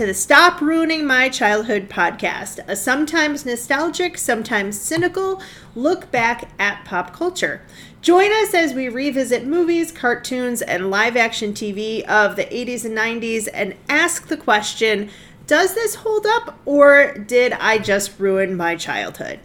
To 0.00 0.06
the 0.06 0.14
Stop 0.14 0.62
Ruining 0.62 1.06
My 1.06 1.28
Childhood 1.28 1.90
podcast, 1.90 2.58
a 2.66 2.74
sometimes 2.74 3.44
nostalgic, 3.44 4.16
sometimes 4.16 4.80
cynical 4.80 5.42
look 5.74 6.10
back 6.10 6.52
at 6.58 6.86
pop 6.86 7.12
culture. 7.12 7.60
Join 8.00 8.32
us 8.32 8.54
as 8.54 8.72
we 8.72 8.88
revisit 8.88 9.44
movies, 9.44 9.92
cartoons, 9.92 10.62
and 10.62 10.90
live 10.90 11.18
action 11.18 11.52
TV 11.52 12.02
of 12.06 12.36
the 12.36 12.46
80s 12.46 12.86
and 12.86 12.96
90s 12.96 13.46
and 13.52 13.74
ask 13.90 14.28
the 14.28 14.38
question 14.38 15.10
Does 15.46 15.74
this 15.74 15.96
hold 15.96 16.24
up, 16.24 16.58
or 16.64 17.12
did 17.12 17.52
I 17.52 17.76
just 17.76 18.18
ruin 18.18 18.56
my 18.56 18.76
childhood? 18.76 19.38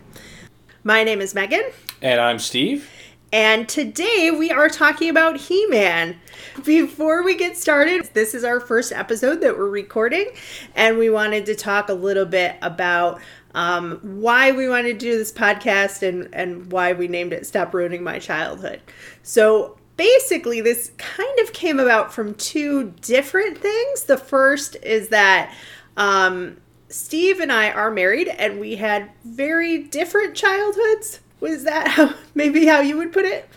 My 0.85 1.03
name 1.03 1.19
is 1.19 1.35
Megan. 1.35 1.65
And 2.01 2.21
I'm 2.21 2.39
Steve. 2.39 2.89
And 3.35 3.67
today 3.67 4.31
we 4.31 4.49
are 4.49 4.69
talking 4.69 5.09
about 5.09 5.35
He 5.35 5.65
Man. 5.65 6.17
Before 6.63 7.21
we 7.21 7.35
get 7.35 7.57
started, 7.57 8.09
this 8.13 8.33
is 8.33 8.45
our 8.45 8.61
first 8.61 8.93
episode 8.93 9.41
that 9.41 9.57
we're 9.57 9.69
recording, 9.69 10.27
and 10.73 10.97
we 10.97 11.09
wanted 11.09 11.45
to 11.47 11.53
talk 11.55 11.89
a 11.89 11.93
little 11.93 12.25
bit 12.25 12.55
about 12.61 13.19
um, 13.53 13.99
why 14.01 14.53
we 14.53 14.69
wanted 14.69 14.93
to 14.93 15.05
do 15.05 15.17
this 15.17 15.33
podcast 15.33 16.01
and, 16.01 16.33
and 16.33 16.71
why 16.71 16.93
we 16.93 17.09
named 17.09 17.33
it 17.33 17.45
Stop 17.45 17.73
Ruining 17.73 18.05
My 18.05 18.19
Childhood. 18.19 18.79
So, 19.21 19.77
basically, 19.97 20.61
this 20.61 20.93
kind 20.97 21.39
of 21.39 21.51
came 21.51 21.77
about 21.77 22.13
from 22.13 22.35
two 22.35 22.93
different 23.01 23.57
things. 23.57 24.03
The 24.03 24.15
first 24.15 24.77
is 24.81 25.09
that 25.09 25.53
um, 25.97 26.55
Steve 26.87 27.41
and 27.41 27.51
I 27.51 27.69
are 27.71 27.91
married, 27.91 28.29
and 28.29 28.61
we 28.61 28.77
had 28.77 29.11
very 29.25 29.77
different 29.79 30.35
childhoods. 30.35 31.19
Was 31.45 31.63
that 31.65 31.89
how, 31.89 32.11
maybe 32.33 32.65
how 32.65 32.79
you 32.79 32.97
would 32.97 33.13
put 33.13 33.23
it? 33.23 33.47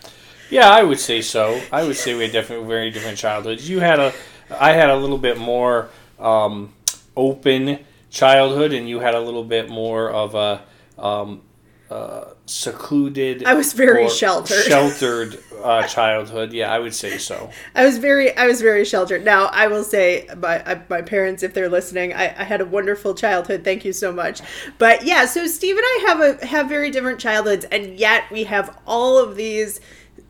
Yeah, 0.51 0.69
I 0.69 0.83
would 0.83 0.99
say 0.99 1.23
so. 1.23 1.59
I 1.71 1.83
would 1.83 1.95
say 1.95 2.13
we 2.13 2.21
had 2.21 2.31
definitely 2.31 2.67
very 2.67 2.91
different 2.91 3.17
childhoods. 3.17 3.67
You 3.67 3.79
had 3.79 3.99
a, 3.99 4.13
I 4.51 4.73
had 4.73 4.91
a 4.91 4.95
little 4.95 5.17
bit 5.17 5.39
more 5.39 5.89
um, 6.19 6.71
open 7.17 7.79
childhood, 8.11 8.73
and 8.73 8.87
you 8.87 8.99
had 8.99 9.15
a 9.15 9.19
little 9.19 9.43
bit 9.43 9.69
more 9.69 10.11
of 10.11 10.35
a 10.35 10.61
um, 10.99 11.41
uh, 11.89 12.25
secluded. 12.49 13.45
I 13.45 13.53
was 13.53 13.73
very 13.73 14.09
sheltered. 14.09 14.63
Sheltered 14.63 15.43
uh, 15.63 15.83
childhood. 15.87 16.51
Yeah, 16.51 16.71
I 16.71 16.79
would 16.79 16.93
say 16.93 17.17
so. 17.17 17.49
I 17.75 17.85
was 17.85 17.97
very, 17.97 18.35
I 18.35 18.47
was 18.47 18.61
very 18.61 18.85
sheltered. 18.85 19.23
Now, 19.23 19.45
I 19.45 19.67
will 19.67 19.83
say, 19.83 20.27
my 20.37 20.81
my 20.89 21.01
parents, 21.01 21.43
if 21.43 21.53
they're 21.53 21.69
listening, 21.69 22.13
I, 22.13 22.25
I 22.25 22.43
had 22.43 22.61
a 22.61 22.65
wonderful 22.65 23.13
childhood. 23.13 23.63
Thank 23.63 23.85
you 23.85 23.93
so 23.93 24.11
much. 24.11 24.41
But 24.77 25.05
yeah, 25.05 25.25
so 25.25 25.47
Steve 25.47 25.75
and 25.77 25.85
I 25.85 26.05
have 26.07 26.21
a 26.21 26.45
have 26.45 26.69
very 26.69 26.91
different 26.91 27.19
childhoods, 27.19 27.65
and 27.65 27.99
yet 27.99 28.23
we 28.31 28.45
have 28.45 28.77
all 28.85 29.17
of 29.17 29.35
these 29.35 29.79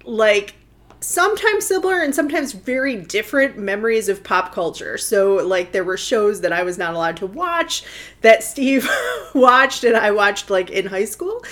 like 0.05 0.55
sometimes 1.01 1.65
similar 1.65 2.01
and 2.01 2.13
sometimes 2.13 2.51
very 2.51 2.95
different 2.95 3.57
memories 3.57 4.09
of 4.09 4.23
pop 4.23 4.53
culture. 4.53 4.97
So, 4.97 5.35
like, 5.35 5.71
there 5.71 5.83
were 5.83 5.97
shows 5.97 6.41
that 6.41 6.51
I 6.51 6.63
was 6.63 6.77
not 6.77 6.93
allowed 6.93 7.17
to 7.17 7.27
watch 7.27 7.83
that 8.21 8.43
Steve 8.43 8.89
watched 9.33 9.83
and 9.83 9.95
I 9.95 10.11
watched 10.11 10.49
like 10.49 10.69
in 10.69 10.85
high 10.85 11.05
school. 11.05 11.43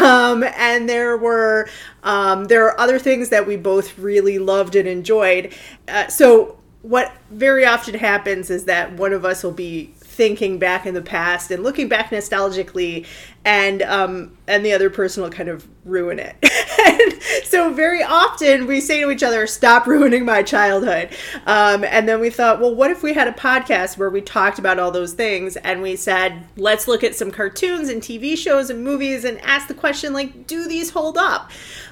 Um, 0.00 0.44
and 0.56 0.88
there 0.88 1.16
were 1.16 1.68
um, 2.02 2.44
there 2.44 2.64
are 2.66 2.78
other 2.78 2.98
things 2.98 3.28
that 3.30 3.46
we 3.46 3.56
both 3.56 3.98
really 3.98 4.38
loved 4.38 4.76
and 4.76 4.88
enjoyed. 4.88 5.52
Uh, 5.88 6.08
so, 6.08 6.58
what 6.82 7.12
very 7.30 7.64
often 7.64 7.94
happens 7.94 8.50
is 8.50 8.64
that 8.64 8.92
one 8.94 9.12
of 9.12 9.24
us 9.24 9.44
will 9.44 9.52
be 9.52 9.94
thinking 9.98 10.58
back 10.58 10.84
in 10.84 10.94
the 10.94 11.02
past 11.02 11.50
and 11.50 11.62
looking 11.62 11.88
back 11.88 12.10
nostalgically 12.10 13.06
and 13.44 13.82
um 13.82 14.36
and 14.46 14.64
the 14.64 14.72
other 14.72 14.90
person 14.90 15.22
will 15.22 15.30
kind 15.30 15.48
of 15.48 15.66
ruin 15.84 16.18
it. 16.18 16.36
So 17.44 17.70
very 17.72 18.02
often 18.02 18.66
we 18.66 18.80
say 18.80 19.02
to 19.02 19.10
each 19.10 19.22
other 19.22 19.46
stop 19.46 19.86
ruining 19.86 20.24
my 20.24 20.42
childhood. 20.42 21.10
Um 21.46 21.84
and 21.84 22.08
then 22.08 22.20
we 22.20 22.30
thought 22.30 22.60
well 22.60 22.74
what 22.74 22.90
if 22.90 23.02
we 23.02 23.12
had 23.12 23.28
a 23.28 23.32
podcast 23.32 23.98
where 23.98 24.10
we 24.10 24.20
talked 24.20 24.58
about 24.58 24.78
all 24.78 24.90
those 24.90 25.12
things 25.12 25.56
and 25.56 25.82
we 25.82 25.96
said 25.96 26.46
let's 26.56 26.88
look 26.88 27.04
at 27.04 27.14
some 27.14 27.30
cartoons 27.30 27.88
and 27.88 28.00
tv 28.00 28.38
shows 28.38 28.70
and 28.70 28.82
movies 28.82 29.24
and 29.24 29.38
ask 29.42 29.68
the 29.68 29.74
question 29.74 30.12
like 30.12 30.46
do 30.46 30.66
these 30.66 30.90
hold 30.90 31.18
up? 31.18 31.50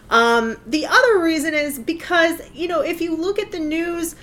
Um 0.08 0.56
the 0.66 0.86
other 0.86 1.18
reason 1.20 1.52
is 1.52 1.78
because 1.78 2.40
you 2.54 2.68
know 2.68 2.80
if 2.80 3.00
you 3.00 3.14
look 3.16 3.38
at 3.38 3.52
the 3.52 3.60
news 3.60 4.16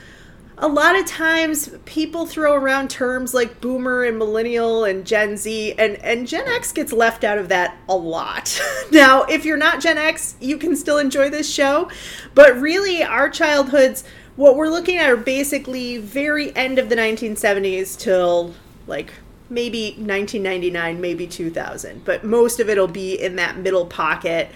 a 0.59 0.68
lot 0.68 0.97
of 0.97 1.06
times 1.06 1.69
people 1.85 2.25
throw 2.25 2.53
around 2.53 2.90
terms 2.90 3.34
like 3.34 3.62
boomer 3.62 4.03
and 4.03 4.18
millennial 4.18 4.85
and 4.85 5.06
Gen 5.06 5.38
Z 5.38 5.73
and 5.73 5.95
and 5.97 6.28
Gen 6.28 6.47
X 6.47 6.72
gets 6.72 6.91
left 6.91 7.23
out 7.23 7.38
of 7.38 7.50
that 7.50 7.78
a 7.88 7.95
lot. 7.95 8.59
now, 8.91 9.23
if 9.23 9.46
you're 9.46 9.57
not 9.57 9.81
Gen 9.81 9.97
X, 9.97 10.35
you 10.40 10.57
can 10.57 10.75
still 10.75 10.97
enjoy 10.97 11.29
this 11.29 11.51
show, 11.51 11.90
but 12.34 12.59
really 12.59 13.03
our 13.03 13.29
childhoods 13.29 14.03
what 14.35 14.56
we're 14.56 14.69
looking 14.69 14.97
at 14.97 15.09
are 15.09 15.17
basically 15.17 15.97
very 15.97 16.56
end 16.56 16.78
of 16.78 16.90
the 16.90 16.96
1970s 16.96 17.97
till 17.97 18.53
like 18.85 19.12
maybe 19.50 19.90
1999, 19.97 21.01
maybe 21.01 21.25
2000, 21.25 22.06
but 22.06 22.23
most 22.23 22.59
of 22.59 22.69
it'll 22.69 22.88
be 22.88 23.16
in 23.16 23.35
that 23.38 23.57
middle 23.57 23.85
pocket 23.85 24.50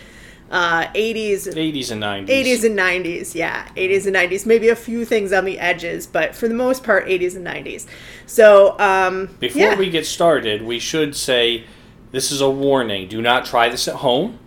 uh, 0.52 0.88
80s 0.94 1.48
80s 1.48 1.92
and 1.92 2.04
90s 2.04 2.28
80s 2.28 2.66
and 2.66 2.78
90s 2.78 3.36
yeah. 3.36 3.68
80s 3.76 4.06
and 4.06 4.16
90s 4.16 4.46
maybe 4.46 4.70
a 4.70 4.76
few 4.76 5.06
things 5.06 5.32
on 5.32 5.46
the 5.46 5.58
edges 5.60 6.06
but 6.06 6.36
for 6.36 6.48
the 6.48 6.54
most 6.54 6.84
part 6.84 7.08
80s 7.08 7.36
and 7.36 7.48
90s 7.48 7.88
so 8.26 8.78
um, 8.80 9.30
before 9.40 9.62
yeah. 9.62 9.76
we 9.76 9.90
get 9.90 10.06
started 10.06 10.62
we 10.62 10.78
should 10.78 11.16
say 11.16 11.66
this 12.12 12.32
is 12.32 12.42
a 12.42 12.50
warning. 12.50 13.08
Do 13.08 13.22
not 13.22 13.46
try 13.46 13.70
this 13.70 13.88
at 13.88 13.96
home. 13.96 14.38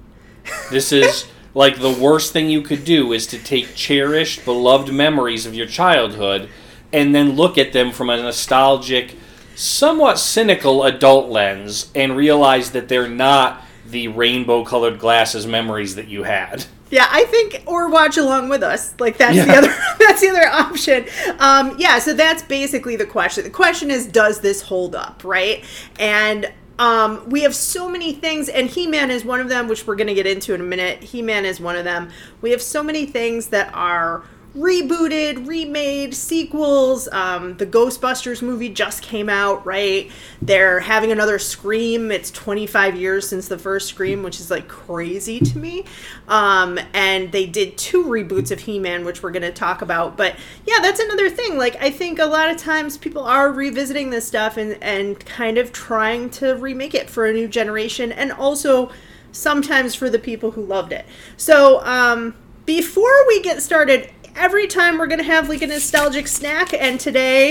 This 0.70 0.92
is 0.92 1.26
like 1.54 1.78
the 1.78 1.90
worst 1.90 2.32
thing 2.32 2.50
you 2.50 2.62
could 2.62 2.84
do 2.84 3.12
is 3.12 3.26
to 3.28 3.38
take 3.38 3.74
cherished 3.74 4.44
beloved 4.44 4.92
memories 4.92 5.46
of 5.46 5.54
your 5.54 5.66
childhood 5.66 6.48
and 6.92 7.14
then 7.14 7.32
look 7.32 7.56
at 7.58 7.72
them 7.72 7.90
from 7.90 8.10
a 8.10 8.16
nostalgic 8.16 9.16
somewhat 9.56 10.18
cynical 10.18 10.82
adult 10.82 11.30
lens 11.30 11.90
and 11.94 12.16
realize 12.16 12.72
that 12.72 12.88
they're 12.88 13.08
not 13.08 13.63
the 13.86 14.08
rainbow 14.08 14.64
colored 14.64 14.98
glasses 14.98 15.46
memories 15.46 15.94
that 15.96 16.08
you 16.08 16.22
had. 16.22 16.64
Yeah, 16.90 17.08
I 17.10 17.24
think 17.24 17.62
or 17.66 17.88
watch 17.90 18.16
along 18.16 18.48
with 18.48 18.62
us. 18.62 18.94
Like 19.00 19.18
that's 19.18 19.36
yeah. 19.36 19.46
the 19.46 19.56
other 19.56 19.68
that's 19.98 20.20
the 20.20 20.28
other 20.28 20.46
option. 20.46 21.06
Um, 21.38 21.76
yeah, 21.78 21.98
so 21.98 22.14
that's 22.14 22.42
basically 22.42 22.96
the 22.96 23.06
question. 23.06 23.44
The 23.44 23.50
question 23.50 23.90
is 23.90 24.06
does 24.06 24.40
this 24.40 24.62
hold 24.62 24.94
up, 24.94 25.22
right? 25.24 25.64
And 25.98 26.52
um, 26.78 27.28
we 27.28 27.42
have 27.42 27.54
so 27.54 27.88
many 27.88 28.12
things, 28.12 28.48
and 28.48 28.68
He 28.68 28.86
Man 28.86 29.10
is 29.10 29.24
one 29.24 29.40
of 29.40 29.48
them, 29.48 29.68
which 29.68 29.86
we're 29.86 29.96
going 29.96 30.08
to 30.08 30.14
get 30.14 30.26
into 30.26 30.54
in 30.54 30.60
a 30.60 30.64
minute. 30.64 31.02
He 31.02 31.22
Man 31.22 31.44
is 31.44 31.60
one 31.60 31.76
of 31.76 31.84
them. 31.84 32.10
We 32.40 32.50
have 32.50 32.62
so 32.62 32.82
many 32.82 33.06
things 33.06 33.48
that 33.48 33.72
are 33.74 34.24
rebooted, 34.56 35.48
remade, 35.48 36.14
sequels. 36.14 37.08
Um, 37.08 37.56
the 37.56 37.66
Ghostbusters 37.66 38.40
movie 38.40 38.68
just 38.68 39.02
came 39.02 39.28
out, 39.28 39.66
right? 39.66 40.10
They're 40.40 40.80
having 40.80 41.10
another 41.10 41.40
Scream. 41.40 42.12
It's 42.12 42.30
25 42.30 42.96
years 42.96 43.28
since 43.28 43.48
the 43.48 43.58
first 43.58 43.88
Scream, 43.88 44.22
which 44.22 44.38
is 44.38 44.50
like 44.50 44.68
crazy 44.68 45.40
to 45.40 45.58
me. 45.58 45.84
Um, 46.28 46.78
and 46.92 47.32
they 47.32 47.46
did 47.46 47.76
two 47.76 48.04
reboots 48.04 48.52
of 48.52 48.60
He 48.60 48.78
Man, 48.78 49.04
which 49.04 49.22
we're 49.22 49.32
going 49.32 49.42
to 49.42 49.52
talk 49.52 49.82
about. 49.82 50.16
But 50.16 50.36
yeah, 50.66 50.78
that's 50.80 51.00
another 51.00 51.28
thing. 51.28 51.58
Like, 51.58 51.76
I 51.82 51.90
think 51.90 52.20
a 52.20 52.26
lot 52.26 52.48
of 52.48 52.56
times 52.56 52.96
people 52.96 53.24
are 53.24 53.50
revisiting 53.50 54.10
this 54.10 54.26
stuff 54.26 54.56
and, 54.56 54.78
and 54.80 55.18
kind 55.26 55.58
of 55.58 55.72
trying 55.72 56.30
to 56.30 56.54
remake 56.54 56.94
it 56.94 57.10
for 57.10 57.26
a 57.26 57.32
new 57.32 57.48
generation 57.48 58.12
and 58.12 58.30
also 58.30 58.90
sometimes 59.32 59.96
for 59.96 60.08
the 60.08 60.18
people 60.18 60.52
who 60.52 60.64
loved 60.64 60.92
it. 60.92 61.04
So, 61.36 61.84
um, 61.84 62.36
before 62.66 63.26
we 63.26 63.42
get 63.42 63.60
started, 63.60 64.10
every 64.36 64.66
time 64.66 64.98
we're 64.98 65.06
going 65.06 65.18
to 65.18 65.24
have 65.24 65.48
like 65.48 65.62
a 65.62 65.66
nostalgic 65.66 66.28
snack. 66.28 66.72
And 66.72 66.98
today, 66.98 67.50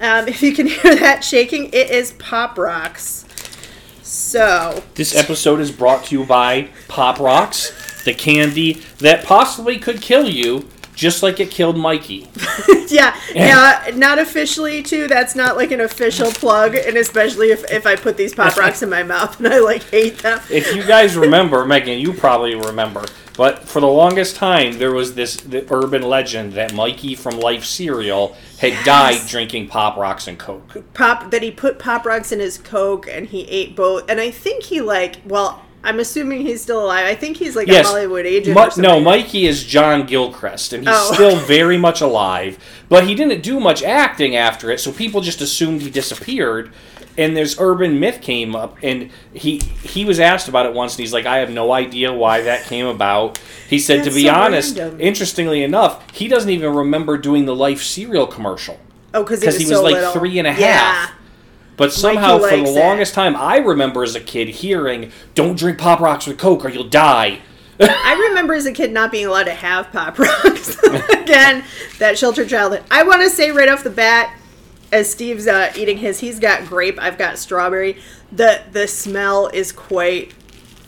um, 0.00 0.28
if 0.28 0.42
you 0.42 0.54
can 0.54 0.66
hear 0.66 0.94
that 0.96 1.24
shaking, 1.24 1.66
it 1.66 1.90
is 1.90 2.12
Pop 2.12 2.58
Rocks. 2.58 3.24
So. 4.02 4.82
This 4.94 5.14
episode 5.14 5.60
is 5.60 5.70
brought 5.70 6.04
to 6.06 6.18
you 6.18 6.24
by 6.24 6.70
Pop 6.88 7.18
Rocks, 7.18 8.04
the 8.04 8.14
candy 8.14 8.74
that 8.98 9.24
possibly 9.24 9.78
could 9.78 10.00
kill 10.00 10.28
you 10.28 10.68
just 10.96 11.22
like 11.22 11.38
it 11.38 11.50
killed 11.50 11.76
Mikey. 11.76 12.26
yeah, 12.88 13.14
yeah, 13.34 13.90
not 13.94 14.18
officially 14.18 14.82
too. 14.82 15.06
That's 15.06 15.36
not 15.36 15.56
like 15.56 15.70
an 15.70 15.82
official 15.82 16.32
plug, 16.32 16.74
and 16.74 16.96
especially 16.96 17.50
if, 17.50 17.70
if 17.70 17.86
I 17.86 17.94
put 17.94 18.16
these 18.16 18.34
pop 18.34 18.56
rocks 18.56 18.82
in 18.82 18.88
my 18.88 19.02
mouth 19.02 19.38
and 19.38 19.46
I 19.46 19.58
like 19.60 19.82
hate 19.84 20.18
them. 20.18 20.40
If 20.50 20.74
you 20.74 20.82
guys 20.84 21.14
remember, 21.14 21.66
Megan, 21.66 21.98
you 21.98 22.14
probably 22.14 22.54
remember, 22.54 23.04
but 23.36 23.60
for 23.60 23.80
the 23.80 23.86
longest 23.86 24.36
time 24.36 24.78
there 24.78 24.92
was 24.92 25.14
this 25.14 25.36
the 25.36 25.66
urban 25.72 26.02
legend 26.02 26.54
that 26.54 26.74
Mikey 26.74 27.14
from 27.14 27.38
Life 27.38 27.64
cereal 27.64 28.36
had 28.58 28.72
yes. 28.72 28.84
died 28.84 29.28
drinking 29.28 29.68
pop 29.68 29.96
rocks 29.96 30.26
and 30.26 30.38
coke. 30.38 30.82
Pop 30.94 31.30
that 31.30 31.42
he 31.42 31.50
put 31.50 31.78
pop 31.78 32.04
rocks 32.06 32.32
in 32.32 32.40
his 32.40 32.58
coke 32.58 33.06
and 33.06 33.26
he 33.28 33.42
ate 33.42 33.76
both, 33.76 34.08
and 34.08 34.20
I 34.20 34.30
think 34.30 34.64
he 34.64 34.80
like 34.80 35.16
well 35.24 35.62
I'm 35.86 36.00
assuming 36.00 36.40
he's 36.40 36.60
still 36.60 36.84
alive. 36.84 37.06
I 37.06 37.14
think 37.14 37.36
he's 37.36 37.54
like 37.54 37.68
yes. 37.68 37.86
a 37.86 37.88
Hollywood 37.88 38.26
agent. 38.26 38.56
Ma- 38.56 38.70
no, 38.76 38.98
Mikey 38.98 39.46
is 39.46 39.62
John 39.62 40.04
Gilchrist, 40.04 40.72
and 40.72 40.82
he's 40.82 40.92
oh. 40.92 41.12
still 41.12 41.36
very 41.46 41.78
much 41.78 42.00
alive. 42.00 42.58
But 42.88 43.06
he 43.06 43.14
didn't 43.14 43.42
do 43.42 43.60
much 43.60 43.84
acting 43.84 44.34
after 44.34 44.68
it, 44.72 44.80
so 44.80 44.90
people 44.90 45.20
just 45.20 45.40
assumed 45.40 45.82
he 45.82 45.90
disappeared. 45.90 46.72
And 47.18 47.36
this 47.36 47.56
urban 47.58 47.98
myth 47.98 48.20
came 48.20 48.54
up, 48.54 48.76
and 48.82 49.10
he 49.32 49.58
he 49.58 50.04
was 50.04 50.20
asked 50.20 50.48
about 50.48 50.66
it 50.66 50.74
once, 50.74 50.94
and 50.94 51.00
he's 51.00 51.12
like, 51.12 51.26
"I 51.26 51.38
have 51.38 51.50
no 51.50 51.72
idea 51.72 52.12
why 52.12 52.42
that 52.42 52.64
came 52.64 52.86
about." 52.86 53.38
He 53.68 53.78
said, 53.78 54.04
"To 54.04 54.10
be 54.10 54.24
so 54.24 54.34
honest, 54.34 54.76
random. 54.76 55.00
interestingly 55.00 55.62
enough, 55.62 56.04
he 56.12 56.28
doesn't 56.28 56.50
even 56.50 56.74
remember 56.74 57.16
doing 57.16 57.46
the 57.46 57.54
Life 57.54 57.82
cereal 57.82 58.26
commercial." 58.26 58.78
Oh, 59.14 59.22
because 59.22 59.42
he 59.42 59.64
was 59.64 59.68
so 59.68 59.82
like 59.82 59.94
little. 59.94 60.12
three 60.12 60.38
and 60.38 60.46
a 60.46 60.52
half. 60.52 60.60
Yeah. 60.60 61.08
But 61.76 61.92
somehow, 61.92 62.38
for 62.38 62.56
the 62.56 62.64
it. 62.64 62.78
longest 62.78 63.14
time, 63.14 63.36
I 63.36 63.58
remember 63.58 64.02
as 64.02 64.14
a 64.14 64.20
kid 64.20 64.48
hearing, 64.48 65.10
"Don't 65.34 65.58
drink 65.58 65.78
Pop 65.78 66.00
Rocks 66.00 66.26
with 66.26 66.38
Coke, 66.38 66.64
or 66.64 66.68
you'll 66.68 66.84
die." 66.84 67.40
I 67.80 68.26
remember 68.28 68.54
as 68.54 68.66
a 68.66 68.72
kid 68.72 68.92
not 68.92 69.10
being 69.10 69.26
allowed 69.26 69.44
to 69.44 69.54
have 69.54 69.92
Pop 69.92 70.18
Rocks. 70.18 70.78
Again, 71.10 71.64
that 71.98 72.18
sheltered 72.18 72.48
childhood. 72.48 72.84
I 72.90 73.02
want 73.02 73.22
to 73.22 73.30
say 73.30 73.50
right 73.50 73.68
off 73.68 73.84
the 73.84 73.90
bat, 73.90 74.34
as 74.92 75.10
Steve's 75.10 75.46
uh, 75.46 75.72
eating 75.76 75.98
his, 75.98 76.20
he's 76.20 76.38
got 76.40 76.66
grape. 76.66 76.98
I've 77.00 77.18
got 77.18 77.38
strawberry. 77.38 77.98
the 78.32 78.62
The 78.72 78.86
smell 78.88 79.48
is 79.48 79.72
quite 79.72 80.32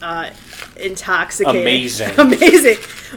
uh, 0.01 0.31
intoxicating. 0.79 1.63
Amazing. 1.63 2.11
Amazing. 2.19 2.77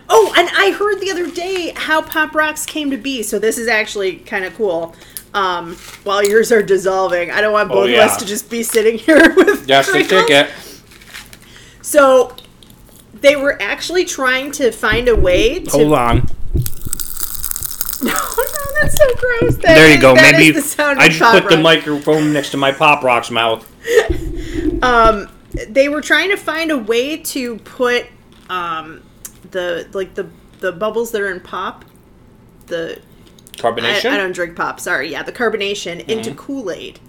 Oh, 0.09 0.33
and 0.37 0.49
I 0.57 0.71
heard 0.71 0.99
the 0.99 1.11
other 1.11 1.29
day 1.29 1.73
how 1.75 2.01
Pop 2.01 2.33
Rocks 2.33 2.65
came 2.65 2.89
to 2.91 2.97
be. 2.97 3.21
So 3.23 3.37
this 3.39 3.57
is 3.57 3.67
actually 3.67 4.17
kind 4.17 4.45
of 4.45 4.55
cool. 4.55 4.95
Um, 5.33 5.75
while 6.03 6.23
yours 6.27 6.51
are 6.51 6.61
dissolving, 6.63 7.31
I 7.31 7.39
don't 7.39 7.53
want 7.53 7.69
both 7.69 7.83
Oh, 7.83 7.85
yeah. 7.85 8.03
of 8.03 8.11
us 8.11 8.17
to 8.17 8.25
just 8.25 8.49
be 8.49 8.63
sitting 8.63 8.97
here 9.05 9.33
with 9.35 9.65
That's 9.67 9.87
the 9.87 10.03
Pringles. 10.03 10.21
ticket. 10.27 10.49
So 11.81 12.35
they 13.13 13.35
were 13.35 13.61
actually 13.61 14.05
trying 14.05 14.51
to 14.53 14.71
find 14.71 15.07
a 15.07 15.15
way 15.15 15.59
to. 15.59 15.69
Hold 15.71 15.93
on. 15.93 16.27
No, 18.03 18.11
no, 18.13 18.81
that's 18.81 18.97
so 18.97 19.15
gross. 19.15 19.55
That 19.57 19.75
There 19.75 19.87
you 19.89 19.95
is- 19.95 20.01
go. 20.01 20.15
Maybe 20.15 20.51
the 20.51 20.95
I 20.97 21.07
just 21.07 21.21
put 21.43 21.49
the 21.49 21.57
microphone 21.61 22.33
next 22.33 22.49
to 22.51 22.57
my 22.57 22.71
Pop 22.71 23.03
Rocks 23.03 23.29
mouth. 23.31 23.67
Um, 24.83 25.29
they 25.69 25.89
were 25.89 26.01
trying 26.01 26.29
to 26.31 26.37
find 26.37 26.71
a 26.71 26.77
way 26.77 27.17
to 27.17 27.57
put 27.59 28.07
um, 28.49 29.03
the 29.51 29.87
like 29.93 30.15
the 30.15 30.27
the 30.59 30.71
bubbles 30.71 31.11
that 31.11 31.21
are 31.21 31.29
in 31.31 31.39
pop. 31.39 31.85
The 32.65 32.99
Carbonation. 33.57 34.09
I 34.09 34.17
don't 34.17 34.31
drink 34.31 34.55
pop. 34.55 34.79
Sorry, 34.79 35.11
yeah, 35.11 35.21
the 35.21 35.31
carbonation 35.31 36.07
into 36.09 36.33
Kool 36.33 36.71
Aid, 36.71 36.99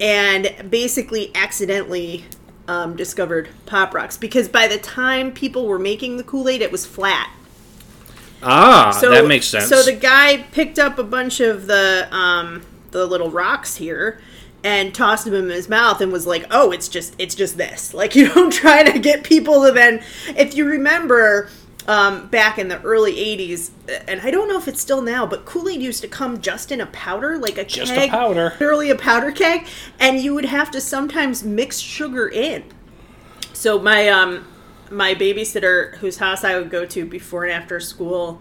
and 0.00 0.52
basically 0.70 1.30
accidentally 1.36 2.24
um, 2.66 2.96
discovered 2.96 3.48
Pop 3.66 3.94
Rocks 3.94 4.16
because 4.16 4.48
by 4.48 4.66
the 4.66 4.78
time 4.78 5.30
people 5.32 5.66
were 5.66 5.78
making 5.78 6.16
the 6.16 6.24
Kool 6.24 6.48
Aid, 6.48 6.62
it 6.62 6.72
was 6.72 6.84
flat. 6.84 7.30
Ah, 8.42 8.90
So 8.90 9.10
that 9.10 9.26
makes 9.26 9.46
sense. 9.46 9.68
So 9.68 9.82
the 9.82 9.92
guy 9.92 10.38
picked 10.52 10.78
up 10.78 10.98
a 10.98 11.04
bunch 11.04 11.40
of 11.40 11.66
the 11.66 12.08
um, 12.14 12.62
the 12.90 13.06
little 13.06 13.30
rocks 13.30 13.76
here 13.76 14.20
and 14.64 14.94
tossed 14.94 15.24
them 15.24 15.34
in 15.34 15.50
his 15.50 15.68
mouth 15.68 16.00
and 16.00 16.12
was 16.12 16.26
like, 16.26 16.46
"Oh, 16.50 16.70
it's 16.70 16.88
just 16.88 17.14
it's 17.18 17.34
just 17.34 17.56
this." 17.56 17.92
Like 18.02 18.14
you 18.14 18.32
don't 18.32 18.52
try 18.52 18.82
to 18.84 18.98
get 18.98 19.24
people 19.24 19.64
to 19.64 19.72
then. 19.72 20.02
If 20.36 20.54
you 20.56 20.64
remember. 20.64 21.48
Um, 21.88 22.28
back 22.28 22.60
in 22.60 22.68
the 22.68 22.80
early 22.82 23.12
80s, 23.16 23.70
and 24.06 24.20
I 24.20 24.30
don't 24.30 24.46
know 24.46 24.56
if 24.56 24.68
it's 24.68 24.80
still 24.80 25.02
now, 25.02 25.26
but 25.26 25.44
Kool 25.44 25.68
Aid 25.68 25.82
used 25.82 26.00
to 26.02 26.06
come 26.06 26.40
just 26.40 26.70
in 26.70 26.80
a 26.80 26.86
powder, 26.86 27.36
like 27.38 27.58
a 27.58 27.64
Just 27.64 27.90
a 27.94 28.08
powder. 28.08 28.50
literally 28.60 28.88
a 28.90 28.94
powder 28.94 29.32
keg, 29.32 29.66
and 29.98 30.20
you 30.20 30.32
would 30.32 30.44
have 30.44 30.70
to 30.70 30.80
sometimes 30.80 31.42
mix 31.42 31.80
sugar 31.80 32.28
in. 32.28 32.62
So 33.52 33.80
my 33.80 34.08
um 34.08 34.44
my 34.92 35.14
babysitter 35.14 35.96
whose 35.96 36.18
house 36.18 36.44
I 36.44 36.58
would 36.58 36.70
go 36.70 36.84
to 36.86 37.04
before 37.04 37.44
and 37.44 37.52
after 37.52 37.80
school, 37.80 38.40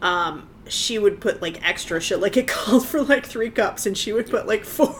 um, 0.00 0.48
she 0.68 0.98
would 0.98 1.20
put 1.20 1.42
like 1.42 1.66
extra 1.66 2.00
shit. 2.00 2.20
Like 2.20 2.36
it 2.36 2.48
called 2.48 2.86
for 2.86 3.02
like 3.02 3.26
three 3.26 3.50
cups, 3.50 3.86
and 3.86 3.96
she 3.96 4.12
would 4.12 4.28
put 4.28 4.46
like 4.46 4.64
four. 4.64 4.94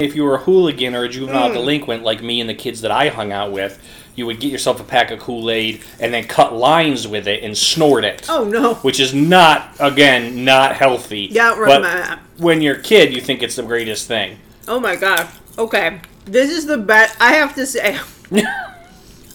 if 0.00 0.14
you 0.14 0.24
were 0.24 0.36
a 0.36 0.38
hooligan 0.38 0.94
or 0.94 1.04
a 1.04 1.08
juvenile 1.08 1.52
delinquent 1.52 2.02
like 2.02 2.22
me 2.22 2.40
and 2.40 2.48
the 2.48 2.54
kids 2.54 2.80
that 2.82 2.90
I 2.90 3.08
hung 3.08 3.32
out 3.32 3.52
with, 3.52 3.82
you 4.14 4.26
would 4.26 4.40
get 4.40 4.52
yourself 4.52 4.80
a 4.80 4.84
pack 4.84 5.10
of 5.10 5.20
Kool 5.20 5.50
Aid 5.50 5.82
and 5.98 6.12
then 6.12 6.24
cut 6.24 6.54
lines 6.54 7.06
with 7.06 7.26
it 7.26 7.42
and 7.42 7.56
snort 7.56 8.04
it. 8.04 8.26
oh 8.28 8.44
no! 8.44 8.74
Which 8.76 9.00
is 9.00 9.14
not, 9.14 9.74
again, 9.78 10.44
not 10.44 10.76
healthy. 10.76 11.28
Yeah, 11.30 11.58
right, 11.58 12.18
when 12.36 12.62
you're 12.62 12.76
a 12.76 12.82
kid, 12.82 13.14
you 13.14 13.20
think 13.20 13.42
it's 13.42 13.56
the 13.56 13.62
greatest 13.62 14.06
thing. 14.08 14.38
Oh 14.68 14.80
my 14.80 14.96
god. 14.96 15.28
Okay, 15.58 16.00
this 16.24 16.50
is 16.50 16.66
the 16.66 16.78
best. 16.78 17.20
I 17.20 17.32
have 17.32 17.54
to 17.54 17.66
say, 17.66 17.98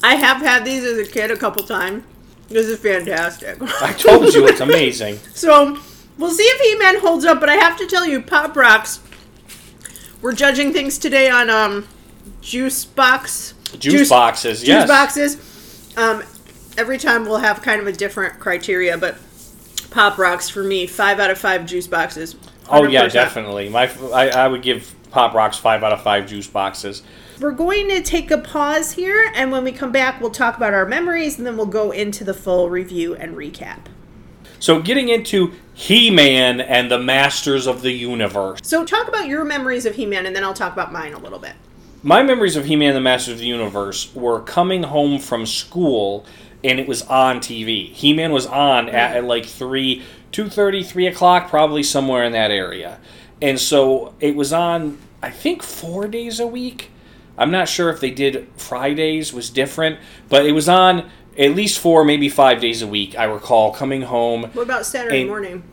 I 0.06 0.14
have 0.14 0.38
had 0.38 0.64
these 0.64 0.84
as 0.84 1.00
a 1.00 1.12
kid 1.12 1.32
a 1.32 1.36
couple 1.36 1.66
times. 1.66 2.04
This 2.48 2.68
is 2.68 2.78
fantastic. 2.78 3.58
I 3.82 3.92
told 3.94 4.32
you 4.36 4.48
it's 4.48 4.60
amazing. 4.70 5.18
So 5.34 5.80
we'll 6.20 6.30
see 6.30 6.44
if 6.44 6.62
He 6.62 6.76
Man 6.78 7.00
holds 7.00 7.26
up, 7.26 7.40
but 7.40 7.50
I 7.50 7.56
have 7.56 7.76
to 7.80 7.88
tell 7.88 8.06
you, 8.06 8.22
Pop 8.22 8.56
Rocks. 8.56 9.00
We're 10.22 10.34
judging 10.34 10.72
things 10.72 11.00
today 11.00 11.28
on 11.28 11.50
um, 11.50 11.88
juice 12.40 12.86
box. 12.86 13.56
Juice, 13.80 14.10
boxes, 14.10 14.60
Juice 14.60 14.68
yes. 14.68 14.88
boxes. 14.88 15.98
Um, 15.98 16.22
every 16.78 17.00
time 17.00 17.26
we'll 17.26 17.40
have 17.40 17.64
kind 17.64 17.82
of 17.82 17.88
a 17.88 17.92
different 17.92 18.40
criteria, 18.40 19.00
but 19.00 19.18
Pop 19.90 20.20
Rocks 20.20 20.50
for 20.50 20.64
me, 20.64 20.86
five 20.86 21.20
out 21.20 21.32
of 21.32 21.40
five 21.40 21.66
juice 21.66 21.88
boxes. 21.88 22.36
Oh 22.70 22.84
yeah, 22.84 23.08
definitely. 23.08 23.70
My, 23.70 23.92
I, 24.14 24.30
I 24.30 24.48
would 24.48 24.62
give 24.62 24.94
Pop 25.10 25.34
Rocks 25.34 25.58
five 25.58 25.84
out 25.84 25.94
of 25.94 26.04
five 26.04 26.28
juice 26.28 26.48
boxes. 26.48 27.02
We're 27.40 27.52
going 27.52 27.90
to 27.90 28.02
take 28.02 28.32
a 28.32 28.38
pause 28.38 28.94
here, 28.94 29.32
and 29.36 29.52
when 29.52 29.66
we 29.66 29.74
come 29.74 29.92
back, 29.92 30.22
we'll 30.22 30.32
talk 30.32 30.56
about 30.56 30.74
our 30.74 30.86
memories, 30.86 31.38
and 31.38 31.46
then 31.46 31.58
we'll 31.58 31.66
go 31.66 31.92
into 31.92 32.24
the 32.24 32.34
full 32.34 32.70
review 32.70 33.14
and 33.14 33.36
recap. 33.36 33.88
So 34.60 34.82
getting 34.82 35.10
into 35.10 35.54
He-Man 35.74 36.62
and 36.62 36.90
the 36.90 36.98
Masters 36.98 37.68
of 37.68 37.82
the 37.82 37.92
Universe. 37.92 38.62
So, 38.64 38.86
talk 38.86 39.10
about 39.10 39.28
your 39.28 39.44
memories 39.44 39.86
of 39.86 39.96
He 39.96 40.06
Man, 40.06 40.26
and 40.26 40.36
then 40.36 40.46
I'll 40.46 40.54
talk 40.54 40.72
about 40.72 40.94
mine 40.94 41.14
a 41.14 41.20
little 41.20 41.40
bit. 41.40 41.54
My 42.04 42.24
memories 42.24 42.56
of 42.56 42.66
He-Man 42.66 42.90
and 42.90 42.98
the 42.98 43.02
Masters 43.02 43.34
of 43.34 43.40
the 43.40 43.48
Universe 43.48 44.16
were 44.16 44.40
coming 44.40 44.84
home 44.84 45.20
from 45.20 45.46
school 45.46 46.26
and 46.64 46.80
it 46.80 46.88
was 46.88 47.04
on 47.04 47.40
TV. 47.40 47.92
He-Man 47.92 48.32
was 48.32 48.48
on 48.48 48.90
at, 48.90 49.18
at 49.18 49.24
like 49.24 49.46
3, 49.46 50.04
2.30, 50.32 50.86
3 50.86 51.08
o'clock, 51.08 51.50
probably 51.50 51.84
somewhere 51.84 52.24
in 52.24 52.32
that 52.32 52.50
area. 52.50 53.00
And 53.42 53.60
so 53.60 54.16
it 54.20 54.36
was 54.36 54.52
on, 54.52 54.98
I 55.22 55.30
think, 55.30 55.62
four 55.62 56.08
days 56.08 56.40
a 56.40 56.48
week. 56.48 56.90
I'm 57.38 57.52
not 57.52 57.68
sure 57.68 57.90
if 57.90 58.00
they 58.00 58.12
did 58.12 58.48
Fridays 58.58 59.34
was 59.34 59.50
different, 59.50 60.00
but 60.30 60.46
it 60.46 60.52
was 60.54 60.70
on 60.70 61.10
at 61.38 61.52
least 61.54 61.80
four, 61.80 62.06
maybe 62.06 62.30
five 62.30 62.62
days 62.62 62.82
a 62.82 62.88
week. 62.88 63.18
I 63.18 63.26
recall 63.26 63.74
coming 63.74 64.04
home 64.04 64.44
What 64.54 64.64
about 64.64 64.86
Saturday 64.86 65.20
Hey. 65.20 65.26
morning? 65.26 65.64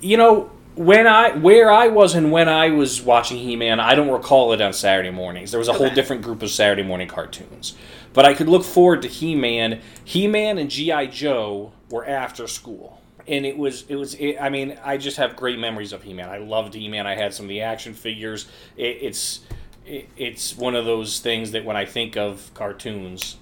you 0.00 0.16
know 0.16 0.50
when 0.76 1.06
I 1.06 1.32
where 1.36 1.70
I 1.70 1.88
was 1.88 2.14
and 2.14 2.30
when 2.32 2.48
I 2.48 2.70
was 2.70 3.02
watching 3.02 3.36
He 3.38 3.56
Man, 3.56 3.80
I 3.80 3.94
don't 3.94 4.10
recall 4.10 4.52
it 4.52 4.60
on 4.60 4.72
Saturday 4.72 5.10
mornings. 5.10 5.50
There 5.50 5.58
was 5.58 5.68
a 5.68 5.72
whole 5.72 5.90
different 5.90 6.22
group 6.22 6.42
of 6.42 6.50
Saturday 6.50 6.82
morning 6.82 7.08
cartoons, 7.08 7.74
but 8.12 8.24
I 8.24 8.34
could 8.34 8.48
look 8.48 8.64
forward 8.64 9.02
to 9.02 9.08
He 9.08 9.34
Man. 9.34 9.80
He 10.04 10.26
Man 10.26 10.58
and 10.58 10.70
GI 10.70 11.08
Joe 11.08 11.72
were 11.90 12.06
after 12.06 12.46
school, 12.46 13.00
and 13.26 13.44
it 13.44 13.58
was 13.58 13.84
it 13.88 13.96
was. 13.96 14.14
It, 14.14 14.36
I 14.40 14.48
mean, 14.48 14.78
I 14.82 14.96
just 14.96 15.16
have 15.18 15.34
great 15.36 15.58
memories 15.58 15.92
of 15.92 16.02
He 16.02 16.14
Man. 16.14 16.28
I 16.30 16.38
loved 16.38 16.72
He 16.74 16.88
Man. 16.88 17.06
I 17.06 17.14
had 17.14 17.34
some 17.34 17.46
of 17.46 17.50
the 17.50 17.60
action 17.62 17.92
figures. 17.92 18.46
It, 18.76 18.98
it's 19.02 19.40
it, 19.86 20.08
it's 20.16 20.56
one 20.56 20.74
of 20.74 20.84
those 20.84 21.18
things 21.20 21.50
that 21.52 21.64
when 21.64 21.76
I 21.76 21.84
think 21.84 22.16
of 22.16 22.50
cartoons, 22.54 23.36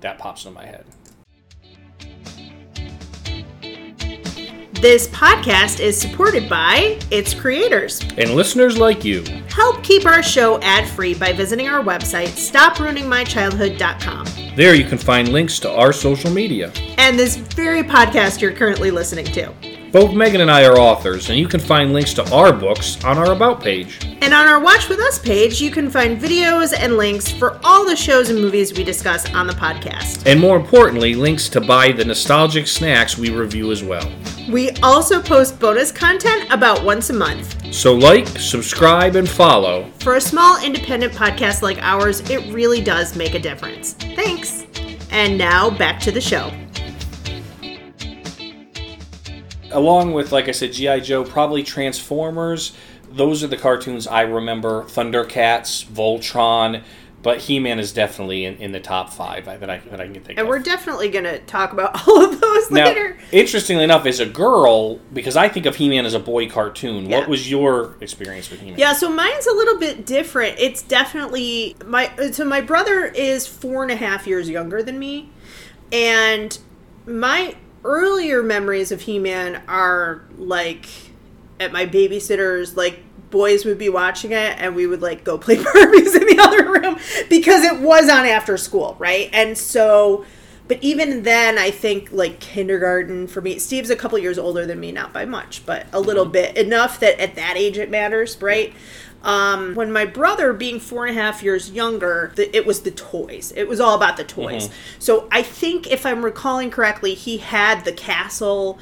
that 0.00 0.18
pops 0.18 0.44
into 0.44 0.58
my 0.58 0.66
head. 0.66 0.84
This 4.82 5.06
podcast 5.08 5.78
is 5.78 5.96
supported 5.96 6.48
by 6.48 6.98
its 7.12 7.34
creators. 7.34 8.00
And 8.18 8.30
listeners 8.30 8.76
like 8.78 9.04
you. 9.04 9.22
Help 9.48 9.84
keep 9.84 10.06
our 10.06 10.24
show 10.24 10.60
ad 10.60 10.88
free 10.88 11.14
by 11.14 11.32
visiting 11.32 11.68
our 11.68 11.84
website, 11.84 12.30
stopruiningmychildhood.com. 12.30 14.26
There 14.56 14.74
you 14.74 14.84
can 14.84 14.98
find 14.98 15.28
links 15.28 15.60
to 15.60 15.70
our 15.70 15.92
social 15.92 16.32
media. 16.32 16.72
And 16.98 17.16
this 17.16 17.36
very 17.36 17.84
podcast 17.84 18.40
you're 18.40 18.54
currently 18.54 18.90
listening 18.90 19.26
to. 19.26 19.54
Both 19.92 20.14
Megan 20.14 20.40
and 20.40 20.50
I 20.50 20.64
are 20.64 20.78
authors, 20.78 21.28
and 21.28 21.38
you 21.38 21.46
can 21.46 21.60
find 21.60 21.92
links 21.92 22.14
to 22.14 22.26
our 22.32 22.50
books 22.50 23.04
on 23.04 23.18
our 23.18 23.32
About 23.32 23.62
page. 23.62 23.98
And 24.22 24.32
on 24.32 24.48
our 24.48 24.58
Watch 24.58 24.88
With 24.88 24.98
Us 25.00 25.18
page, 25.18 25.60
you 25.60 25.70
can 25.70 25.90
find 25.90 26.18
videos 26.18 26.72
and 26.74 26.96
links 26.96 27.30
for 27.30 27.60
all 27.62 27.84
the 27.84 27.94
shows 27.94 28.30
and 28.30 28.40
movies 28.40 28.72
we 28.72 28.84
discuss 28.84 29.30
on 29.34 29.46
the 29.46 29.52
podcast. 29.52 30.26
And 30.26 30.40
more 30.40 30.56
importantly, 30.56 31.14
links 31.14 31.50
to 31.50 31.60
buy 31.60 31.92
the 31.92 32.06
nostalgic 32.06 32.68
snacks 32.68 33.18
we 33.18 33.28
review 33.28 33.70
as 33.70 33.84
well. 33.84 34.10
We 34.48 34.70
also 34.82 35.20
post 35.20 35.60
bonus 35.60 35.92
content 35.92 36.50
about 36.50 36.82
once 36.82 37.10
a 37.10 37.14
month. 37.14 37.74
So, 37.74 37.92
like, 37.92 38.26
subscribe, 38.28 39.14
and 39.16 39.28
follow. 39.28 39.90
For 39.98 40.14
a 40.14 40.20
small 40.22 40.64
independent 40.64 41.12
podcast 41.12 41.60
like 41.60 41.76
ours, 41.82 42.20
it 42.30 42.50
really 42.50 42.80
does 42.80 43.14
make 43.14 43.34
a 43.34 43.38
difference. 43.38 43.92
Thanks. 43.92 44.64
And 45.10 45.36
now 45.36 45.68
back 45.68 46.00
to 46.00 46.10
the 46.10 46.20
show. 46.22 46.50
Along 49.72 50.12
with, 50.12 50.32
like 50.32 50.48
I 50.48 50.52
said, 50.52 50.72
G.I. 50.72 51.00
Joe, 51.00 51.24
probably 51.24 51.62
Transformers. 51.62 52.72
Those 53.10 53.42
are 53.44 53.48
the 53.48 53.56
cartoons 53.56 54.06
I 54.06 54.22
remember. 54.22 54.84
Thundercats, 54.84 55.84
Voltron. 55.86 56.82
But 57.22 57.38
He 57.38 57.60
Man 57.60 57.78
is 57.78 57.92
definitely 57.92 58.44
in, 58.46 58.56
in 58.56 58.72
the 58.72 58.80
top 58.80 59.10
five 59.12 59.44
that 59.44 59.70
I, 59.70 59.78
that 59.78 60.00
I 60.00 60.06
can 60.06 60.14
think 60.14 60.30
And 60.30 60.30
of. 60.30 60.38
And 60.40 60.48
we're 60.48 60.58
definitely 60.58 61.08
going 61.08 61.22
to 61.24 61.38
talk 61.40 61.72
about 61.72 62.08
all 62.08 62.24
of 62.24 62.40
those 62.40 62.68
Now, 62.72 62.86
later. 62.86 63.16
interestingly 63.30 63.84
enough, 63.84 64.06
as 64.06 64.18
a 64.18 64.26
girl, 64.26 64.96
because 65.12 65.36
I 65.36 65.48
think 65.48 65.64
of 65.66 65.76
He 65.76 65.88
Man 65.88 66.04
as 66.04 66.14
a 66.14 66.18
boy 66.18 66.48
cartoon, 66.48 67.08
Yeah. 67.08 67.20
what 67.20 67.28
was 67.28 67.48
your 67.48 67.94
experience 68.00 68.50
with 68.50 68.58
He 68.60 68.70
Man? 68.70 68.78
Yeah, 68.78 68.92
so 68.92 69.08
mine's 69.08 69.46
a 69.46 69.52
little 69.54 69.78
bit 69.78 70.04
different. 70.04 70.58
It's 70.58 70.82
definitely 70.82 71.76
my 71.86 72.10
so 72.32 72.44
my 72.44 72.60
brother 72.60 73.04
is 73.04 73.46
four 73.46 73.84
and 73.84 73.92
a 73.92 73.96
half 73.96 74.26
years 74.26 74.50
younger 74.50 74.82
than 74.82 74.98
me, 74.98 75.28
and 75.92 76.58
my 77.06 77.54
earlier 77.84 78.42
memories 78.42 78.92
of 78.92 79.02
He 79.02 79.18
Man 79.18 79.62
are 79.68 80.22
like 80.38 80.86
at 81.60 81.72
my 81.72 81.86
babysitter's 81.86 82.76
like 82.76 83.00
boys 83.30 83.64
would 83.64 83.78
be 83.78 83.88
watching 83.88 84.32
it 84.32 84.56
and 84.58 84.76
we 84.76 84.86
would 84.86 85.02
like 85.02 85.24
go 85.24 85.38
play 85.38 85.56
Barbies 85.58 86.14
in 86.14 86.26
the 86.26 86.38
other 86.40 86.70
room 86.70 86.98
because 87.28 87.64
it 87.64 87.80
was 87.80 88.08
on 88.08 88.26
after 88.26 88.56
school, 88.56 88.96
right? 88.98 89.30
And 89.32 89.56
so 89.56 90.24
but 90.68 90.82
even 90.82 91.22
then 91.24 91.58
I 91.58 91.70
think 91.70 92.12
like 92.12 92.40
kindergarten 92.40 93.26
for 93.26 93.40
me 93.40 93.58
Steve's 93.58 93.90
a 93.90 93.96
couple 93.96 94.18
years 94.18 94.38
older 94.38 94.64
than 94.66 94.78
me, 94.78 94.92
not 94.92 95.12
by 95.12 95.24
much, 95.24 95.66
but 95.66 95.86
a 95.92 96.00
little 96.00 96.24
mm-hmm. 96.24 96.32
bit 96.32 96.56
enough 96.56 97.00
that 97.00 97.18
at 97.20 97.34
that 97.34 97.56
age 97.56 97.78
it 97.78 97.90
matters, 97.90 98.40
right? 98.40 98.72
Um, 99.22 99.74
when 99.74 99.92
my 99.92 100.04
brother, 100.04 100.52
being 100.52 100.80
four 100.80 101.06
and 101.06 101.16
a 101.16 101.20
half 101.20 101.42
years 101.42 101.70
younger, 101.70 102.32
the, 102.34 102.54
it 102.54 102.66
was 102.66 102.82
the 102.82 102.90
toys. 102.90 103.52
It 103.56 103.68
was 103.68 103.80
all 103.80 103.94
about 103.94 104.16
the 104.16 104.24
toys. 104.24 104.68
So 104.98 105.28
I 105.30 105.42
think, 105.42 105.90
if 105.90 106.04
I'm 106.04 106.24
recalling 106.24 106.70
correctly, 106.70 107.14
he 107.14 107.38
had 107.38 107.84
the 107.84 107.92
castle 107.92 108.78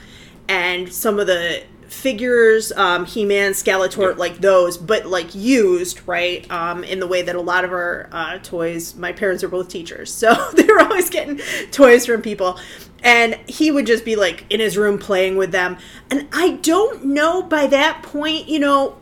and 0.49 0.92
some 0.92 1.20
of 1.20 1.26
the 1.26 1.62
figures, 1.90 2.73
um, 2.73 3.04
He-Man, 3.04 3.52
Skeletor, 3.52 4.16
like 4.16 4.38
those, 4.38 4.78
but 4.78 5.06
like 5.06 5.35
used, 5.35 6.00
right? 6.06 6.49
Um, 6.50 6.85
in 6.85 7.00
the 7.00 7.06
way 7.06 7.23
that 7.23 7.35
a 7.35 7.40
lot 7.40 7.64
of 7.64 7.73
our 7.73 8.09
uh, 8.12 8.38
toys. 8.38 8.94
My 8.94 9.12
parents 9.12 9.42
are 9.42 9.49
both 9.49 9.68
teachers, 9.68 10.12
so 10.12 10.32
they 10.54 10.64
were 10.64 10.80
always 10.80 11.11
getting 11.11 11.40
toys 11.70 12.06
from 12.06 12.23
people. 12.23 12.59
And 13.02 13.35
he 13.47 13.70
would 13.70 13.87
just 13.87 14.04
be 14.04 14.14
like 14.14 14.44
in 14.50 14.61
his 14.61 14.76
room 14.76 14.99
playing 14.99 15.37
with 15.37 15.52
them. 15.52 15.78
And 16.11 16.28
I 16.32 16.52
don't 16.62 17.06
know 17.06 17.42
by 17.42 17.66
that 17.66 18.02
point, 18.02 18.49
you 18.49 18.59
know, 18.59 19.00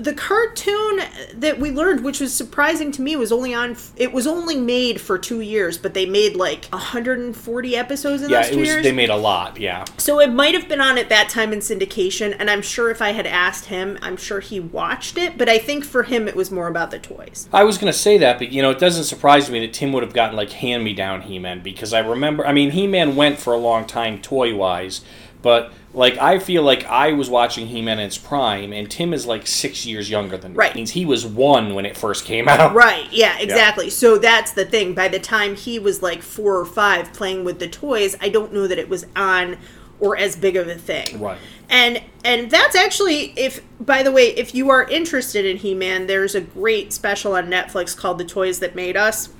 the 0.00 0.12
cartoon 0.12 1.00
that 1.34 1.58
we 1.58 1.70
learned 1.70 2.02
which 2.04 2.20
was 2.20 2.32
surprising 2.34 2.90
to 2.92 3.02
me 3.02 3.14
was 3.16 3.30
only 3.32 3.54
on 3.54 3.76
it 3.96 4.12
was 4.12 4.26
only 4.26 4.56
made 4.56 5.00
for 5.00 5.16
two 5.18 5.40
years 5.40 5.78
but 5.78 5.94
they 5.94 6.04
made 6.06 6.34
like 6.36 6.66
140 6.66 7.76
episodes 7.76 8.22
in 8.22 8.30
Yeah, 8.30 8.42
those 8.42 8.50
two 8.50 8.58
was. 8.60 8.68
years 8.68 8.82
They 8.82 8.92
made 8.92 9.10
a 9.10 9.16
lot. 9.16 9.58
Yeah. 9.58 9.84
so 9.96 10.20
it 10.20 10.28
might 10.32 10.54
have 10.54 10.68
been 10.68 10.80
on 10.80 10.98
at 10.98 11.08
that 11.08 11.28
time 11.28 11.52
in 11.52 11.60
syndication 11.60 12.34
and 12.38 12.50
i'm 12.50 12.62
sure 12.62 12.90
if 12.90 13.00
i 13.00 13.10
had 13.12 13.26
asked 13.26 13.66
him 13.66 13.98
i'm 14.02 14.16
sure 14.16 14.40
he 14.40 14.58
watched 14.60 15.16
it 15.16 15.38
but 15.38 15.48
i 15.48 15.58
think 15.58 15.84
for 15.84 16.02
him 16.04 16.26
it 16.28 16.34
was 16.36 16.50
more 16.50 16.66
about 16.68 16.90
the 16.90 16.98
toys 16.98 17.48
I 17.52 17.64
was 17.64 17.78
going 17.78 17.92
to 17.92 17.98
say 17.98 18.18
that, 18.18 18.38
but 18.38 18.50
you 18.52 18.62
know, 18.62 18.70
it 18.70 18.78
doesn't 18.78 19.04
surprise 19.04 19.50
me 19.50 19.60
that 19.60 19.72
Tim 19.72 19.92
would 19.92 20.02
have 20.02 20.12
gotten 20.12 20.36
like 20.36 20.50
hand 20.50 20.84
me 20.84 20.92
down 20.92 21.22
He 21.22 21.38
Man 21.38 21.60
because 21.62 21.92
I 21.92 22.00
remember, 22.00 22.46
I 22.46 22.52
mean, 22.52 22.70
He 22.72 22.86
Man 22.86 23.16
went 23.16 23.38
for 23.38 23.52
a 23.52 23.56
long 23.56 23.86
time 23.86 24.20
toy 24.20 24.54
wise, 24.54 25.02
but 25.42 25.72
like 25.94 26.18
I 26.18 26.38
feel 26.38 26.62
like 26.62 26.84
I 26.84 27.12
was 27.12 27.30
watching 27.30 27.66
He 27.66 27.80
Man 27.80 27.98
in 27.98 28.06
its 28.06 28.18
prime, 28.18 28.72
and 28.72 28.90
Tim 28.90 29.14
is 29.14 29.26
like 29.26 29.46
six 29.46 29.86
years 29.86 30.10
younger 30.10 30.36
than 30.36 30.52
me. 30.52 30.58
Right. 30.58 30.74
Means 30.74 30.90
he 30.90 31.06
was 31.06 31.26
one 31.26 31.74
when 31.74 31.86
it 31.86 31.96
first 31.96 32.24
came 32.24 32.48
out. 32.48 32.74
Right, 32.74 33.06
yeah, 33.10 33.38
exactly. 33.38 33.90
So 33.90 34.18
that's 34.18 34.52
the 34.52 34.64
thing. 34.64 34.94
By 34.94 35.08
the 35.08 35.18
time 35.18 35.56
he 35.56 35.78
was 35.78 36.02
like 36.02 36.22
four 36.22 36.56
or 36.56 36.66
five 36.66 37.12
playing 37.12 37.44
with 37.44 37.58
the 37.58 37.68
toys, 37.68 38.16
I 38.20 38.28
don't 38.28 38.52
know 38.52 38.66
that 38.66 38.78
it 38.78 38.88
was 38.88 39.06
on 39.16 39.56
or 40.00 40.16
as 40.16 40.36
big 40.36 40.56
of 40.56 40.68
a 40.68 40.74
thing. 40.74 41.20
Right. 41.20 41.38
And 41.68 42.02
and 42.24 42.50
that's 42.50 42.76
actually 42.76 43.32
if 43.36 43.60
by 43.80 44.02
the 44.02 44.12
way, 44.12 44.28
if 44.28 44.54
you 44.54 44.70
are 44.70 44.84
interested 44.84 45.44
in 45.44 45.58
He-Man, 45.58 46.06
there's 46.06 46.34
a 46.34 46.40
great 46.40 46.92
special 46.92 47.34
on 47.34 47.46
Netflix 47.46 47.96
called 47.96 48.18
The 48.18 48.24
Toys 48.24 48.60
That 48.60 48.74
Made 48.74 48.96
Us. 48.96 49.30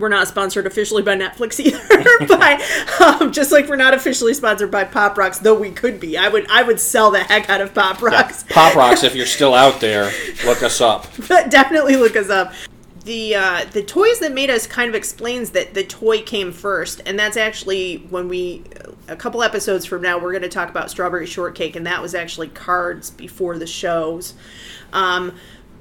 We're 0.00 0.08
not 0.08 0.28
sponsored 0.28 0.66
officially 0.66 1.02
by 1.02 1.14
Netflix 1.14 1.60
either, 1.60 2.26
but 2.26 3.00
um, 3.00 3.32
just 3.32 3.52
like 3.52 3.68
we're 3.68 3.76
not 3.76 3.92
officially 3.92 4.32
sponsored 4.32 4.70
by 4.70 4.84
Pop 4.84 5.18
Rocks, 5.18 5.38
though 5.38 5.58
we 5.58 5.70
could 5.70 6.00
be. 6.00 6.16
I 6.16 6.28
would 6.28 6.46
I 6.50 6.62
would 6.62 6.80
sell 6.80 7.10
the 7.10 7.20
heck 7.20 7.50
out 7.50 7.60
of 7.60 7.74
Pop 7.74 8.00
Rocks. 8.00 8.44
Pop 8.48 8.74
Rocks, 8.74 9.04
if 9.04 9.14
you're 9.14 9.26
still 9.26 9.54
out 9.54 9.80
there, 9.80 10.10
look 10.46 10.62
us 10.62 10.80
up. 10.80 11.06
but 11.28 11.50
definitely 11.50 11.96
look 11.96 12.16
us 12.16 12.30
up. 12.30 12.54
The 13.04 13.34
uh, 13.34 13.64
the 13.72 13.82
toys 13.82 14.20
that 14.20 14.32
made 14.32 14.48
us 14.48 14.66
kind 14.66 14.88
of 14.88 14.94
explains 14.94 15.50
that 15.50 15.74
the 15.74 15.84
toy 15.84 16.22
came 16.22 16.50
first, 16.50 17.02
and 17.04 17.18
that's 17.18 17.36
actually 17.36 17.98
when 18.08 18.28
we 18.28 18.64
a 19.08 19.16
couple 19.16 19.42
episodes 19.42 19.84
from 19.84 20.00
now 20.00 20.18
we're 20.18 20.32
going 20.32 20.42
to 20.42 20.48
talk 20.48 20.70
about 20.70 20.90
strawberry 20.90 21.26
shortcake, 21.26 21.76
and 21.76 21.86
that 21.86 22.00
was 22.00 22.14
actually 22.14 22.48
cards 22.48 23.10
before 23.10 23.58
the 23.58 23.66
shows. 23.66 24.34
Um, 24.92 25.34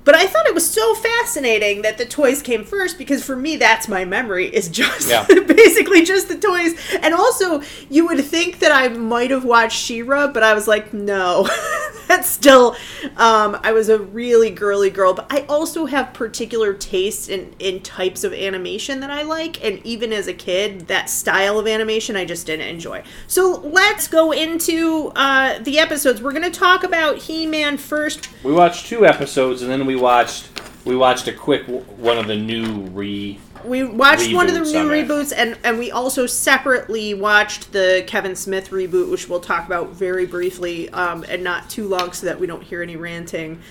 but 0.09 0.17
I 0.17 0.25
thought 0.25 0.47
it 0.47 0.55
was 0.55 0.67
so 0.67 0.95
fascinating 0.95 1.83
that 1.83 1.99
the 1.99 2.05
toys 2.05 2.41
came 2.41 2.63
first 2.63 2.97
because 2.97 3.23
for 3.23 3.35
me 3.35 3.57
that's 3.57 3.87
my 3.87 4.05
memory 4.05 4.47
is 4.47 4.67
just 4.67 5.07
Yeah. 5.07 5.23
basically 5.47 6.03
just 6.03 6.29
the 6.29 6.35
toys. 6.35 6.73
And 7.03 7.13
also 7.13 7.61
you 7.91 8.07
would 8.07 8.25
think 8.25 8.57
that 8.57 8.71
I 8.71 8.87
might 8.87 9.29
have 9.29 9.45
watched 9.45 9.77
She-Ra, 9.77 10.29
but 10.29 10.41
I 10.41 10.55
was 10.55 10.67
like, 10.67 10.95
no. 10.95 11.47
that's 12.07 12.27
still 12.27 12.75
um, 13.17 13.59
I 13.61 13.71
was 13.71 13.87
a 13.87 13.99
really 13.99 14.49
girly 14.49 14.89
girl, 14.89 15.13
but 15.13 15.27
I 15.29 15.41
also 15.41 15.85
have 15.85 16.11
particular 16.11 16.73
tastes 16.73 17.29
in 17.29 17.53
in 17.59 17.81
types 17.81 18.23
of 18.23 18.33
animation 18.33 19.01
that 19.01 19.11
I 19.11 19.21
like 19.21 19.63
and 19.63 19.79
even 19.85 20.11
as 20.11 20.27
a 20.27 20.33
kid 20.33 20.87
that 20.87 21.07
style 21.07 21.59
of 21.59 21.67
animation 21.67 22.15
I 22.15 22.25
just 22.25 22.47
didn't 22.47 22.67
enjoy. 22.67 23.03
So 23.27 23.61
let's 23.63 24.07
go 24.07 24.31
into 24.31 25.11
uh, 25.15 25.59
the 25.59 25.77
episodes. 25.77 26.19
We're 26.19 26.31
going 26.31 26.51
to 26.51 26.59
talk 26.59 26.83
about 26.83 27.17
He-Man 27.19 27.77
first. 27.77 28.29
We 28.43 28.53
watched 28.53 28.87
two 28.87 29.05
episodes, 29.05 29.61
and 29.61 29.69
then 29.69 29.85
we 29.85 29.98
watched 29.99 30.49
we 30.85 30.95
watched 30.95 31.27
a 31.27 31.33
quick 31.33 31.67
w- 31.67 31.83
one 31.83 32.17
of 32.17 32.27
the 32.27 32.35
new 32.35 32.81
re. 32.91 33.39
We 33.65 33.83
watched 33.83 34.33
one 34.33 34.47
of 34.47 34.53
the 34.53 34.61
new 34.61 34.89
reboots, 34.89 35.33
and 35.35 35.57
and 35.63 35.77
we 35.77 35.91
also 35.91 36.25
separately 36.25 37.13
watched 37.13 37.73
the 37.73 38.03
Kevin 38.07 38.35
Smith 38.35 38.69
reboot, 38.69 39.11
which 39.11 39.27
we'll 39.27 39.41
talk 39.41 39.65
about 39.67 39.91
very 39.91 40.25
briefly, 40.25 40.89
um, 40.91 41.25
and 41.27 41.43
not 41.43 41.69
too 41.69 41.87
long, 41.87 42.13
so 42.13 42.25
that 42.25 42.39
we 42.39 42.47
don't 42.47 42.63
hear 42.63 42.81
any 42.81 42.95
ranting 42.95 43.61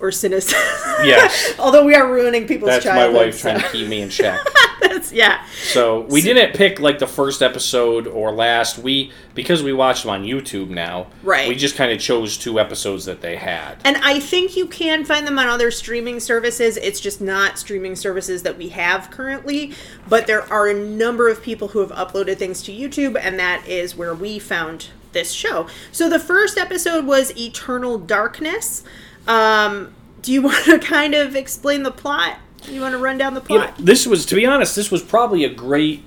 or 0.00 0.12
cynicism. 0.12 0.60
Yes. 1.02 1.54
Although 1.58 1.84
we 1.84 1.94
are 1.94 2.10
ruining 2.10 2.46
people's 2.46 2.70
That's 2.70 2.86
my 2.86 3.08
wife 3.08 3.40
trying 3.40 3.60
to 3.60 3.68
keep 3.70 3.88
me 3.88 4.02
in 4.02 4.10
check. 4.10 4.40
That's 4.80 5.12
yeah. 5.12 5.44
So 5.62 6.02
we 6.02 6.20
didn't 6.20 6.54
pick 6.54 6.80
like 6.80 6.98
the 6.98 7.06
first 7.06 7.42
episode 7.42 8.06
or 8.06 8.32
last. 8.32 8.78
We 8.78 9.12
because 9.34 9.62
we 9.62 9.72
watched 9.72 10.02
them 10.02 10.10
on 10.10 10.24
YouTube 10.24 10.68
now. 10.68 11.08
Right. 11.22 11.48
We 11.48 11.54
just 11.54 11.76
kind 11.76 11.92
of 11.92 11.98
chose 11.98 12.36
two 12.36 12.60
episodes 12.60 13.04
that 13.06 13.20
they 13.20 13.36
had. 13.36 13.76
And 13.84 13.96
I 13.98 14.20
think 14.20 14.56
you 14.56 14.66
can 14.66 15.04
find 15.04 15.26
them 15.26 15.38
on 15.38 15.46
other 15.48 15.70
streaming 15.70 16.20
services. 16.20 16.76
It's 16.76 17.00
just 17.00 17.20
not 17.20 17.58
streaming 17.58 17.96
services 17.96 18.42
that 18.42 18.58
we 18.58 18.68
have 18.70 19.10
currently. 19.10 19.72
But 20.08 20.26
there 20.26 20.42
are 20.52 20.68
a 20.68 20.74
number 20.74 21.28
of 21.28 21.42
people 21.42 21.68
who 21.68 21.80
have 21.80 21.90
uploaded 21.90 22.36
things 22.36 22.62
to 22.64 22.72
YouTube, 22.72 23.18
and 23.20 23.38
that 23.38 23.66
is 23.66 23.96
where 23.96 24.14
we 24.14 24.38
found 24.38 24.88
this 25.12 25.32
show. 25.32 25.66
So 25.92 26.08
the 26.08 26.18
first 26.18 26.58
episode 26.58 27.06
was 27.06 27.36
Eternal 27.36 27.98
Darkness. 27.98 28.84
Um, 29.26 29.94
do 30.22 30.32
you 30.32 30.42
want 30.48 30.64
to 30.64 30.78
kind 30.78 31.14
of 31.14 31.36
explain 31.36 31.82
the 31.82 31.90
plot? 31.90 32.38
You 32.68 32.80
want 32.80 32.92
to 32.92 32.98
run 32.98 33.16
down 33.18 33.34
the 33.34 33.42
You 33.48 33.58
know, 33.58 33.64
plot? 33.66 33.76
this 33.78 34.06
was, 34.06 34.26
to 34.26 34.34
be 34.34 34.44
honest, 34.46 34.74
this 34.74 34.90
was 34.90 35.02
probably 35.02 35.44
a 35.44 35.52
great 35.52 36.02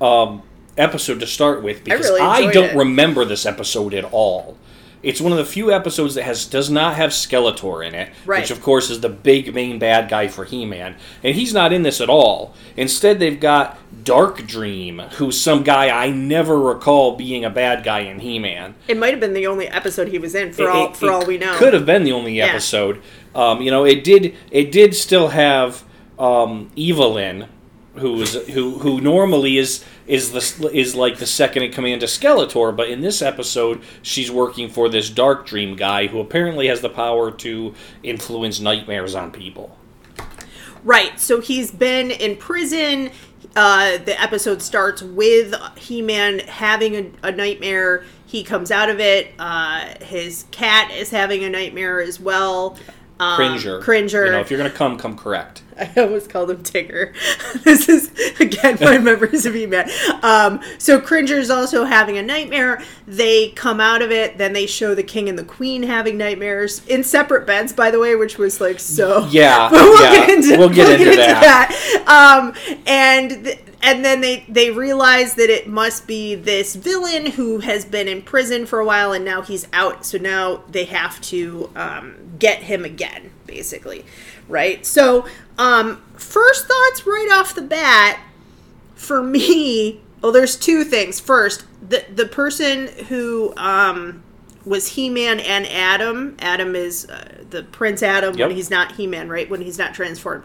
um, 0.00 0.42
episode 0.76 1.20
to 1.20 1.26
start 1.26 1.62
with 1.62 1.84
because 1.84 2.06
really 2.06 2.20
I, 2.20 2.50
don't 2.50 2.70
it. 2.70 2.76
remember 2.76 3.24
this 3.24 3.46
episode 3.46 3.94
at 3.94 4.04
all. 4.04 4.56
It's 5.02 5.20
one 5.20 5.30
of 5.32 5.38
the 5.38 5.44
few 5.44 5.72
episodes 5.72 6.14
that 6.16 6.24
has 6.24 6.44
does 6.46 6.68
not 6.70 6.96
have 6.96 7.10
Skeletor 7.10 7.86
in 7.86 7.94
it, 7.94 8.10
Right. 8.26 8.40
which 8.40 8.50
of 8.50 8.60
course 8.62 8.90
is 8.90 9.00
the 9.00 9.08
big 9.08 9.54
main 9.54 9.78
bad 9.78 10.08
guy 10.08 10.26
for 10.28 10.44
He-Man, 10.44 10.96
and 11.22 11.34
he's 11.36 11.54
not 11.54 11.72
in 11.72 11.82
this 11.84 12.00
at 12.00 12.08
all. 12.08 12.54
Instead, 12.76 13.18
they've 13.20 13.38
got 13.38 13.78
Dark 14.04 14.46
Dream, 14.46 14.98
who's 15.12 15.40
some 15.40 15.62
guy 15.62 15.88
I 15.88 16.10
never 16.10 16.58
recall 16.58 17.16
being 17.16 17.44
a 17.44 17.50
bad 17.50 17.84
guy 17.84 18.00
in 18.00 18.18
He-Man. 18.18 18.74
It 18.88 18.96
might 18.98 19.10
have 19.10 19.20
been 19.20 19.34
the 19.34 19.46
only 19.46 19.68
episode 19.68 20.08
he 20.08 20.18
was 20.18 20.34
in 20.34 20.52
for 20.52 20.62
It- 20.62 20.68
all 20.68 20.86
it- 20.88 20.96
for 20.96 21.06
it 21.06 21.12
all 21.12 21.24
we 21.26 21.38
know. 21.38 21.54
Could 21.54 21.74
have 21.74 21.86
been 21.86 22.04
the 22.04 22.12
only 22.12 22.34
Yeah. 22.34 22.46
episode. 22.46 22.98
Um, 23.34 23.62
you 23.62 23.70
know, 23.70 23.84
it 23.84 24.02
did. 24.02 24.34
It 24.50 24.72
did 24.72 24.94
still 24.96 25.28
have 25.28 25.84
um, 26.18 26.70
Evelyn, 26.76 27.46
who 27.98 28.22
is 28.22 28.34
who 28.48 28.78
who 28.78 29.00
normally 29.00 29.58
is 29.58 29.84
is 30.06 30.32
the 30.32 30.70
is 30.72 30.94
like 30.94 31.18
the 31.18 31.26
second 31.26 31.62
in 31.62 31.72
command 31.72 32.00
to 32.00 32.06
Skeletor, 32.06 32.76
but 32.76 32.88
in 32.88 33.00
this 33.00 33.22
episode, 33.22 33.82
she's 34.02 34.30
working 34.30 34.68
for 34.68 34.88
this 34.88 35.10
Dark 35.10 35.46
Dream 35.46 35.76
guy 35.76 36.06
who 36.06 36.20
apparently 36.20 36.68
has 36.68 36.80
the 36.80 36.88
power 36.88 37.30
to 37.30 37.74
influence 38.02 38.60
nightmares 38.60 39.14
on 39.14 39.30
people. 39.30 39.76
Right. 40.84 41.18
So 41.18 41.40
he's 41.40 41.70
been 41.70 42.10
in 42.10 42.36
prison. 42.36 43.10
Uh, 43.56 43.98
the 43.98 44.20
episode 44.20 44.62
starts 44.62 45.02
with 45.02 45.54
He 45.76 46.02
Man 46.02 46.38
having 46.40 46.94
a, 46.94 47.28
a 47.28 47.32
nightmare. 47.32 48.04
He 48.26 48.44
comes 48.44 48.70
out 48.70 48.90
of 48.90 49.00
it. 49.00 49.32
Uh, 49.38 49.94
his 50.00 50.44
cat 50.50 50.90
is 50.92 51.10
having 51.10 51.44
a 51.44 51.50
nightmare 51.50 52.00
as 52.00 52.20
well. 52.20 52.78
Um, 53.20 53.36
Cringer, 53.36 53.80
Cringer. 53.80 54.26
You 54.26 54.32
know, 54.32 54.40
if 54.40 54.50
you're 54.50 54.58
gonna 54.58 54.70
come, 54.70 54.96
come 54.96 55.16
correct. 55.16 55.62
I 55.78 55.90
almost 55.96 56.30
called 56.30 56.50
him 56.50 56.58
Tigger. 56.62 57.14
this 57.64 57.88
is 57.88 58.10
again 58.40 58.78
my 58.80 58.98
memories 58.98 59.46
of 59.46 59.54
He-Man. 59.54 59.88
Um, 60.22 60.60
so 60.78 61.00
Cringer's 61.00 61.50
also 61.50 61.84
having 61.84 62.16
a 62.18 62.22
nightmare. 62.22 62.82
They 63.06 63.50
come 63.50 63.80
out 63.80 64.02
of 64.02 64.10
it. 64.10 64.38
Then 64.38 64.52
they 64.52 64.66
show 64.66 64.94
the 64.94 65.02
King 65.02 65.28
and 65.28 65.38
the 65.38 65.44
Queen 65.44 65.82
having 65.82 66.16
nightmares 66.16 66.84
in 66.86 67.02
separate 67.04 67.46
beds, 67.46 67.72
by 67.72 67.90
the 67.90 67.98
way, 67.98 68.14
which 68.16 68.38
was 68.38 68.60
like 68.60 68.78
so. 68.80 69.26
Yeah, 69.30 69.68
But 69.72 69.82
we'll 69.82 70.02
yeah, 70.02 70.12
get 70.26 70.28
into 70.30 70.58
we'll 70.58 70.68
get 70.68 71.00
into 71.00 71.16
that. 71.16 71.70
that. 72.06 72.38
Um, 72.38 72.54
and 72.86 73.44
th- 73.44 73.60
and 73.82 74.04
then 74.04 74.20
they 74.20 74.44
they 74.48 74.70
realize 74.70 75.34
that 75.34 75.50
it 75.50 75.68
must 75.68 76.06
be 76.06 76.34
this 76.34 76.74
villain 76.74 77.26
who 77.26 77.60
has 77.60 77.84
been 77.84 78.08
in 78.08 78.22
prison 78.22 78.66
for 78.66 78.80
a 78.80 78.84
while 78.84 79.12
and 79.12 79.24
now 79.24 79.42
he's 79.42 79.66
out. 79.72 80.04
So 80.04 80.18
now 80.18 80.62
they 80.68 80.84
have 80.86 81.20
to 81.22 81.70
um, 81.76 82.16
get 82.38 82.62
him 82.62 82.84
again, 82.84 83.30
basically, 83.46 84.04
right? 84.48 84.84
So 84.84 85.26
um, 85.58 86.02
first 86.16 86.66
thoughts 86.66 87.06
right 87.06 87.28
off 87.32 87.54
the 87.54 87.62
bat 87.62 88.20
for 88.94 89.22
me. 89.22 90.00
Well, 90.20 90.32
there's 90.32 90.56
two 90.56 90.82
things. 90.84 91.20
First, 91.20 91.64
the 91.86 92.04
the 92.12 92.26
person 92.26 92.88
who 93.08 93.54
um, 93.56 94.24
was 94.68 94.88
He-Man 94.88 95.40
and 95.40 95.66
Adam. 95.66 96.36
Adam 96.38 96.76
is 96.76 97.08
uh, 97.08 97.44
the 97.50 97.62
Prince 97.62 98.02
Adam 98.02 98.36
Yep. 98.36 98.48
when 98.48 98.56
he's 98.56 98.70
not 98.70 98.92
He-Man, 98.92 99.28
right? 99.28 99.48
When 99.48 99.60
he's 99.62 99.78
not 99.78 99.94
transformed. 99.94 100.44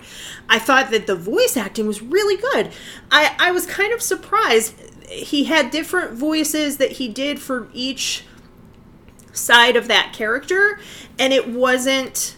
I 0.50 0.60
thought 0.60 0.92
that 0.92 1.08
the 1.08 1.16
voice 1.16 1.58
acting 1.58 1.88
was 1.88 2.02
really 2.02 2.38
good. 2.38 2.72
I 3.12 3.36
I 3.40 3.52
was 3.52 3.66
kind 3.66 3.94
of 3.94 4.02
surprised. 4.02 4.76
He 5.10 5.44
had 5.46 5.70
different 5.70 6.14
voices 6.14 6.78
that 6.78 6.94
he 6.94 7.08
did 7.08 7.40
for 7.40 7.68
each 7.74 8.24
side 9.34 9.76
of 9.76 9.88
that 9.88 10.14
character, 10.14 10.80
and 11.20 11.34
it 11.34 11.48
wasn't. 11.48 12.38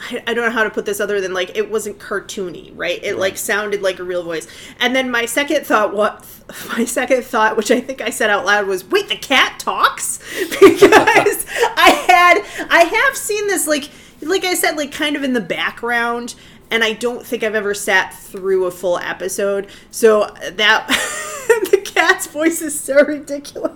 I 0.00 0.22
I 0.26 0.34
don't 0.34 0.44
know 0.44 0.50
how 0.50 0.64
to 0.64 0.70
put 0.70 0.86
this 0.86 1.00
other 1.00 1.20
than 1.20 1.32
like 1.32 1.56
it 1.56 1.70
wasn't 1.70 1.98
cartoony, 1.98 2.72
right? 2.74 3.02
It 3.02 3.16
like 3.16 3.36
sounded 3.36 3.82
like 3.82 3.98
a 3.98 4.04
real 4.04 4.22
voice. 4.22 4.46
And 4.80 4.94
then 4.94 5.10
my 5.10 5.26
second 5.26 5.66
thought, 5.66 5.94
what 5.94 6.26
my 6.76 6.84
second 6.84 7.24
thought, 7.24 7.56
which 7.56 7.70
I 7.70 7.80
think 7.80 8.00
I 8.00 8.10
said 8.10 8.30
out 8.30 8.44
loud, 8.44 8.66
was, 8.66 8.84
"Wait, 8.84 9.08
the 9.08 9.16
cat 9.16 9.58
talks?" 9.58 10.18
Because 10.60 11.46
I 11.76 12.04
had 12.08 12.66
I 12.70 12.84
have 12.84 13.16
seen 13.16 13.46
this 13.46 13.66
like 13.66 13.90
like 14.22 14.44
I 14.44 14.54
said, 14.54 14.76
like 14.76 14.92
kind 14.92 15.16
of 15.16 15.24
in 15.24 15.32
the 15.32 15.40
background, 15.40 16.34
and 16.70 16.84
I 16.84 16.92
don't 16.92 17.24
think 17.24 17.42
I've 17.42 17.54
ever 17.54 17.74
sat 17.74 18.14
through 18.14 18.66
a 18.66 18.70
full 18.70 18.98
episode. 18.98 19.68
So 19.90 20.34
that 20.52 20.86
the 21.70 21.82
cat's 21.84 22.26
voice 22.26 22.60
is 22.62 22.78
so 22.78 23.04
ridiculous. 23.04 23.72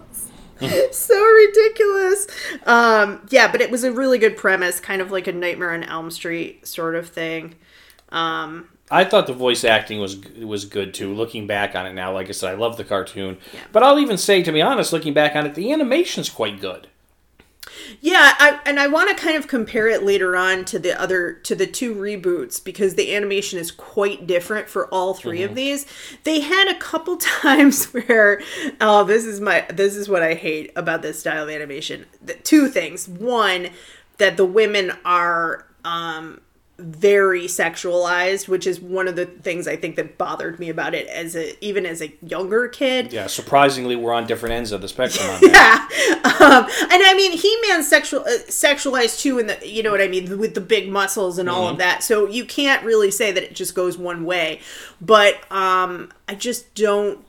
so 0.92 1.24
ridiculous. 1.24 2.26
Um, 2.66 3.26
yeah, 3.30 3.50
but 3.50 3.60
it 3.60 3.70
was 3.70 3.84
a 3.84 3.92
really 3.92 4.18
good 4.18 4.36
premise, 4.36 4.80
kind 4.80 5.00
of 5.00 5.10
like 5.10 5.26
a 5.26 5.32
Nightmare 5.32 5.72
on 5.72 5.84
Elm 5.84 6.10
Street 6.10 6.66
sort 6.66 6.94
of 6.94 7.08
thing. 7.08 7.54
Um, 8.10 8.68
I 8.90 9.04
thought 9.04 9.26
the 9.26 9.32
voice 9.32 9.64
acting 9.64 9.98
was 9.98 10.16
was 10.36 10.64
good 10.64 10.94
too. 10.94 11.14
Looking 11.14 11.46
back 11.46 11.74
on 11.74 11.86
it 11.86 11.94
now, 11.94 12.12
like 12.12 12.28
I 12.28 12.32
said, 12.32 12.50
I 12.52 12.56
love 12.56 12.76
the 12.76 12.84
cartoon. 12.84 13.38
But 13.72 13.82
I'll 13.82 13.98
even 13.98 14.18
say, 14.18 14.42
to 14.42 14.52
be 14.52 14.62
honest, 14.62 14.92
looking 14.92 15.14
back 15.14 15.34
on 15.34 15.46
it, 15.46 15.54
the 15.54 15.72
animation's 15.72 16.28
quite 16.28 16.60
good. 16.60 16.88
Yeah, 18.00 18.34
I, 18.38 18.60
and 18.66 18.78
I 18.78 18.86
want 18.86 19.08
to 19.10 19.22
kind 19.22 19.36
of 19.36 19.48
compare 19.48 19.88
it 19.88 20.02
later 20.02 20.36
on 20.36 20.64
to 20.66 20.78
the 20.78 21.00
other 21.00 21.32
to 21.44 21.54
the 21.54 21.66
two 21.66 21.94
reboots 21.94 22.62
because 22.62 22.94
the 22.94 23.14
animation 23.14 23.58
is 23.58 23.70
quite 23.70 24.26
different 24.26 24.68
for 24.68 24.86
all 24.88 25.14
3 25.14 25.42
of 25.42 25.54
these. 25.54 25.86
They 26.24 26.40
had 26.40 26.68
a 26.68 26.78
couple 26.78 27.16
times 27.18 27.86
where, 27.86 28.42
oh, 28.80 29.04
this 29.04 29.24
is 29.24 29.40
my 29.40 29.66
this 29.70 29.96
is 29.96 30.08
what 30.08 30.22
I 30.22 30.34
hate 30.34 30.72
about 30.76 31.02
this 31.02 31.20
style 31.20 31.44
of 31.44 31.50
animation. 31.50 32.06
The, 32.22 32.34
two 32.34 32.68
things. 32.68 33.08
One, 33.08 33.70
that 34.18 34.36
the 34.36 34.44
women 34.44 34.92
are 35.04 35.66
um 35.84 36.40
very 36.78 37.42
sexualized, 37.42 38.48
which 38.48 38.66
is 38.66 38.80
one 38.80 39.06
of 39.06 39.14
the 39.14 39.26
things 39.26 39.68
I 39.68 39.76
think 39.76 39.94
that 39.94 40.18
bothered 40.18 40.58
me 40.58 40.68
about 40.68 40.92
it 40.94 41.06
as 41.06 41.36
a 41.36 41.64
even 41.64 41.86
as 41.86 42.02
a 42.02 42.12
younger 42.20 42.66
kid. 42.66 43.12
Yeah, 43.12 43.28
surprisingly, 43.28 43.94
we're 43.94 44.12
on 44.12 44.26
different 44.26 44.54
ends 44.54 44.72
of 44.72 44.80
the 44.80 44.88
spectrum 44.88 45.28
on. 45.30 45.40
Yeah, 45.54 45.86
um, 46.24 46.64
and 46.64 47.02
I 47.02 47.14
mean 47.16 47.32
He 47.32 47.56
Man 47.68 47.82
sexual 47.84 48.20
uh, 48.22 48.38
sexualized 48.48 49.20
too, 49.20 49.38
in 49.38 49.46
the 49.46 49.58
you 49.66 49.82
know 49.84 49.92
what 49.92 50.00
I 50.00 50.08
mean 50.08 50.38
with 50.38 50.54
the 50.54 50.60
big 50.60 50.90
muscles 50.90 51.38
and 51.38 51.48
all 51.48 51.68
of 51.68 51.78
that. 51.78 52.02
So 52.02 52.26
you 52.28 52.44
can't 52.44 52.82
really 52.84 53.10
say 53.10 53.30
that 53.30 53.42
it 53.42 53.54
just 53.54 53.74
goes 53.74 53.96
one 53.96 54.24
way, 54.24 54.60
but 55.00 55.34
um, 55.52 56.12
I 56.28 56.34
just 56.34 56.74
don't. 56.74 57.23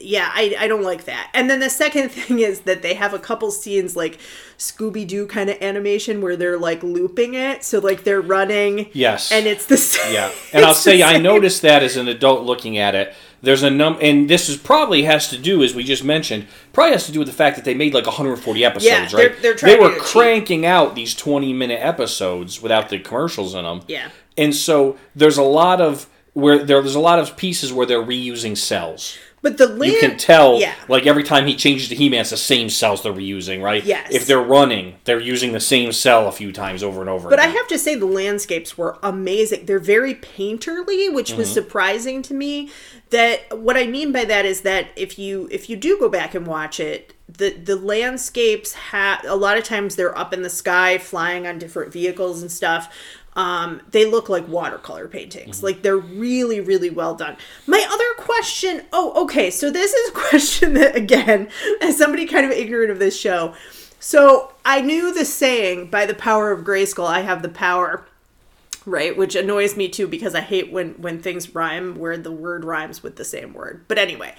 Yeah, 0.00 0.30
I, 0.32 0.54
I 0.58 0.68
don't 0.68 0.82
like 0.82 1.04
that. 1.04 1.30
And 1.34 1.48
then 1.50 1.60
the 1.60 1.70
second 1.70 2.08
thing 2.12 2.38
is 2.38 2.60
that 2.60 2.82
they 2.82 2.94
have 2.94 3.14
a 3.14 3.18
couple 3.18 3.50
scenes 3.50 3.96
like 3.96 4.18
Scooby 4.58 5.06
Doo 5.06 5.26
kind 5.26 5.50
of 5.50 5.56
animation 5.60 6.20
where 6.20 6.36
they're 6.36 6.58
like 6.58 6.82
looping 6.82 7.34
it, 7.34 7.64
so 7.64 7.78
like 7.78 8.04
they're 8.04 8.20
running. 8.20 8.88
Yes. 8.92 9.32
and 9.32 9.46
it's 9.46 9.66
the 9.66 9.76
same. 9.76 10.12
Yeah, 10.14 10.30
and 10.52 10.64
I'll 10.64 10.74
say 10.74 11.02
I 11.02 11.18
noticed 11.18 11.62
that 11.62 11.82
as 11.82 11.96
an 11.96 12.08
adult 12.08 12.44
looking 12.44 12.78
at 12.78 12.94
it. 12.94 13.14
There's 13.42 13.62
a 13.62 13.70
num, 13.70 13.98
and 14.00 14.28
this 14.30 14.48
is 14.48 14.56
probably 14.56 15.02
has 15.04 15.28
to 15.28 15.38
do, 15.38 15.62
as 15.62 15.74
we 15.74 15.84
just 15.84 16.02
mentioned, 16.02 16.46
probably 16.72 16.92
has 16.92 17.06
to 17.06 17.12
do 17.12 17.18
with 17.20 17.28
the 17.28 17.34
fact 17.34 17.56
that 17.56 17.64
they 17.64 17.74
made 17.74 17.92
like 17.94 18.06
140 18.06 18.64
episodes, 18.64 18.84
Yeah, 18.86 19.06
they're- 19.08 19.28
right? 19.30 19.42
they're 19.42 19.54
they 19.54 19.76
were 19.76 19.90
it 19.90 19.94
cheap. 19.96 20.02
cranking 20.02 20.66
out 20.66 20.94
these 20.94 21.14
20 21.14 21.52
minute 21.52 21.78
episodes 21.82 22.62
without 22.62 22.88
the 22.88 22.98
commercials 22.98 23.54
in 23.54 23.64
them. 23.64 23.82
Yeah. 23.88 24.08
and 24.38 24.54
so 24.54 24.96
there's 25.14 25.36
a 25.38 25.42
lot 25.42 25.80
of 25.80 26.08
where 26.32 26.58
there, 26.58 26.80
there's 26.82 26.94
a 26.94 27.00
lot 27.00 27.18
of 27.18 27.36
pieces 27.36 27.72
where 27.72 27.86
they're 27.86 28.02
reusing 28.02 28.56
cells. 28.56 29.16
But 29.46 29.58
the 29.58 29.68
land, 29.68 29.92
You 29.92 30.00
can 30.00 30.16
tell, 30.18 30.58
Yeah. 30.58 30.74
like 30.88 31.06
every 31.06 31.22
time 31.22 31.46
he 31.46 31.54
changes 31.54 31.88
to 31.90 31.94
He-Man, 31.94 32.22
it's 32.22 32.30
the 32.30 32.36
same 32.36 32.68
cells 32.68 33.04
they're 33.04 33.12
reusing, 33.12 33.62
right? 33.62 33.84
Yes. 33.84 34.08
If 34.10 34.26
they're 34.26 34.40
running, 34.42 34.96
they're 35.04 35.20
using 35.20 35.52
the 35.52 35.60
same 35.60 35.92
cell 35.92 36.26
a 36.26 36.32
few 36.32 36.50
times 36.50 36.82
over 36.82 37.00
and 37.00 37.08
over. 37.08 37.28
But 37.30 37.38
I 37.38 37.46
have 37.46 37.68
to 37.68 37.78
say 37.78 37.94
the 37.94 38.06
landscapes 38.06 38.76
were 38.76 38.98
amazing. 39.04 39.66
They're 39.66 39.78
very 39.78 40.16
painterly, 40.16 41.12
which 41.14 41.32
was 41.34 41.46
Mm-hmm. 41.46 41.54
surprising 41.54 42.22
to 42.22 42.34
me. 42.34 42.70
That 43.10 43.56
what 43.56 43.76
I 43.76 43.86
mean 43.86 44.10
by 44.10 44.24
that 44.24 44.44
is 44.44 44.62
that 44.62 44.88
if 44.96 45.16
you 45.16 45.48
if 45.52 45.70
you 45.70 45.76
do 45.76 45.96
go 45.96 46.08
back 46.08 46.34
and 46.34 46.44
watch 46.44 46.80
it, 46.80 47.12
the 47.28 47.50
the 47.50 47.76
landscapes 47.76 48.72
have 48.72 49.20
a 49.24 49.36
lot 49.36 49.56
of 49.58 49.62
times 49.62 49.94
they're 49.94 50.18
up 50.18 50.34
in 50.34 50.42
the 50.42 50.50
sky, 50.50 50.98
flying 50.98 51.46
on 51.46 51.60
different 51.60 51.92
vehicles 51.92 52.42
and 52.42 52.50
stuff. 52.50 52.92
Um, 53.36 53.82
they 53.90 54.06
look 54.06 54.28
like 54.28 54.48
watercolor 54.48 55.06
paintings. 55.06 55.58
Mm-hmm. 55.58 55.66
Like 55.66 55.82
they're 55.82 55.96
really, 55.96 56.60
really 56.60 56.90
well 56.90 57.14
done. 57.14 57.36
My 57.66 57.86
other 57.88 58.24
question 58.24 58.82
oh, 58.92 59.24
okay, 59.24 59.50
so 59.50 59.70
this 59.70 59.92
is 59.92 60.10
a 60.10 60.12
question 60.28 60.74
that, 60.74 60.96
again, 60.96 61.48
as 61.80 61.96
somebody 61.96 62.26
kind 62.26 62.44
of 62.44 62.52
ignorant 62.52 62.90
of 62.90 62.98
this 62.98 63.18
show, 63.18 63.54
so 64.00 64.52
I 64.64 64.80
knew 64.80 65.12
the 65.12 65.24
saying, 65.24 65.90
by 65.90 66.06
the 66.06 66.14
power 66.14 66.50
of 66.50 66.64
Grayskull, 66.64 67.06
I 67.06 67.20
have 67.20 67.42
the 67.42 67.48
power 67.48 68.06
right 68.86 69.16
which 69.16 69.34
annoys 69.34 69.76
me 69.76 69.88
too 69.88 70.06
because 70.06 70.34
i 70.34 70.40
hate 70.40 70.70
when 70.70 70.90
when 70.92 71.20
things 71.20 71.54
rhyme 71.54 71.96
where 71.96 72.16
the 72.16 72.30
word 72.30 72.64
rhymes 72.64 73.02
with 73.02 73.16
the 73.16 73.24
same 73.24 73.52
word 73.52 73.84
but 73.88 73.98
anyway 73.98 74.32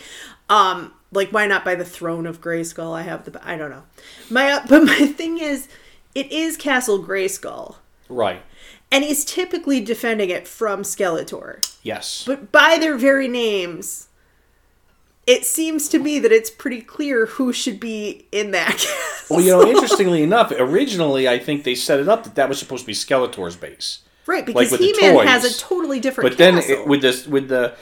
um 0.50 0.94
like 1.12 1.30
why 1.32 1.46
not 1.46 1.66
by 1.66 1.76
the 1.76 1.84
throne 1.84 2.26
of 2.26 2.40
grayskull 2.40 2.98
i 2.98 3.02
have 3.02 3.26
the 3.26 3.46
i 3.48 3.58
don't 3.58 3.70
know 3.70 3.84
my 4.30 4.64
but 4.70 4.84
my 4.84 5.06
thing 5.18 5.38
is 5.38 5.68
it 6.16 6.32
is 6.32 6.56
castle 6.56 7.04
grayskull 7.04 7.76
right. 8.10 8.42
And 8.92 9.04
he's 9.04 9.26
typically 9.26 9.82
defending 9.82 10.30
it 10.30 10.48
from 10.48 10.82
skeletor 10.84 11.64
Yes. 11.84 12.24
but 12.26 12.52
by 12.52 12.78
their 12.80 12.98
very 12.98 13.28
names 13.28 14.08
it 15.26 15.46
seems 15.46 15.90
to 15.90 16.00
me 16.00 16.20
that 16.20 16.32
it's 16.32 16.50
pretty 16.50 16.82
clear 16.82 17.26
who 17.26 17.52
should 17.52 17.82
be 17.82 18.26
in 18.32 18.52
that 18.52 18.72
castle. 18.78 19.36
Well, 19.36 19.46
you 19.46 19.52
know, 19.52 19.68
interestingly 19.68 20.24
enough, 20.24 20.54
originally 20.58 21.28
I 21.28 21.38
think 21.38 21.66
they 21.66 21.76
set 21.76 22.00
it 22.00 22.08
up 22.08 22.24
that 22.24 22.36
that 22.36 22.48
was 22.48 22.60
supposed 22.60 22.84
to 22.84 22.88
be 22.88 22.94
Skeletor's 22.94 23.58
base. 23.58 24.00
right 24.26 24.46
because 24.46 24.72
with 24.72 24.80
he-man 24.80 25.28
has 25.28 25.44
a 25.44 25.60
totally 25.60 26.00
different 26.00 26.30
But 26.30 26.38
then 26.38 26.60
it, 26.60 26.88
with 26.88 27.02
this, 27.02 27.28
with 27.28 27.50
the, 27.50 27.76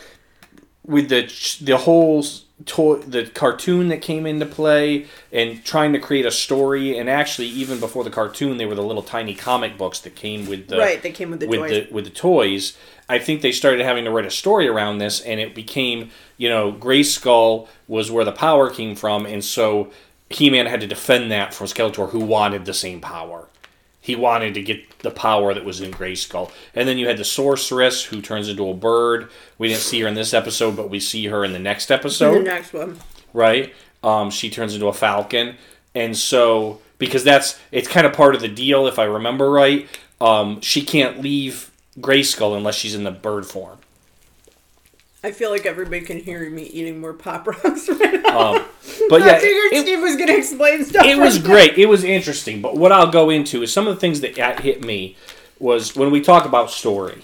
with 0.84 1.10
the 1.10 1.32
the 1.63 1.78
whole 1.78 2.26
toy, 2.63 2.98
the 2.98 3.26
cartoon 3.26 3.89
that 3.89 4.02
came 4.02 4.26
into 4.26 4.46
play, 4.46 5.08
and 5.32 5.63
trying 5.65 5.91
to 5.94 6.00
create 6.00 6.26
a 6.26 6.32
story, 6.32 6.98
and 6.98 7.10
actually 7.10 7.48
even 7.48 7.80
before 7.80 8.04
the 8.04 8.10
cartoon, 8.10 8.58
they 8.58 8.65
were 8.65 8.76
the 8.76 8.84
little 8.84 9.04
tiny 9.04 9.36
comic 9.36 9.78
books 9.78 10.00
that 10.02 10.15
came 10.15 10.46
with 10.48 10.68
the 10.68 10.78
Right, 10.78 11.02
they 11.02 11.12
came 11.12 11.32
with 11.32 11.41
the 11.41 11.48
with 11.48 11.60
toys. 11.60 11.70
the 11.72 11.94
with 11.94 12.06
the 12.06 12.12
toys. 12.12 12.78
I 13.10 13.20
think 13.20 13.41
they 13.41 13.52
started 13.52 13.82
having 13.86 14.06
to 14.06 14.12
write 14.12 14.26
a 14.26 14.32
story 14.32 14.68
around 14.68 14.98
this, 14.98 15.20
and 15.22 15.39
it 15.39 15.54
became, 15.54 16.12
you 16.38 16.50
know, 16.50 16.72
Grayskull 16.72 17.68
was 17.88 18.10
where 18.10 18.26
the 18.26 18.32
power 18.32 18.70
came 18.70 18.96
from, 18.96 19.26
and 19.26 19.44
so 19.44 19.91
He-Man 20.30 20.65
had 20.65 20.82
to 20.82 20.88
defend 20.88 21.32
that 21.32 21.54
from 21.54 21.68
Skeletor, 21.68 22.10
who 22.10 22.20
wanted 22.20 22.65
the 22.65 22.74
same 22.74 23.02
power. 23.02 23.48
He 24.06 24.15
wanted 24.15 24.54
to 24.54 24.62
get 24.62 25.00
the 25.00 25.10
power 25.10 25.54
that 25.54 25.65
was 25.65 25.82
in 25.82 25.91
Grayskull. 25.91 26.52
And 26.76 26.88
then 26.88 27.00
you 27.00 27.08
had 27.08 27.18
the 27.18 27.26
sorceress 27.26 28.06
who 28.06 28.22
turns 28.22 28.50
into 28.50 28.70
a 28.70 28.74
bird. 28.74 29.30
We 29.58 29.68
didn't 29.68 29.82
see 29.82 30.00
her 30.02 30.08
in 30.08 30.13
this 30.13 30.34
episode, 30.34 30.76
but 30.76 30.91
we 30.91 31.00
see 31.00 31.26
her 31.26 31.44
in 31.44 31.54
the 31.54 31.60
next 31.60 31.89
episode. 31.89 32.39
the 32.39 32.44
next 32.44 32.72
one 32.72 33.00
right? 33.36 33.74
Um, 34.04 34.32
she 34.32 34.50
turns 34.50 34.74
into 34.74 34.88
a 34.88 34.94
falcon. 34.94 35.58
And 35.94 36.18
so, 36.18 36.82
because 36.98 37.24
that's, 37.24 37.60
it's 37.72 37.88
kind 37.88 38.08
of 38.08 38.13
part 38.13 38.34
of 38.34 38.41
the 38.41 38.48
deal, 38.48 38.88
if 38.88 38.98
I 38.98 39.04
remember 39.04 39.52
right, 39.52 39.88
um, 40.20 40.62
she 40.62 40.82
can't 40.82 41.22
leave 41.22 41.72
Grayskull 42.00 42.58
unless 42.58 42.76
she's 42.76 42.96
in 42.96 43.04
the 43.04 43.12
bird 43.12 43.46
form. 43.46 43.78
I 45.25 45.31
feel 45.31 45.49
like 45.49 45.65
everybody 45.65 46.01
can 46.01 46.19
hear 46.19 46.47
me 46.51 46.61
eating 46.61 47.01
more 47.01 47.11
pop 47.13 47.47
rocks 47.47 47.89
right 47.99 48.21
now. 48.21 48.53
Um, 48.57 48.65
but 49.09 49.21
yeah, 49.21 49.31
I 49.31 49.39
figured 49.39 49.73
it- 49.73 49.81
Steve 49.81 49.99
was 49.99 50.15
going 50.17 50.27
to 50.27 50.38
explain 50.38 50.85
stuff. 50.85 51.03
it 51.03 51.17
was 51.17 51.39
great. 51.39 51.79
It 51.79 51.88
was 51.88 52.03
interesting. 52.03 52.61
But 52.61 52.77
what 52.77 52.91
I'll 52.91 53.09
go 53.09 53.31
into 53.31 53.63
is 53.63 53.73
some 53.73 53.88
of 53.88 53.95
the 53.95 53.99
things 53.99 54.21
that 54.21 54.38
hit 54.59 54.83
me 54.83 55.17
was 55.57 55.95
when 55.95 56.11
we 56.11 56.21
talk 56.21 56.45
about 56.45 56.69
story, 56.69 57.23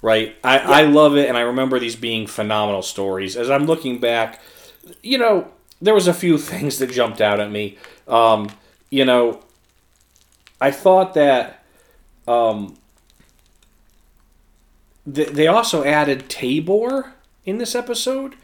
right? 0.00 0.36
I, 0.44 0.58
I 0.58 0.82
love 0.84 1.16
it, 1.16 1.28
and 1.28 1.36
I 1.36 1.40
remember 1.40 1.80
these 1.80 1.96
being 1.96 2.28
phenomenal 2.28 2.82
stories. 2.82 3.36
As 3.36 3.50
I'm 3.50 3.66
looking 3.66 3.98
back, 3.98 4.40
you 5.02 5.18
know, 5.18 5.48
there 5.82 5.94
was 5.94 6.06
a 6.06 6.14
few 6.14 6.38
things 6.38 6.78
that 6.78 6.92
jumped 6.92 7.20
out 7.20 7.40
at 7.40 7.50
me. 7.50 7.78
Um, 8.06 8.48
you 8.90 9.04
know, 9.04 9.42
I 10.60 10.70
thought 10.70 11.14
that 11.14 11.64
um, 12.28 12.76
th- 15.12 15.30
they 15.30 15.48
also 15.48 15.82
added 15.82 16.28
Tabor 16.28 17.14
in 17.44 17.58
this 17.58 17.74
episode, 17.74 18.34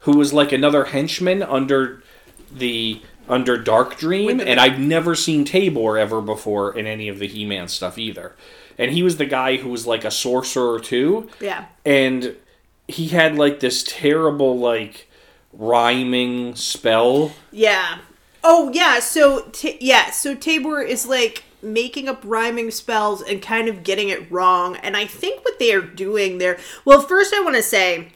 who 0.00 0.16
was 0.16 0.32
like 0.32 0.52
another 0.52 0.84
henchman 0.86 1.42
under 1.42 2.02
the 2.50 3.00
under 3.28 3.56
Dark 3.56 3.96
Dream, 3.98 4.40
and 4.40 4.58
I've 4.60 4.78
never 4.78 5.14
seen 5.14 5.44
Tabor 5.44 5.96
ever 5.96 6.20
before 6.20 6.76
in 6.76 6.86
any 6.86 7.08
of 7.08 7.18
the 7.20 7.28
He-Man 7.28 7.68
stuff 7.68 7.96
either. 7.96 8.34
And 8.78 8.90
he 8.90 9.02
was 9.02 9.16
the 9.16 9.26
guy 9.26 9.56
who 9.56 9.68
was 9.68 9.86
like 9.86 10.04
a 10.04 10.10
sorcerer 10.10 10.80
too, 10.80 11.30
Yeah. 11.40 11.66
and 11.84 12.34
he 12.88 13.08
had 13.08 13.36
like 13.38 13.60
this 13.60 13.84
terrible 13.86 14.58
like 14.58 15.08
rhyming 15.52 16.54
spell 16.56 17.32
Yeah. 17.50 17.98
Oh 18.44 18.70
yeah, 18.74 18.98
so 18.98 19.42
t- 19.52 19.78
yeah, 19.80 20.10
so 20.10 20.34
Tabor 20.34 20.82
is 20.82 21.06
like 21.06 21.44
making 21.62 22.08
up 22.08 22.20
rhyming 22.24 22.72
spells 22.72 23.22
and 23.22 23.40
kind 23.40 23.68
of 23.68 23.84
getting 23.84 24.08
it 24.08 24.30
wrong. 24.32 24.74
And 24.76 24.96
I 24.96 25.06
think 25.06 25.44
what 25.44 25.60
they 25.60 25.72
are 25.72 25.80
doing 25.80 26.38
there. 26.38 26.58
Well, 26.84 27.02
first 27.02 27.32
I 27.32 27.40
want 27.40 27.54
to 27.54 27.62
say 27.62 28.08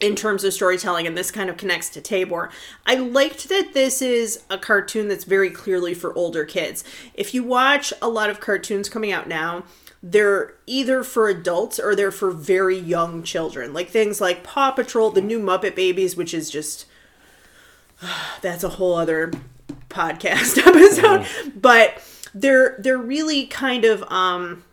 in 0.00 0.16
terms 0.16 0.44
of 0.44 0.52
storytelling, 0.52 1.06
and 1.06 1.16
this 1.16 1.30
kind 1.30 1.48
of 1.48 1.56
connects 1.56 1.88
to 1.90 2.00
Tabor. 2.00 2.50
I 2.84 2.96
liked 2.96 3.48
that 3.48 3.74
this 3.74 4.02
is 4.02 4.42
a 4.50 4.58
cartoon 4.58 5.08
that's 5.08 5.24
very 5.24 5.50
clearly 5.50 5.94
for 5.94 6.14
older 6.14 6.44
kids. 6.44 6.84
If 7.14 7.32
you 7.32 7.44
watch 7.44 7.92
a 8.02 8.08
lot 8.08 8.30
of 8.30 8.40
cartoons 8.40 8.88
coming 8.88 9.12
out 9.12 9.28
now, 9.28 9.64
they're 10.02 10.54
either 10.66 11.02
for 11.02 11.28
adults 11.28 11.78
or 11.78 11.94
they're 11.96 12.10
for 12.10 12.30
very 12.30 12.76
young 12.76 13.22
children. 13.22 13.72
Like 13.72 13.88
things 13.88 14.20
like 14.20 14.44
Paw 14.44 14.72
Patrol, 14.72 15.10
the 15.10 15.22
new 15.22 15.40
Muppet 15.40 15.74
Babies, 15.74 16.16
which 16.16 16.34
is 16.34 16.50
just 16.50 16.86
that's 18.42 18.64
a 18.64 18.70
whole 18.70 18.94
other 18.94 19.32
podcast 19.88 20.58
episode. 20.66 21.26
But 21.58 22.02
they're 22.34 22.76
they're 22.80 22.98
really 22.98 23.46
kind 23.46 23.84
of 23.84 24.02
um 24.10 24.64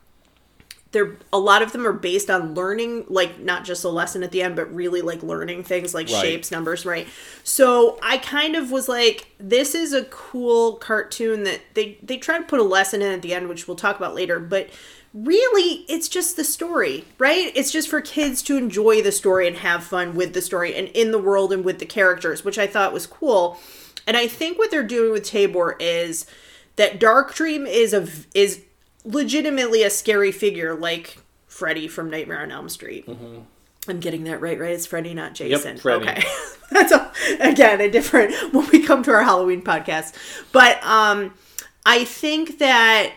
they're 0.91 1.15
a 1.31 1.39
lot 1.39 1.61
of 1.61 1.71
them 1.71 1.87
are 1.87 1.93
based 1.93 2.29
on 2.29 2.53
learning 2.53 3.05
like 3.07 3.39
not 3.39 3.63
just 3.63 3.83
a 3.83 3.89
lesson 3.89 4.23
at 4.23 4.31
the 4.31 4.41
end 4.41 4.55
but 4.55 4.73
really 4.73 5.01
like 5.01 5.23
learning 5.23 5.63
things 5.63 5.93
like 5.93 6.07
Right. 6.09 6.21
shapes 6.21 6.51
numbers 6.51 6.85
right? 6.85 7.07
So 7.43 7.97
i 8.01 8.17
kind 8.17 8.55
of 8.55 8.71
was 8.71 8.87
like 8.89 9.27
this 9.39 9.73
is 9.73 9.93
a 9.93 10.03
cool 10.05 10.73
cartoon 10.75 11.43
that 11.43 11.61
they 11.73 11.97
they 12.03 12.17
try 12.17 12.37
to 12.37 12.43
put 12.43 12.59
a 12.59 12.63
lesson 12.63 13.01
in 13.01 13.11
at 13.11 13.21
the 13.21 13.33
end 13.33 13.47
which 13.49 13.67
we'll 13.67 13.77
talk 13.77 13.95
about 13.97 14.15
later 14.15 14.39
but 14.39 14.69
really 15.13 15.85
it's 15.89 16.07
just 16.07 16.35
the 16.37 16.43
story 16.43 17.05
right? 17.17 17.51
It's 17.55 17.71
just 17.71 17.89
for 17.89 18.01
kids 18.01 18.41
to 18.43 18.57
enjoy 18.57 19.01
the 19.01 19.11
story 19.11 19.47
and 19.47 19.57
have 19.57 19.83
fun 19.83 20.15
with 20.15 20.33
the 20.33 20.41
story 20.41 20.75
and 20.75 20.87
in 20.89 21.11
the 21.11 21.19
world 21.19 21.51
and 21.53 21.63
with 21.65 21.79
the 21.79 21.85
characters 21.85 22.43
which 22.45 22.57
i 22.57 22.67
thought 22.67 22.93
was 22.93 23.07
cool. 23.07 23.59
And 24.07 24.17
i 24.17 24.27
think 24.27 24.57
what 24.57 24.71
they're 24.71 24.83
doing 24.83 25.11
with 25.11 25.23
tabor 25.23 25.75
is 25.79 26.25
that 26.77 26.99
dark 26.99 27.33
dream 27.35 27.65
is 27.65 27.93
a 27.93 28.07
is 28.33 28.61
legitimately 29.03 29.83
a 29.83 29.89
scary 29.89 30.31
figure 30.31 30.73
like 30.75 31.17
Freddy 31.47 31.87
from 31.87 32.09
Nightmare 32.09 32.41
on 32.41 32.51
Elm 32.51 32.69
Street. 32.69 33.07
I'm 33.87 33.99
getting 33.99 34.25
that 34.25 34.41
right, 34.41 34.59
right? 34.59 34.71
It's 34.71 34.85
Freddy, 34.85 35.13
not 35.13 35.33
Jason. 35.33 35.77
Freddy. 35.77 36.07
Okay. 36.07 36.23
That's 36.71 36.91
a, 36.91 37.11
again 37.39 37.81
a 37.81 37.89
different 37.89 38.33
when 38.53 38.69
we 38.71 38.83
come 38.83 39.03
to 39.03 39.11
our 39.11 39.23
Halloween 39.23 39.63
podcast. 39.63 40.13
But 40.51 40.83
um 40.85 41.33
I 41.85 42.05
think 42.05 42.59
that 42.59 43.13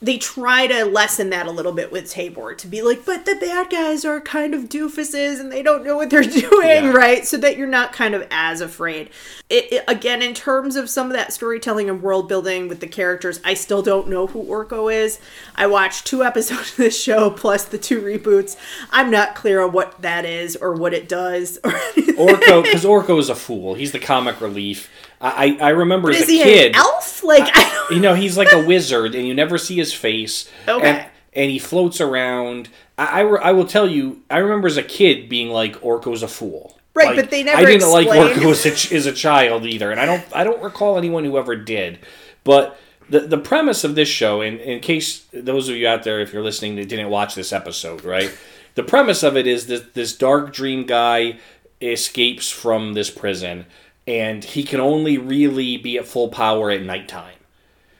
they 0.00 0.16
try 0.16 0.66
to 0.68 0.84
lessen 0.84 1.30
that 1.30 1.46
a 1.46 1.50
little 1.50 1.72
bit 1.72 1.90
with 1.90 2.08
Tabor 2.08 2.54
to 2.54 2.66
be 2.68 2.82
like, 2.82 3.04
but 3.04 3.24
the 3.26 3.34
bad 3.40 3.68
guys 3.68 4.04
are 4.04 4.20
kind 4.20 4.54
of 4.54 4.68
doofuses 4.68 5.40
and 5.40 5.50
they 5.50 5.62
don't 5.62 5.84
know 5.84 5.96
what 5.96 6.08
they're 6.10 6.22
doing, 6.22 6.66
Yeah. 6.84 6.92
right? 6.92 7.26
So 7.26 7.36
that 7.38 7.56
you're 7.56 7.66
not 7.66 7.92
kind 7.92 8.14
of 8.14 8.24
as 8.30 8.60
afraid. 8.60 9.10
It, 9.50 9.72
it- 9.72 9.84
again, 9.88 10.22
in 10.22 10.34
terms 10.34 10.76
of 10.76 10.88
some 10.88 11.08
of 11.08 11.14
that 11.14 11.32
storytelling 11.32 11.88
and 11.90 12.00
world 12.00 12.28
building 12.28 12.68
with 12.68 12.78
the 12.78 12.86
characters, 12.86 13.40
I 13.44 13.54
still 13.54 13.82
don't 13.82 14.08
know 14.08 14.28
who 14.28 14.44
Orko 14.44 14.92
is. 14.94 15.18
I 15.56 15.66
watched 15.66 16.06
two 16.06 16.22
episodes 16.24 16.70
of 16.70 16.76
this 16.76 17.00
show 17.02 17.30
plus 17.30 17.64
the 17.64 17.78
two 17.78 18.00
reboots. 18.00 18.56
I'm 18.90 19.10
not 19.10 19.34
clear 19.34 19.60
on 19.62 19.72
what 19.72 20.00
that 20.02 20.24
is 20.24 20.54
or 20.54 20.74
what 20.74 20.94
it 20.94 21.08
does 21.08 21.58
or 21.64 21.72
anything. 21.96 22.14
Orko, 22.14 22.62
because 22.62 22.84
Orko 22.84 23.18
is 23.18 23.28
a 23.30 23.34
fool. 23.34 23.74
He's 23.74 23.90
the 23.92 23.98
comic 23.98 24.40
relief. 24.40 24.88
I 25.20 25.58
I, 25.60 25.68
remember 25.70 26.10
as 26.10 26.22
Is 26.22 26.28
a 26.28 26.32
he 26.32 26.42
kid. 26.42 26.70
an 26.70 26.76
elf? 26.76 27.22
Like 27.24 27.48
I 27.56 27.62
don't 27.70 27.90
You 27.96 28.00
know, 28.00 28.14
he's 28.14 28.36
like 28.38 28.52
a 28.52 28.64
wizard, 28.64 29.14
and 29.14 29.26
you 29.26 29.34
never 29.34 29.58
see 29.58 29.76
his 29.76 29.92
face. 29.92 30.48
Okay. 30.66 30.86
And, 30.88 31.06
and 31.32 31.50
he 31.50 31.58
floats 31.58 32.00
around. 32.00 32.68
I, 32.96 33.22
I, 33.22 33.48
I 33.48 33.52
will 33.52 33.66
tell 33.66 33.88
you, 33.88 34.22
I 34.30 34.38
remember 34.38 34.66
as 34.68 34.76
a 34.76 34.82
kid 34.82 35.28
being 35.28 35.50
like, 35.50 35.76
Orko's 35.82 36.22
a 36.22 36.28
fool. 36.28 36.78
Right, 36.94 37.08
Like, 37.08 37.16
but 37.16 37.30
they 37.30 37.44
never. 37.44 37.58
I 37.58 37.64
didn't 37.64 37.90
like 37.90 38.08
Orko 38.08 38.50
as 38.50 38.66
a, 38.66 38.74
ch- 38.74 38.92
as 38.92 39.06
a 39.06 39.12
child 39.12 39.64
either, 39.66 39.90
and 39.90 40.00
I 40.00 40.06
don't 40.06 40.24
I 40.34 40.44
don't 40.44 40.62
recall 40.62 40.98
anyone 40.98 41.24
who 41.24 41.36
ever 41.38 41.54
did. 41.56 41.98
But 42.44 42.78
the 43.08 43.20
the 43.20 43.38
premise 43.38 43.84
of 43.84 43.94
this 43.94 44.08
show, 44.08 44.40
and 44.40 44.58
in 44.60 44.80
case 44.80 45.24
those 45.32 45.68
of 45.68 45.76
you 45.76 45.86
out 45.86 46.02
there, 46.02 46.20
if 46.20 46.32
you're 46.32 46.42
listening, 46.42 46.74
that 46.76 46.88
didn't 46.88 47.08
watch 47.10 47.34
this 47.34 47.52
episode, 47.52 48.04
right? 48.04 48.36
The 48.74 48.82
premise 48.82 49.22
of 49.22 49.36
it 49.36 49.46
is 49.46 49.66
that 49.68 49.94
this 49.94 50.14
dark 50.16 50.52
dream 50.52 50.86
guy 50.86 51.38
escapes 51.80 52.50
from 52.50 52.94
this 52.94 53.10
prison, 53.10 53.66
and 54.08 54.42
he 54.42 54.64
can 54.64 54.80
only 54.80 55.18
really 55.18 55.76
be 55.76 55.98
at 55.98 56.06
full 56.06 56.28
power 56.28 56.70
at 56.70 56.82
nighttime. 56.82 57.34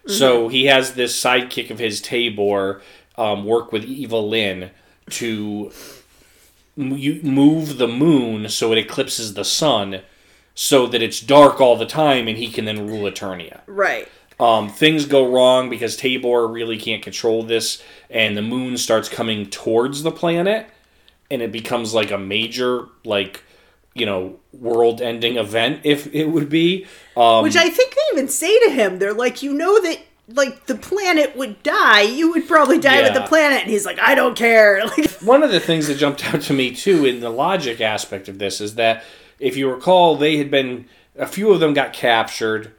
So 0.06 0.48
he 0.48 0.64
has 0.64 0.94
this 0.94 1.22
sidekick 1.22 1.68
of 1.68 1.78
his, 1.78 2.00
Tabor, 2.00 2.80
um, 3.18 3.44
work 3.44 3.72
with 3.72 3.84
Evil-Lyn 3.84 4.70
to 5.10 5.70
m- 6.78 6.96
you- 6.96 7.20
move 7.22 7.76
the 7.76 7.86
moon 7.88 8.48
so 8.48 8.72
it 8.72 8.78
eclipses 8.78 9.34
the 9.34 9.44
sun, 9.44 10.00
so 10.54 10.86
that 10.86 11.02
it's 11.02 11.20
dark 11.20 11.60
all 11.60 11.76
the 11.76 11.84
time, 11.84 12.26
and 12.26 12.38
he 12.38 12.48
can 12.48 12.64
then 12.64 12.86
rule 12.86 13.02
Eternia. 13.10 13.60
right. 13.66 14.08
Um, 14.40 14.68
things 14.70 15.04
go 15.04 15.26
wrong 15.26 15.68
because 15.68 15.96
Tabor 15.96 16.46
really 16.46 16.78
can't 16.78 17.02
control 17.02 17.42
this, 17.42 17.82
and 18.08 18.34
the 18.36 18.40
moon 18.42 18.78
starts 18.78 19.08
coming 19.08 19.46
towards 19.50 20.04
the 20.04 20.12
planet, 20.12 20.68
and 21.30 21.42
it 21.42 21.52
becomes 21.52 21.92
like 21.92 22.10
a 22.12 22.18
major, 22.18 22.86
like, 23.04 23.42
you 23.98 24.06
know, 24.06 24.38
world-ending 24.52 25.36
event, 25.36 25.80
if 25.84 26.12
it 26.14 26.26
would 26.26 26.48
be. 26.48 26.86
Um, 27.16 27.42
Which 27.42 27.56
I 27.56 27.68
think 27.68 27.94
they 27.94 28.00
even 28.18 28.28
say 28.28 28.58
to 28.66 28.70
him, 28.70 28.98
they're 28.98 29.12
like, 29.14 29.42
you 29.42 29.52
know 29.54 29.80
that 29.82 29.98
like 30.34 30.66
the 30.66 30.74
planet 30.74 31.34
would 31.36 31.62
die, 31.62 32.02
you 32.02 32.30
would 32.32 32.46
probably 32.46 32.78
die 32.78 33.00
with 33.02 33.14
the 33.14 33.22
planet, 33.22 33.62
and 33.62 33.70
he's 33.70 33.86
like, 33.86 33.98
I 33.98 34.14
don't 34.14 34.36
care. 34.36 34.82
Like, 34.86 35.10
one 35.22 35.42
of 35.42 35.50
the 35.50 35.60
things 35.60 35.86
that 35.88 35.94
jumped 35.96 36.22
out 36.34 36.42
to 36.42 36.52
me 36.52 36.74
too 36.74 37.06
in 37.06 37.20
the 37.20 37.30
logic 37.30 37.80
aspect 37.80 38.28
of 38.28 38.38
this 38.38 38.60
is 38.60 38.74
that 38.74 39.02
if 39.40 39.56
you 39.56 39.70
recall 39.70 40.16
they 40.16 40.36
had 40.36 40.50
been 40.50 40.86
a 41.16 41.26
few 41.26 41.50
of 41.50 41.60
them 41.60 41.72
got 41.74 41.92
captured 41.92 42.72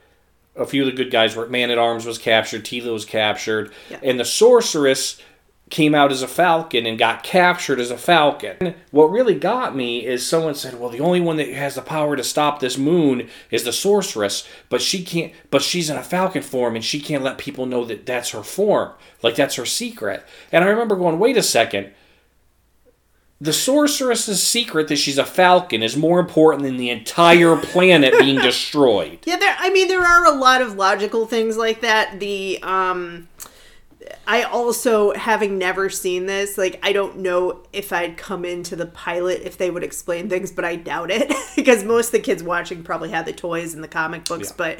a 0.56 0.66
few 0.66 0.82
of 0.84 0.88
the 0.88 0.92
good 0.92 1.10
guys 1.12 1.36
were 1.36 1.48
man 1.48 1.72
at 1.72 1.78
arms 1.78 2.06
was 2.06 2.18
captured 2.18 2.64
Teela 2.66 2.92
was 2.94 3.06
captured 3.06 3.72
Yeah. 3.90 4.00
and 4.04 4.20
the 4.20 4.26
sorceress 4.26 5.22
came 5.70 5.94
out 5.94 6.12
as 6.12 6.22
a 6.22 6.28
falcon 6.28 6.86
and 6.86 6.98
got 6.98 7.24
captured 7.24 7.80
as 7.80 7.92
a 7.92 7.98
falcon 7.98 8.74
what 8.92 9.12
really 9.12 9.36
got 9.36 9.76
me 9.76 10.06
is 10.06 10.26
someone 10.26 10.56
said 10.56 10.80
well 10.80 10.90
the 10.90 11.00
only 11.00 11.22
one 11.22 11.38
that 11.38 11.48
has 11.50 11.76
the 11.76 11.82
power 11.82 12.16
to 12.16 12.24
stop 12.24 12.60
this 12.60 12.78
moon 12.78 13.28
is 13.52 13.64
the 13.64 13.74
sorceress 13.74 14.48
but 14.70 14.82
she 14.82 15.04
can't 15.04 15.32
but 15.52 15.62
she's 15.62 15.90
in 15.90 15.98
a 15.98 16.04
falcon 16.04 16.42
form 16.42 16.76
and 16.76 16.84
she 16.84 17.00
can't 17.00 17.24
let 17.24 17.38
people 17.38 17.66
know 17.66 17.86
that 17.86 18.06
that's 18.06 18.32
her 18.32 18.44
form 18.44 18.92
like 19.22 19.36
that's 19.36 19.56
her 19.56 19.66
secret 19.66 20.26
and 20.52 20.64
i 20.64 20.68
remember 20.68 20.96
going 20.96 21.20
wait 21.20 21.38
a 21.38 21.44
second 21.44 21.92
the 23.42 23.54
sorceress's 23.54 24.44
secret 24.44 24.90
that 24.90 24.98
she's 24.98 25.18
a 25.18 25.26
falcon 25.26 25.82
is 25.82 25.96
more 25.96 26.20
important 26.20 26.64
than 26.64 26.78
the 26.78 26.90
entire 26.90 27.56
planet 27.56 28.14
being 28.20 28.36
destroyed. 28.42 29.20
yeah, 29.24 29.38
there. 29.38 29.56
I 29.58 29.70
mean, 29.70 29.88
there 29.88 30.02
are 30.02 30.26
a 30.26 30.36
lot 30.36 30.62
of 30.62 30.76
logical 30.76 31.26
things 31.26 31.56
like 31.56 31.80
that. 31.82 32.20
The 32.20 32.60
um, 32.64 33.30
I 34.28 34.44
also, 34.44 35.14
having 35.14 35.58
never 35.58 35.90
seen 35.90 36.26
this, 36.26 36.58
like 36.58 36.80
I 36.84 36.94
don't 36.94 37.18
know 37.20 37.62
if 37.74 37.92
I'd 37.94 38.18
come 38.18 38.46
into 38.46 38.76
the 38.76 38.86
pilot 38.86 39.42
if 39.44 39.58
they 39.58 39.70
would 39.70 39.84
explain 39.84 40.30
things, 40.30 40.52
but 40.52 40.66
I 40.66 40.76
doubt 40.76 41.12
it 41.12 41.34
because 41.56 41.84
most 41.84 42.08
of 42.08 42.12
the 42.14 42.20
kids 42.20 42.44
watching 42.44 42.84
probably 42.84 43.10
had 43.10 43.26
the 43.26 43.34
toys 43.34 43.74
and 43.74 43.84
the 43.84 43.88
comic 43.88 44.26
books. 44.26 44.50
Yeah. 44.50 44.56
But 44.58 44.80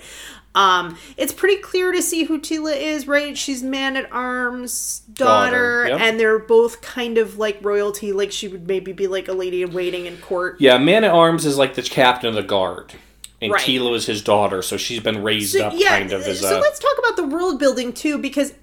um, 0.56 0.98
it's 1.18 1.34
pretty 1.34 1.62
clear 1.62 1.92
to 1.92 2.02
see 2.02 2.24
who 2.24 2.40
Teela 2.40 2.76
is, 2.76 3.08
right? 3.08 3.38
She's 3.38 3.62
Man 3.64 3.96
at 3.98 4.12
Arms 4.12 5.02
daughter, 5.14 5.86
Daughter, 5.86 5.88
yep. 5.90 6.02
and 6.02 6.20
they're 6.20 6.40
both 6.40 6.82
kind 6.82 7.18
of 7.18 7.38
like 7.38 7.60
royalty. 7.64 8.12
Like 8.14 8.32
she 8.32 8.48
would 8.48 8.68
maybe 8.68 8.92
be 8.94 9.08
like 9.08 9.28
a 9.28 9.34
lady 9.34 9.62
in 9.64 9.74
waiting 9.74 10.06
in 10.06 10.18
court. 10.18 10.58
Yeah, 10.60 10.78
Man 10.78 11.04
at 11.04 11.12
Arms 11.12 11.46
is 11.46 11.58
like 11.58 11.76
the 11.76 11.84
captain 11.84 12.30
of 12.30 12.36
the 12.36 12.44
guard, 12.44 12.94
and 13.42 13.52
Right. 13.52 13.62
Teela 13.62 13.96
is 13.96 14.06
his 14.06 14.22
daughter, 14.24 14.62
so 14.62 14.76
she's 14.78 15.00
been 15.02 15.24
raised 15.24 15.54
So, 15.54 15.66
up 15.68 15.74
kind 15.88 16.12
of 16.12 16.22
as 16.24 16.42
so 16.42 16.58
a. 16.58 16.60
let's 16.60 16.80
talk 16.80 16.98
about 16.98 17.16
the 17.16 17.28
world 17.28 17.60
building 17.60 17.94
too, 17.94 18.18
because 18.18 18.54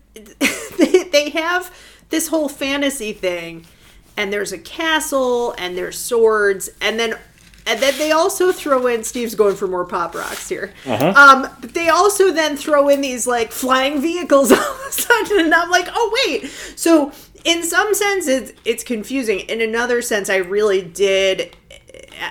they, 0.93 1.05
they 1.05 1.31
have 1.31 1.75
this 2.11 2.29
whole 2.29 2.49
fantasy 2.49 3.13
thing, 3.13 3.67
and 4.17 4.33
there's 4.33 4.53
a 4.53 4.59
castle, 4.59 5.55
and 5.59 5.77
there's 5.77 5.99
swords, 5.99 6.71
and 6.81 6.99
then 6.99 7.17
and 7.67 7.81
then 7.81 7.99
they 7.99 8.13
also 8.13 8.53
throw 8.53 8.87
in 8.87 9.03
Steve's 9.03 9.35
going 9.35 9.57
for 9.57 9.67
more 9.67 9.85
pop 9.85 10.15
rocks 10.15 10.49
here. 10.49 10.73
Uh-huh. 10.87 11.13
Um, 11.17 11.51
but 11.61 11.75
they 11.75 11.89
also 11.89 12.31
then 12.31 12.57
throw 12.57 12.89
in 12.89 13.01
these 13.01 13.27
like 13.27 13.51
flying 13.51 14.01
vehicles 14.01 14.53
all 14.53 14.59
of 14.59 14.81
a 14.89 14.93
sudden, 14.93 15.41
and 15.41 15.55
I'm 15.55 15.71
like, 15.71 15.89
oh 15.93 16.25
wait. 16.27 16.49
So 16.77 17.13
in 17.45 17.65
some 17.65 17.93
sense, 17.93 18.29
it's 18.29 18.53
it's 18.65 18.85
confusing. 18.85 19.41
In 19.41 19.61
another 19.61 20.01
sense, 20.01 20.31
I 20.31 20.37
really 20.37 20.83
did 20.83 21.57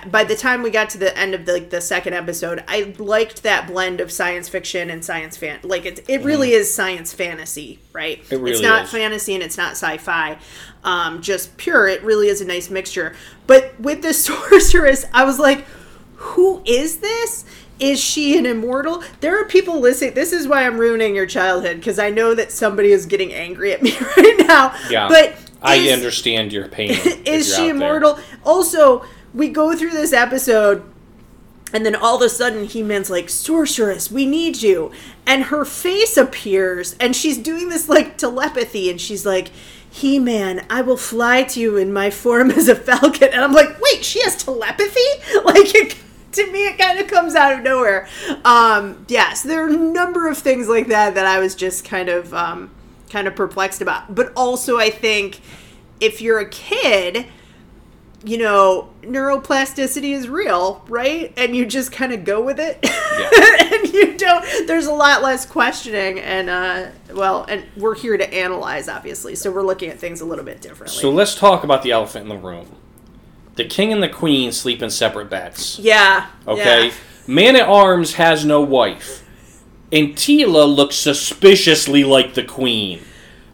by 0.07 0.23
the 0.23 0.35
time 0.35 0.63
we 0.63 0.69
got 0.69 0.89
to 0.91 0.97
the 0.97 1.17
end 1.17 1.33
of 1.33 1.45
the, 1.45 1.53
like 1.53 1.69
the 1.69 1.81
second 1.81 2.13
episode, 2.13 2.63
I 2.67 2.93
liked 2.97 3.43
that 3.43 3.67
blend 3.67 3.99
of 3.99 4.11
science 4.11 4.49
fiction 4.49 4.89
and 4.89 5.03
science 5.03 5.37
fan. 5.37 5.59
Like 5.63 5.85
it, 5.85 6.07
it 6.07 6.23
really 6.23 6.51
is 6.51 6.73
science 6.73 7.13
fantasy, 7.13 7.79
right? 7.93 8.21
Mm-hmm. 8.23 8.33
It 8.33 8.37
really 8.37 8.51
it's 8.51 8.61
not 8.61 8.83
is. 8.85 8.91
fantasy 8.91 9.33
and 9.33 9.43
it's 9.43 9.57
not 9.57 9.71
sci-fi, 9.71 10.37
um, 10.83 11.21
just 11.21 11.57
pure. 11.57 11.87
It 11.87 12.03
really 12.03 12.27
is 12.27 12.41
a 12.41 12.45
nice 12.45 12.69
mixture. 12.69 13.15
But 13.47 13.79
with 13.79 14.01
the 14.01 14.13
sorceress, 14.13 15.05
I 15.13 15.23
was 15.23 15.39
like, 15.39 15.65
who 16.15 16.61
is 16.65 16.99
this? 16.99 17.45
Is 17.79 17.99
she 17.99 18.37
an 18.37 18.45
immortal? 18.45 19.03
There 19.19 19.39
are 19.39 19.45
people 19.45 19.81
listening. 19.81 20.13
This 20.13 20.31
is 20.31 20.47
why 20.47 20.65
I'm 20.65 20.77
ruining 20.77 21.13
your 21.13 21.25
childhood 21.25 21.77
because 21.77 21.99
I 21.99 22.09
know 22.09 22.33
that 22.33 22.51
somebody 22.51 22.91
is 22.91 23.05
getting 23.05 23.33
angry 23.33 23.73
at 23.73 23.81
me 23.83 23.97
right 24.17 24.35
now. 24.47 24.75
Yeah, 24.89 25.09
but 25.09 25.35
I 25.61 25.89
understand 25.89 26.53
your 26.53 26.67
pain. 26.67 26.91
is 27.25 27.47
she 27.47 27.53
out 27.53 27.57
there. 27.57 27.69
immortal? 27.71 28.19
Also, 28.45 29.05
we 29.35 29.49
go 29.49 29.75
through 29.75 29.91
this 29.91 30.13
episode 30.13 30.83
And 31.73 31.85
then 31.85 31.95
all 31.95 32.15
of 32.15 32.21
a 32.21 32.29
sudden, 32.29 32.65
He 32.65 32.83
Man's 32.83 33.09
like, 33.09 33.29
Sorceress, 33.29 34.09
we 34.09 34.25
need 34.25 34.61
you. 34.61 34.91
And 35.25 35.45
her 35.45 35.65
face 35.65 36.15
appears, 36.15 36.95
and 36.99 37.15
she's 37.15 37.37
doing 37.37 37.69
this 37.69 37.89
like 37.89 38.17
telepathy, 38.17 38.89
and 38.89 39.01
she's 39.01 39.25
like, 39.25 39.49
He 39.89 40.19
Man, 40.19 40.65
I 40.69 40.81
will 40.81 40.95
fly 40.97 41.43
to 41.43 41.59
you 41.59 41.75
in 41.77 41.91
my 41.91 42.09
form 42.11 42.51
as 42.51 42.69
a 42.69 42.75
falcon. 42.75 43.29
And 43.33 43.41
I'm 43.43 43.51
like, 43.53 43.81
wait, 43.81 44.05
she 44.05 44.21
has 44.23 44.41
telepathy? 44.41 44.99
Like, 45.43 45.75
it, 45.75 45.97
to 46.33 46.51
me, 46.51 46.67
it 46.67 46.77
kind 46.77 46.99
of 46.99 47.07
comes 47.07 47.35
out 47.35 47.53
of 47.53 47.61
nowhere. 47.63 48.07
Um, 48.45 49.05
yeah, 49.09 49.33
so 49.33 49.49
there 49.49 49.65
are 49.65 49.69
a 49.69 49.77
number 49.77 50.27
of 50.29 50.37
things 50.37 50.67
like 50.69 50.87
that 50.87 51.15
that 51.15 51.25
I 51.25 51.39
was 51.39 51.55
just 51.55 51.83
kind 51.85 52.09
of, 52.09 52.33
um, 52.33 52.71
kind 53.09 53.27
of 53.27 53.35
perplexed 53.35 53.81
about. 53.81 54.13
But 54.13 54.31
also, 54.35 54.77
I 54.77 54.89
think 54.89 55.41
if 55.99 56.21
you're 56.21 56.39
a 56.39 56.49
kid, 56.49 57.25
you 58.25 58.39
know, 58.39 58.89
neuroplasticity 59.03 60.11
is 60.11 60.27
real, 60.27 60.83
right? 60.89 61.31
And 61.37 61.55
you 61.55 61.65
just 61.65 61.91
kind 61.91 62.11
of 62.11 62.23
go 62.23 62.41
with 62.41 62.59
it. 62.59 62.79
and 62.83 63.93
you 63.93 64.17
don't, 64.17 64.67
there's 64.67 64.87
a 64.87 64.93
lot 64.93 65.21
less 65.21 65.45
questioning. 65.45 66.19
And, 66.19 66.49
uh, 66.49 66.87
well, 67.13 67.45
and 67.47 67.63
we're 67.77 67.95
here 67.95 68.17
to 68.17 68.33
analyze, 68.33 68.89
obviously. 68.89 69.35
So 69.35 69.51
we're 69.51 69.63
looking 69.63 69.89
at 69.89 69.99
things 69.99 70.21
a 70.21 70.25
little 70.25 70.43
bit 70.43 70.59
differently. 70.59 70.99
So 70.99 71.11
let's 71.11 71.35
talk 71.35 71.63
about 71.63 71.83
the 71.83 71.91
elephant 71.91 72.23
in 72.23 72.29
the 72.29 72.43
room. 72.43 72.75
The 73.55 73.65
king 73.65 73.93
and 73.93 74.01
the 74.01 74.09
queen 74.09 74.51
sleep 74.51 74.81
in 74.81 74.89
separate 74.89 75.29
beds. 75.29 75.79
yeah. 75.79 76.29
Okay? 76.47 76.87
yeah. 76.87 76.93
Man 77.27 77.55
at 77.55 77.67
Arms 77.67 78.15
has 78.15 78.43
no 78.43 78.61
wife. 78.61 79.23
And 79.91 80.09
Teela 80.09 80.67
looks 80.73 80.95
suspiciously 80.95 82.03
like 82.03 82.33
the 82.33 82.43
queen. 82.43 83.01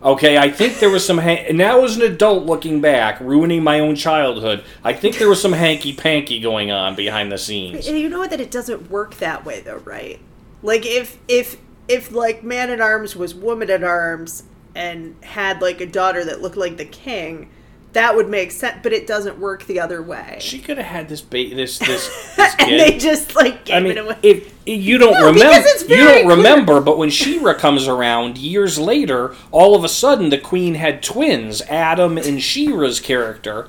Okay, 0.03 0.35
I 0.37 0.49
think 0.49 0.79
there 0.79 0.89
was 0.89 1.05
some. 1.05 1.19
Ha- 1.19 1.51
now, 1.51 1.83
as 1.83 1.95
an 1.95 2.01
adult 2.01 2.45
looking 2.45 2.81
back, 2.81 3.19
ruining 3.19 3.63
my 3.63 3.79
own 3.79 3.95
childhood, 3.95 4.63
I 4.83 4.93
think 4.93 5.19
there 5.19 5.29
was 5.29 5.39
some 5.39 5.53
hanky 5.53 5.93
panky 5.93 6.39
going 6.39 6.71
on 6.71 6.95
behind 6.95 7.31
the 7.31 7.37
scenes. 7.37 7.87
And 7.87 7.99
you 7.99 8.09
know 8.09 8.25
that 8.25 8.39
it 8.39 8.49
doesn't 8.49 8.89
work 8.89 9.15
that 9.17 9.45
way, 9.45 9.59
though, 9.59 9.77
right? 9.77 10.19
Like, 10.63 10.87
if, 10.87 11.19
if, 11.27 11.57
if, 11.87 12.11
like, 12.11 12.43
Man 12.43 12.71
at 12.71 12.81
Arms 12.81 13.15
was 13.15 13.35
Woman 13.35 13.69
at 13.69 13.83
Arms 13.83 14.43
and 14.73 15.15
had, 15.23 15.61
like, 15.61 15.79
a 15.81 15.85
daughter 15.85 16.25
that 16.25 16.41
looked 16.41 16.57
like 16.57 16.77
the 16.77 16.85
king, 16.85 17.51
that 17.93 18.15
would 18.15 18.29
make 18.29 18.51
sense, 18.51 18.79
but 18.83 18.93
it 18.93 19.05
doesn't 19.05 19.37
work 19.37 19.65
the 19.65 19.79
other 19.79 20.01
way. 20.01 20.37
She 20.39 20.59
could 20.59 20.77
have 20.77 20.85
had 20.87 21.09
this 21.09 21.21
ba- 21.21 21.53
this 21.53 21.77
this, 21.79 22.35
this 22.35 22.55
and 22.59 22.79
they 22.79 22.97
just, 22.97 23.35
like, 23.35 23.65
gave 23.65 23.75
I 23.75 23.79
mean, 23.81 23.91
it 23.93 23.97
away. 23.97 24.17
if 24.23 24.53
you 24.65 24.97
don't 24.97 25.13
No, 25.13 25.27
remember, 25.31 25.67
you 25.87 25.97
don't 25.97 26.23
clear. 26.23 26.35
remember. 26.37 26.79
But 26.81 26.97
when 26.97 27.09
She-Ra 27.09 27.53
comes 27.55 27.87
around 27.87 28.37
years 28.37 28.79
later, 28.79 29.35
all 29.51 29.75
of 29.75 29.83
a 29.83 29.89
sudden 29.89 30.29
the 30.29 30.37
queen 30.37 30.75
had 30.75 31.03
twins, 31.03 31.61
Adam 31.63 32.17
and 32.17 32.41
She-Ra's 32.41 32.99
character, 32.99 33.67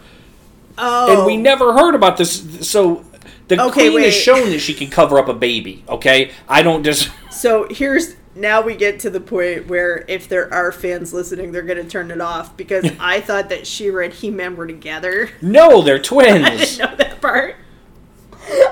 oh. 0.79 1.17
and 1.17 1.27
we 1.27 1.35
oh. 1.35 1.41
never 1.41 1.73
heard 1.73 1.95
about 1.95 2.17
this. 2.17 2.69
So 2.69 3.05
the 3.49 3.61
Okay, 3.61 3.91
queen 3.91 4.03
has 4.05 4.15
shown 4.15 4.51
that 4.51 4.61
she 4.61 4.75
can 4.75 4.89
cover 4.89 5.19
up 5.19 5.29
a 5.29 5.35
baby. 5.35 5.85
Okay, 5.89 6.31
I 6.49 6.63
don't 6.63 6.85
just. 6.85 7.11
So 7.31 7.67
here's 7.71 8.15
now 8.35 8.62
we 8.62 8.75
get 8.75 9.01
to 9.01 9.11
the 9.11 9.21
point 9.21 9.66
where 9.66 10.05
if 10.09 10.29
there 10.29 10.53
are 10.53 10.73
fans 10.73 11.12
listening, 11.12 11.53
they're 11.53 11.62
going 11.62 11.83
to 11.83 11.88
turn 11.88 12.11
it 12.11 12.21
off 12.21 12.57
because 12.57 12.90
I 13.01 13.21
thought 13.21 13.49
that 13.51 13.66
She-Ra 13.66 14.05
and 14.05 14.12
He-Man 14.14 14.57
were 14.57 14.66
together. 14.66 15.31
No, 15.40 15.83
they're 15.83 15.99
twins. 15.99 16.40
I 16.45 16.57
didn't 16.57 16.79
know 16.79 16.97
that 16.97 17.21
part. 17.21 17.57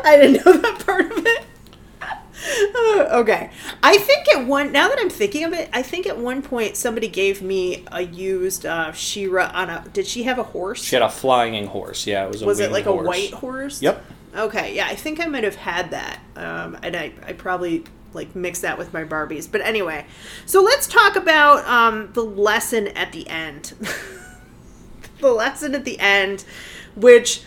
I 0.04 0.16
didn't 0.20 0.44
know 0.44 0.52
that 0.52 0.84
part 0.86 1.12
of 1.12 1.26
it. 1.26 1.44
Okay. 3.10 3.50
I 3.82 3.98
think 3.98 4.26
at 4.34 4.46
one 4.46 4.72
now 4.72 4.88
that 4.88 4.98
I'm 4.98 5.10
thinking 5.10 5.44
of 5.44 5.52
it, 5.52 5.68
I 5.72 5.82
think 5.82 6.06
at 6.06 6.16
one 6.16 6.42
point 6.42 6.76
somebody 6.76 7.06
gave 7.08 7.42
me 7.42 7.84
a 7.92 8.02
used 8.02 8.64
uh 8.64 8.92
She-Ra 8.92 9.50
on 9.52 9.68
a 9.68 9.84
did 9.92 10.06
she 10.06 10.22
have 10.24 10.38
a 10.38 10.42
horse? 10.42 10.82
She 10.82 10.96
had 10.96 11.02
a 11.02 11.08
flying 11.10 11.66
horse. 11.66 12.06
Yeah, 12.06 12.24
it 12.24 12.32
was 12.32 12.42
a 12.42 12.46
Was 12.46 12.60
it 12.60 12.72
like 12.72 12.84
horse. 12.84 13.04
a 13.04 13.08
white 13.08 13.32
horse? 13.34 13.82
Yep. 13.82 14.04
Okay, 14.36 14.74
yeah, 14.74 14.86
I 14.86 14.94
think 14.94 15.20
I 15.20 15.26
might 15.26 15.44
have 15.44 15.56
had 15.56 15.90
that. 15.90 16.20
Um, 16.36 16.78
and 16.82 16.96
I, 16.96 17.12
I 17.26 17.32
probably 17.32 17.84
like 18.12 18.34
mix 18.34 18.60
that 18.60 18.78
with 18.78 18.92
my 18.92 19.04
Barbies. 19.04 19.50
But 19.50 19.60
anyway, 19.62 20.06
so 20.46 20.62
let's 20.62 20.86
talk 20.86 21.16
about 21.16 21.66
um, 21.66 22.10
the 22.12 22.24
lesson 22.24 22.88
at 22.88 23.12
the 23.12 23.28
end. 23.28 23.74
the 25.20 25.32
lesson 25.32 25.74
at 25.74 25.84
the 25.84 25.98
end, 26.00 26.44
which 26.96 27.42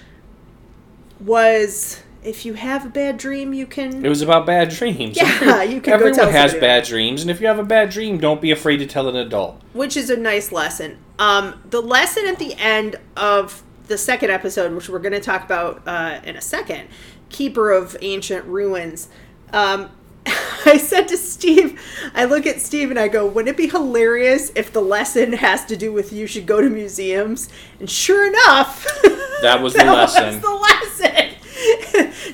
was 1.19 2.03
if 2.23 2.45
you 2.45 2.53
have 2.53 2.85
a 2.85 2.89
bad 2.89 3.17
dream, 3.17 3.53
you 3.53 3.65
can. 3.65 4.05
It 4.05 4.09
was 4.09 4.21
about 4.21 4.45
bad 4.45 4.69
dreams. 4.69 5.17
Yeah, 5.17 5.63
you 5.63 5.81
can 5.81 5.99
go 5.99 6.05
Everyone 6.05 6.31
has 6.31 6.53
bad 6.53 6.85
dreams, 6.85 7.21
and 7.21 7.29
if 7.29 7.41
you 7.41 7.47
have 7.47 7.59
a 7.59 7.63
bad 7.63 7.89
dream, 7.89 8.17
don't 8.17 8.41
be 8.41 8.51
afraid 8.51 8.77
to 8.77 8.87
tell 8.87 9.07
an 9.09 9.15
adult. 9.15 9.61
which 9.73 9.97
is 9.97 10.09
a 10.09 10.17
nice 10.17 10.51
lesson. 10.51 10.97
Um, 11.19 11.61
the 11.69 11.81
lesson 11.81 12.25
at 12.27 12.39
the 12.39 12.55
end 12.55 12.95
of 13.15 13.63
the 13.87 13.97
second 13.97 14.31
episode, 14.31 14.73
which 14.73 14.89
we're 14.89 14.99
going 14.99 15.13
to 15.13 15.19
talk 15.19 15.43
about 15.43 15.81
uh, 15.85 16.21
in 16.23 16.35
a 16.35 16.41
second, 16.41 16.87
Keeper 17.29 17.71
of 17.71 17.97
Ancient 18.01 18.45
Ruins. 18.45 19.09
Um, 19.51 19.89
I 20.65 20.77
said 20.77 21.07
to 21.09 21.17
Steve, 21.17 21.81
I 22.13 22.25
look 22.25 22.45
at 22.45 22.61
Steve 22.61 22.89
and 22.89 22.99
I 22.99 23.07
go, 23.09 23.25
wouldn't 23.25 23.53
it 23.53 23.57
be 23.57 23.67
hilarious 23.67 24.51
if 24.55 24.71
the 24.71 24.81
lesson 24.81 25.33
has 25.33 25.65
to 25.65 25.75
do 25.75 25.91
with 25.91 26.13
you 26.13 26.25
should 26.27 26.45
go 26.45 26.61
to 26.61 26.69
museums? 26.69 27.49
And 27.79 27.89
sure 27.89 28.27
enough, 28.27 28.85
That 29.41 29.61
was 29.61 29.73
the 29.73 29.79
that 29.79 29.91
lesson. 29.91 30.25
was 30.25 30.41
the 30.41 30.49
lesson. 30.49 31.29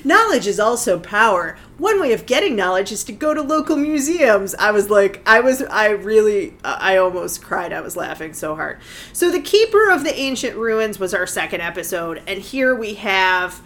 knowledge 0.04 0.46
is 0.46 0.60
also 0.60 0.98
power. 0.98 1.56
One 1.78 2.00
way 2.00 2.12
of 2.12 2.26
getting 2.26 2.54
knowledge 2.56 2.92
is 2.92 3.02
to 3.04 3.12
go 3.12 3.34
to 3.34 3.42
local 3.42 3.76
museums. 3.76 4.54
I 4.54 4.70
was 4.70 4.90
like, 4.90 5.20
I 5.26 5.40
was, 5.40 5.62
I 5.62 5.88
really, 5.90 6.54
I 6.62 6.96
almost 6.98 7.42
cried. 7.42 7.72
I 7.72 7.80
was 7.80 7.96
laughing 7.96 8.32
so 8.32 8.54
hard. 8.54 8.78
So, 9.12 9.30
the 9.30 9.40
Keeper 9.40 9.90
of 9.90 10.04
the 10.04 10.14
Ancient 10.14 10.56
Ruins 10.56 10.98
was 10.98 11.14
our 11.14 11.26
second 11.26 11.60
episode, 11.62 12.22
and 12.26 12.40
here 12.40 12.74
we 12.74 12.94
have, 12.94 13.60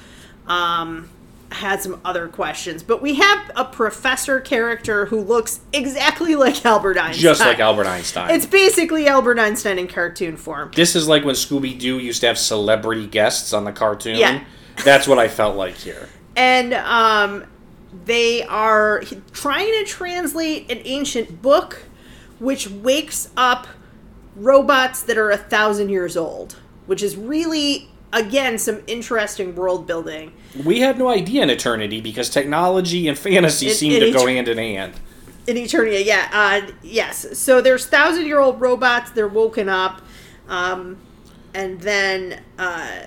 um, 0.46 1.10
had 1.54 1.80
some 1.82 2.00
other 2.04 2.28
questions, 2.28 2.82
but 2.82 3.00
we 3.00 3.14
have 3.14 3.50
a 3.56 3.64
professor 3.64 4.40
character 4.40 5.06
who 5.06 5.20
looks 5.20 5.60
exactly 5.72 6.34
like 6.36 6.64
Albert 6.66 6.98
Einstein. 6.98 7.22
Just 7.22 7.40
like 7.40 7.58
Albert 7.60 7.86
Einstein. 7.86 8.30
It's 8.30 8.46
basically 8.46 9.06
Albert 9.08 9.38
Einstein 9.38 9.78
in 9.78 9.88
cartoon 9.88 10.36
form. 10.36 10.70
This 10.74 10.94
is 10.94 11.08
like 11.08 11.24
when 11.24 11.34
Scooby 11.34 11.78
Doo 11.78 11.98
used 11.98 12.20
to 12.20 12.26
have 12.26 12.38
celebrity 12.38 13.06
guests 13.06 13.52
on 13.52 13.64
the 13.64 13.72
cartoon. 13.72 14.16
Yeah. 14.16 14.44
That's 14.84 15.06
what 15.08 15.18
I 15.18 15.28
felt 15.28 15.56
like 15.56 15.74
here. 15.76 16.08
and 16.36 16.74
um, 16.74 17.44
they 18.04 18.42
are 18.42 19.02
trying 19.32 19.68
to 19.68 19.84
translate 19.84 20.70
an 20.70 20.80
ancient 20.84 21.40
book 21.40 21.84
which 22.40 22.68
wakes 22.68 23.30
up 23.36 23.68
robots 24.34 25.02
that 25.02 25.16
are 25.16 25.30
a 25.30 25.36
thousand 25.36 25.90
years 25.90 26.16
old 26.16 26.56
which 26.86 27.04
is 27.04 27.16
really 27.16 27.88
again 28.14 28.56
some 28.58 28.80
interesting 28.86 29.54
world 29.54 29.86
building 29.86 30.32
We 30.64 30.80
had 30.80 30.96
no 30.98 31.08
idea 31.08 31.42
in 31.42 31.48
Eternia 31.50 32.02
because 32.02 32.30
technology 32.30 33.08
and 33.08 33.18
fantasy 33.18 33.66
In- 33.68 33.74
seem 33.74 33.92
in 33.92 34.00
to 34.00 34.18
go 34.18 34.26
hand 34.26 34.48
in 34.48 34.56
hand. 34.58 34.94
in 35.46 35.56
eternia 35.56 36.02
yeah 36.04 36.28
uh, 36.32 36.72
yes 36.82 37.38
so 37.38 37.60
there's 37.60 37.86
thousand 37.86 38.24
year 38.26 38.38
old 38.40 38.60
robots 38.60 39.10
they're 39.10 39.28
woken 39.28 39.68
up 39.68 40.00
um, 40.48 40.96
and 41.52 41.80
then 41.80 42.40
uh, 42.58 43.00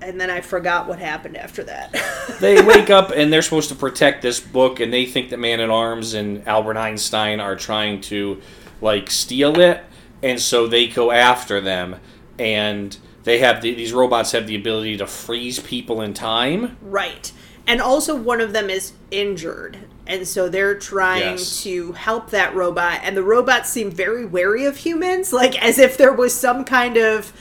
and 0.00 0.18
then 0.20 0.30
i 0.30 0.40
forgot 0.40 0.88
what 0.88 0.98
happened 0.98 1.36
after 1.36 1.62
that 1.64 1.94
They 2.40 2.60
wake 2.62 2.90
up 2.90 3.10
and 3.10 3.32
they're 3.32 3.40
supposed 3.42 3.68
to 3.70 3.74
protect 3.74 4.20
this 4.20 4.40
book, 4.40 4.80
and 4.80 4.92
they 4.92 5.06
think 5.06 5.30
that 5.30 5.38
Man 5.38 5.58
at 5.60 5.70
Arms 5.70 6.12
and 6.12 6.46
Albert 6.46 6.76
Einstein 6.76 7.40
are 7.40 7.56
trying 7.56 8.00
to 8.02 8.42
like 8.82 9.10
steal 9.10 9.58
it, 9.58 9.82
and 10.22 10.38
so 10.40 10.66
they 10.66 10.86
go 10.88 11.10
after 11.12 11.60
them. 11.62 11.96
And 12.38 12.94
they 13.26 13.38
have 13.40 13.60
the, 13.60 13.74
these 13.74 13.92
robots 13.92 14.32
have 14.32 14.46
the 14.46 14.54
ability 14.54 14.96
to 14.98 15.06
freeze 15.06 15.58
people 15.58 16.00
in 16.00 16.14
time. 16.14 16.76
Right. 16.80 17.32
And 17.66 17.80
also, 17.80 18.14
one 18.14 18.40
of 18.40 18.52
them 18.52 18.70
is 18.70 18.92
injured. 19.10 19.76
And 20.06 20.26
so 20.28 20.48
they're 20.48 20.78
trying 20.78 21.32
Yes. 21.38 21.62
to 21.64 21.90
help 21.92 22.30
that 22.30 22.54
robot. 22.54 23.00
And 23.02 23.16
the 23.16 23.24
robots 23.24 23.68
seem 23.68 23.90
very 23.90 24.24
wary 24.24 24.64
of 24.64 24.76
humans, 24.76 25.32
like 25.32 25.60
as 25.60 25.80
if 25.80 25.96
there 25.96 26.12
was 26.12 26.32
some 26.32 26.64
kind 26.64 26.96
of 26.96 27.32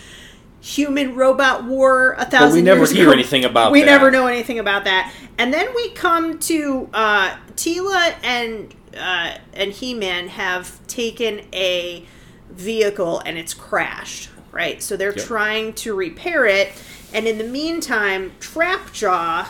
human 0.59 1.13
robot 1.13 1.63
war 1.65 2.13
a 2.17 2.25
thousand 2.25 2.55
we 2.55 2.61
never 2.63 2.87
hear 2.87 3.03
ago. 3.03 3.11
anything 3.11 3.45
about 3.45 3.71
we 3.71 3.81
that. 3.81 3.85
never 3.85 4.09
know 4.09 4.25
anything 4.25 4.57
about 4.57 4.83
that 4.85 5.13
and 5.37 5.53
then 5.53 5.67
we 5.75 5.89
come 5.91 6.39
to 6.39 6.89
uh, 6.91 7.35
Teela 7.55 8.15
and 8.23 8.73
uh, 8.97 9.37
and 9.53 9.71
he-man 9.71 10.27
have 10.27 10.79
taken 10.87 11.41
a 11.53 12.03
vehicle 12.49 13.19
and 13.27 13.37
it's 13.37 13.53
crashed 13.53 14.29
right 14.55 14.81
so 14.81 14.97
they're 14.97 15.15
Yep. 15.15 15.25
trying 15.27 15.73
to 15.73 15.93
repair 15.93 16.45
it 16.45 16.71
and 17.13 17.27
in 17.27 17.37
the 17.37 17.43
meantime 17.43 18.31
trapjaw 18.39 19.45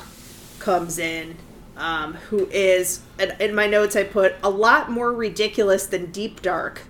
comes 0.60 0.98
in 1.00 1.38
um, 1.78 2.16
who 2.30 2.48
is 2.52 3.02
and 3.20 3.36
in 3.40 3.56
my 3.56 3.68
notes 3.68 3.96
i 3.96 4.04
put 4.04 4.36
a 4.44 4.50
lot 4.50 4.92
more 4.92 5.14
ridiculous 5.14 5.86
than 5.86 6.12
deep 6.12 6.42
dark 6.42 6.82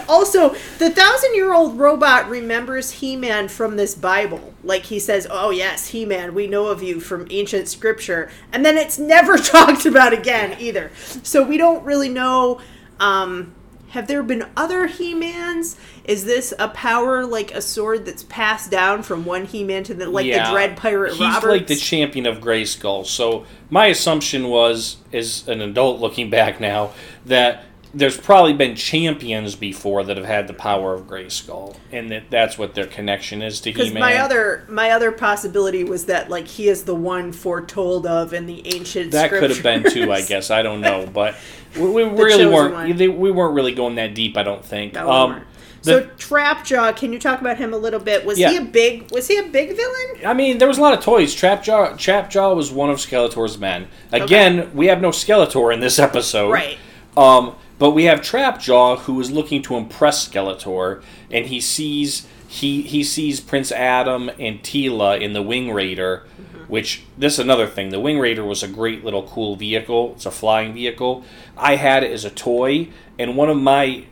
also, 0.08 0.50
the 0.78 0.90
thousand 0.90 1.34
year 1.34 1.52
old 1.52 1.78
robot 1.78 2.28
remembers 2.28 2.90
He 2.92 3.16
Man 3.16 3.48
from 3.48 3.76
this 3.76 3.94
Bible. 3.94 4.54
Like 4.62 4.84
he 4.84 4.98
says, 4.98 5.26
Oh, 5.30 5.50
yes, 5.50 5.88
He 5.88 6.04
Man, 6.04 6.34
we 6.34 6.46
know 6.46 6.68
of 6.68 6.82
you 6.82 7.00
from 7.00 7.26
ancient 7.30 7.68
scripture. 7.68 8.30
And 8.52 8.64
then 8.64 8.76
it's 8.78 8.98
never 8.98 9.36
talked 9.38 9.86
about 9.86 10.12
again 10.12 10.56
either. 10.60 10.90
So 11.22 11.42
we 11.42 11.56
don't 11.58 11.84
really 11.84 12.08
know. 12.08 12.60
Um, 13.00 13.54
have 13.96 14.06
there 14.08 14.22
been 14.22 14.44
other 14.58 14.86
He-Mans? 14.86 15.74
Is 16.04 16.26
this 16.26 16.52
a 16.58 16.68
power 16.68 17.24
like 17.24 17.50
a 17.52 17.62
sword 17.62 18.04
that's 18.04 18.24
passed 18.24 18.70
down 18.70 19.02
from 19.02 19.24
one 19.24 19.46
He-Man 19.46 19.84
to 19.84 19.94
the 19.94 20.08
like 20.08 20.26
the 20.26 20.50
Dread 20.50 20.76
Pirate 20.76 21.12
He's 21.12 21.20
Roberts? 21.20 21.46
like 21.46 21.66
the 21.66 21.76
champion 21.76 22.26
of 22.26 22.38
Grayskull. 22.38 23.06
So 23.06 23.46
my 23.70 23.86
assumption 23.86 24.48
was, 24.48 24.98
as 25.14 25.48
an 25.48 25.62
adult 25.62 25.98
looking 25.98 26.28
back 26.28 26.60
now, 26.60 26.92
that 27.24 27.64
there's 27.96 28.18
probably 28.18 28.52
been 28.52 28.76
champions 28.76 29.56
before 29.56 30.04
that 30.04 30.18
have 30.18 30.26
had 30.26 30.48
the 30.48 30.52
power 30.52 30.92
of 30.92 31.06
Grayskull, 31.06 31.76
and 31.90 32.10
that 32.10 32.24
that's 32.30 32.58
what 32.58 32.74
their 32.74 32.86
connection 32.86 33.40
is 33.40 33.58
to 33.62 33.72
He-Man. 33.72 33.94
my 33.98 34.16
other 34.16 34.66
my 34.68 34.90
other 34.90 35.10
possibility 35.10 35.82
was 35.82 36.04
that 36.04 36.28
like 36.28 36.46
he 36.46 36.68
is 36.68 36.84
the 36.84 36.94
one 36.94 37.32
foretold 37.32 38.06
of 38.06 38.34
in 38.34 38.44
the 38.44 38.66
ancient. 38.66 39.12
that 39.12 39.30
could 39.30 39.48
have 39.48 39.62
been 39.62 39.82
too, 39.90 40.12
I 40.12 40.20
guess. 40.20 40.50
I 40.50 40.62
don't 40.62 40.82
know, 40.82 41.06
but 41.06 41.36
we, 41.76 41.88
we 41.88 42.02
really 42.04 42.46
weren't. 42.46 42.98
They, 42.98 43.08
we 43.08 43.30
weren't 43.30 43.54
really 43.54 43.72
going 43.74 43.94
that 43.94 44.14
deep. 44.14 44.36
I 44.36 44.42
don't 44.42 44.64
think. 44.64 44.92
No, 44.92 45.10
um, 45.10 45.32
the- 45.32 45.46
so 45.86 46.02
Trapjaw, 46.02 46.96
can 46.96 47.12
you 47.14 47.18
talk 47.18 47.40
about 47.40 47.56
him 47.56 47.72
a 47.72 47.78
little 47.78 48.00
bit? 48.00 48.26
Was 48.26 48.36
he 48.36 48.56
a 48.56 48.60
big 48.60 49.10
was 49.10 49.26
he 49.26 49.38
a 49.38 49.44
big 49.44 49.74
villain? 49.74 50.26
I 50.26 50.34
mean, 50.34 50.58
there 50.58 50.68
was 50.68 50.76
a 50.76 50.82
lot 50.82 50.92
of 50.92 51.02
toys. 51.02 51.34
Trapjaw, 51.34 51.94
Trapjaw 51.94 52.54
was 52.54 52.70
one 52.70 52.90
of 52.90 52.98
Skeletor's 52.98 53.56
men. 53.56 53.88
Again, 54.12 54.70
we 54.74 54.88
have 54.88 55.00
no 55.00 55.10
Skeletor 55.10 55.72
in 55.72 55.80
this 55.80 55.98
episode. 55.98 56.50
Right. 56.50 56.78
Um, 57.16 57.56
but 57.78 57.90
we 57.90 58.04
have 58.04 58.20
Trapjaw 58.20 59.00
who 59.00 59.20
is 59.20 59.30
looking 59.30 59.62
to 59.62 59.76
impress 59.76 60.28
Skeletor, 60.28 61.02
and 61.30 61.46
he 61.46 61.60
sees 61.60 62.26
he 62.48 62.82
he 62.82 63.02
sees 63.02 63.40
Prince 63.40 63.72
Adam 63.72 64.30
and 64.38 64.62
Teela 64.62 65.20
in 65.20 65.32
the 65.32 65.42
Wing 65.42 65.72
Raider, 65.72 66.24
mm-hmm. 66.40 66.64
which 66.64 67.04
this 67.18 67.34
is 67.34 67.38
another 67.38 67.66
thing. 67.66 67.90
The 67.90 68.00
Wing 68.00 68.18
Raider 68.18 68.44
was 68.44 68.62
a 68.62 68.68
great 68.68 69.04
little 69.04 69.26
cool 69.26 69.56
vehicle. 69.56 70.12
It's 70.14 70.26
a 70.26 70.30
flying 70.30 70.74
vehicle. 70.74 71.24
I 71.56 71.76
had 71.76 72.02
it 72.02 72.12
as 72.12 72.24
a 72.24 72.30
toy, 72.30 72.88
and 73.18 73.36
one 73.36 73.50
of 73.50 73.56
my 73.56 74.06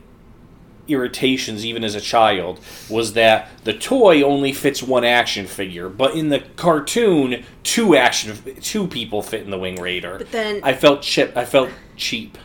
irritations 0.87 1.65
even 1.65 1.83
as 1.83 1.95
a 1.95 2.01
child 2.01 2.59
was 2.89 3.13
that 3.13 3.49
the 3.63 3.73
toy 3.73 4.21
only 4.21 4.53
fits 4.53 4.83
one 4.83 5.03
action 5.03 5.47
figure 5.47 5.89
but 5.89 6.13
in 6.13 6.29
the 6.29 6.39
cartoon 6.55 7.43
two 7.63 7.95
action 7.95 8.37
two 8.61 8.85
people 8.85 9.23
fit 9.23 9.41
in 9.41 9.49
the 9.49 9.57
wing 9.57 9.81
raider 9.81 10.19
But 10.19 10.31
then- 10.31 10.59
i 10.61 10.73
felt 10.73 11.01
chip 11.01 11.35
i 11.35 11.43
felt 11.43 11.71
cheap 11.97 12.37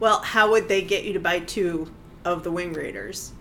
Well, 0.00 0.20
how 0.20 0.50
would 0.50 0.68
they 0.68 0.82
get 0.82 1.04
you 1.04 1.12
to 1.12 1.20
buy 1.20 1.40
two 1.40 1.90
of 2.24 2.42
the 2.42 2.50
Wing 2.50 2.72
Raiders 2.72 3.32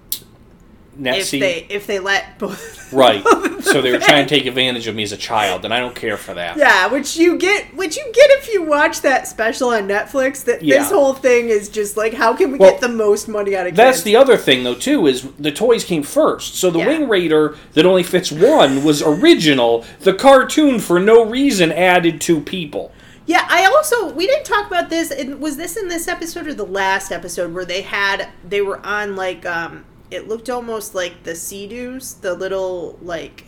Now, 0.98 1.16
if 1.16 1.26
see, 1.26 1.40
they 1.40 1.66
if 1.70 1.88
they 1.88 2.00
let 2.00 2.38
both? 2.40 2.92
right 2.94 3.24
both 3.24 3.64
so 3.64 3.82
they 3.82 3.92
were 3.92 4.00
trying 4.00 4.26
to 4.26 4.30
take 4.36 4.46
advantage 4.46 4.88
of 4.88 4.96
me 4.96 5.04
as 5.04 5.12
a 5.12 5.18
child 5.18 5.64
and 5.66 5.74
i 5.74 5.80
don't 5.80 5.94
care 5.96 6.18
for 6.18 6.34
that 6.34 6.58
Yeah, 6.58 6.88
which 6.88 7.18
you 7.18 7.38
get, 7.38 7.76
which 7.76 7.96
you 7.98 8.04
get 8.04 8.30
if 8.32 8.52
you 8.54 8.64
watch 8.64 9.02
that 9.02 9.28
special 9.28 9.70
on 9.70 9.88
Netflix. 9.88 10.44
That 10.46 10.62
Yeah. 10.64 10.80
this 10.80 10.90
whole 10.92 11.14
thing 11.14 11.50
is 11.50 11.70
just 11.70 11.96
like, 11.98 12.14
how 12.14 12.34
can 12.34 12.52
we 12.52 12.58
Well, 12.58 12.72
get 12.72 12.82
the 12.82 12.88
most 12.90 13.28
money 13.28 13.56
out 13.56 13.68
of 13.68 13.72
kids? 13.72 13.78
That's 13.78 14.02
the 14.04 14.16
other 14.16 14.38
thing, 14.38 14.64
though, 14.64 14.76
too, 14.76 15.06
is 15.08 15.28
the 15.38 15.52
toys 15.52 15.84
came 15.84 16.04
first. 16.04 16.56
So 16.56 16.70
the 16.72 16.80
Yeah. 16.80 16.88
Wing 16.88 17.08
Raider 17.10 17.56
that 17.74 17.86
only 17.86 18.04
fits 18.04 18.32
one 18.32 18.84
was 18.84 19.02
original. 19.04 19.86
The 20.02 20.14
cartoon, 20.14 20.80
for 20.80 21.00
no 21.00 21.24
reason, 21.24 21.72
added 21.72 22.20
two 22.22 22.40
people. 22.40 22.92
Yeah, 23.30 23.46
I 23.48 23.66
also 23.66 24.12
we 24.12 24.26
didn't 24.26 24.46
talk 24.46 24.66
about 24.66 24.90
this. 24.90 25.12
And 25.12 25.40
was 25.40 25.56
this 25.56 25.78
in 25.78 25.88
this 25.88 26.08
episode 26.08 26.48
or 26.48 26.54
the 26.56 26.66
last 26.66 27.12
episode 27.12 27.54
where 27.54 27.64
they 27.64 27.84
had 27.84 28.30
they 28.44 28.60
were 28.60 28.84
on 28.84 29.16
like 29.16 29.46
um 29.46 29.86
it 30.10 30.28
looked 30.28 30.50
almost 30.50 30.96
like 30.96 31.22
the 31.22 31.36
sea-doos, 31.36 32.16
the 32.16 32.34
little 32.34 32.98
like 33.04 33.46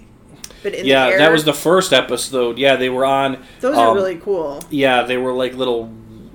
but 0.61 0.75
in 0.75 0.83
the 0.83 0.87
Yeah, 0.87 1.17
that 1.17 1.31
was 1.31 1.45
the 1.45 1.53
first 1.53 1.93
episode. 1.93 2.59
Yeah, 2.59 2.75
they 2.75 2.89
were 2.89 3.05
on. 3.05 3.43
Those 3.59 3.75
are 3.75 3.89
um, 3.89 3.95
really 3.95 4.17
cool. 4.17 4.63
Yeah, 4.69 5.01
they 5.01 5.17
were 5.17 5.33
like 5.33 5.55
little. 5.55 5.91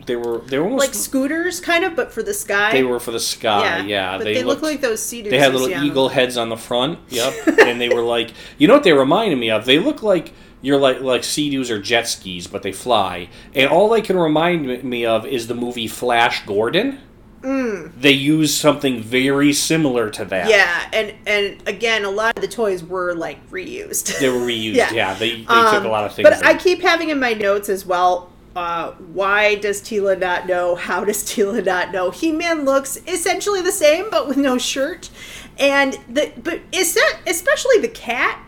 They 0.06 0.16
were. 0.16 0.38
They 0.38 0.58
were 0.58 0.64
almost 0.64 0.84
Like 0.84 0.94
scooters, 0.94 1.60
kind 1.60 1.84
of, 1.84 1.94
but 1.94 2.10
for 2.10 2.24
the 2.24 2.34
sky. 2.34 2.72
They 2.72 2.82
were 2.82 2.98
for 2.98 3.12
the 3.12 3.20
sky. 3.20 3.62
Yeah, 3.62 3.84
yeah 3.84 4.18
but 4.18 4.24
they, 4.24 4.42
looked, 4.42 4.62
look 4.62 4.72
like 4.72 4.80
those 4.80 5.00
sea-doos. 5.00 5.30
They 5.30 5.38
had 5.38 5.52
little 5.52 5.68
eagle 5.84 6.08
them. 6.08 6.14
heads 6.16 6.36
on 6.36 6.48
the 6.48 6.56
front. 6.56 6.98
Yep, 7.10 7.34
and 7.60 7.80
they 7.80 7.90
were 7.90 8.02
like, 8.02 8.32
you 8.58 8.66
know 8.66 8.74
what 8.74 8.82
they 8.82 8.92
reminded 8.92 9.38
me 9.38 9.50
of? 9.50 9.66
They 9.66 9.78
look 9.78 10.02
like 10.02 10.32
you're 10.66 10.78
like 10.78 11.00
like 11.00 11.22
sea-doos 11.22 11.70
or 11.70 11.80
jet 11.80 12.08
skis, 12.08 12.48
but 12.48 12.64
they 12.64 12.72
fly. 12.72 13.28
And 13.54 13.70
all 13.70 13.88
they 13.88 14.02
can 14.02 14.18
remind 14.18 14.82
me 14.82 15.06
of 15.06 15.24
is 15.24 15.46
the 15.46 15.54
movie 15.54 15.86
Flash 15.86 16.44
Gordon. 16.44 16.98
Mm. 17.42 17.92
They 18.00 18.10
use 18.10 18.52
something 18.52 19.00
very 19.00 19.52
similar 19.52 20.10
to 20.10 20.24
that. 20.24 20.50
Yeah, 20.50 20.88
and 20.92 21.14
and 21.24 21.68
again, 21.68 22.04
a 22.04 22.10
lot 22.10 22.34
of 22.34 22.42
the 22.42 22.48
toys 22.48 22.82
were 22.82 23.14
like 23.14 23.48
reused. 23.48 24.18
They 24.18 24.28
were 24.28 24.40
reused. 24.40 24.74
Yeah. 24.74 24.92
Yeah, 24.92 25.14
they, 25.14 25.36
they 25.36 25.44
took 25.44 25.48
Um, 25.48 25.86
a 25.86 25.88
lot 25.88 26.04
of 26.04 26.14
things. 26.14 26.28
But 26.28 26.44
I 26.44 26.56
keep 26.56 26.82
having 26.82 27.10
in 27.10 27.20
my 27.20 27.32
notes 27.32 27.68
as 27.68 27.86
well. 27.86 28.32
Uh, 28.56 28.90
why 29.12 29.54
does 29.54 29.80
Teela 29.80 30.18
not 30.18 30.48
know? 30.48 30.74
How 30.74 31.04
does 31.04 31.22
Teela 31.22 31.64
not 31.64 31.92
know? 31.92 32.10
He 32.10 32.32
Man 32.32 32.64
looks 32.64 32.96
essentially 33.06 33.62
the 33.62 33.70
same, 33.70 34.10
but 34.10 34.26
with 34.26 34.36
no 34.36 34.58
shirt, 34.58 35.10
and 35.58 35.96
the 36.08 36.32
but 36.42 36.60
is 36.72 36.94
that 36.94 37.20
especially 37.24 37.78
the 37.78 37.88
cat? 37.88 38.42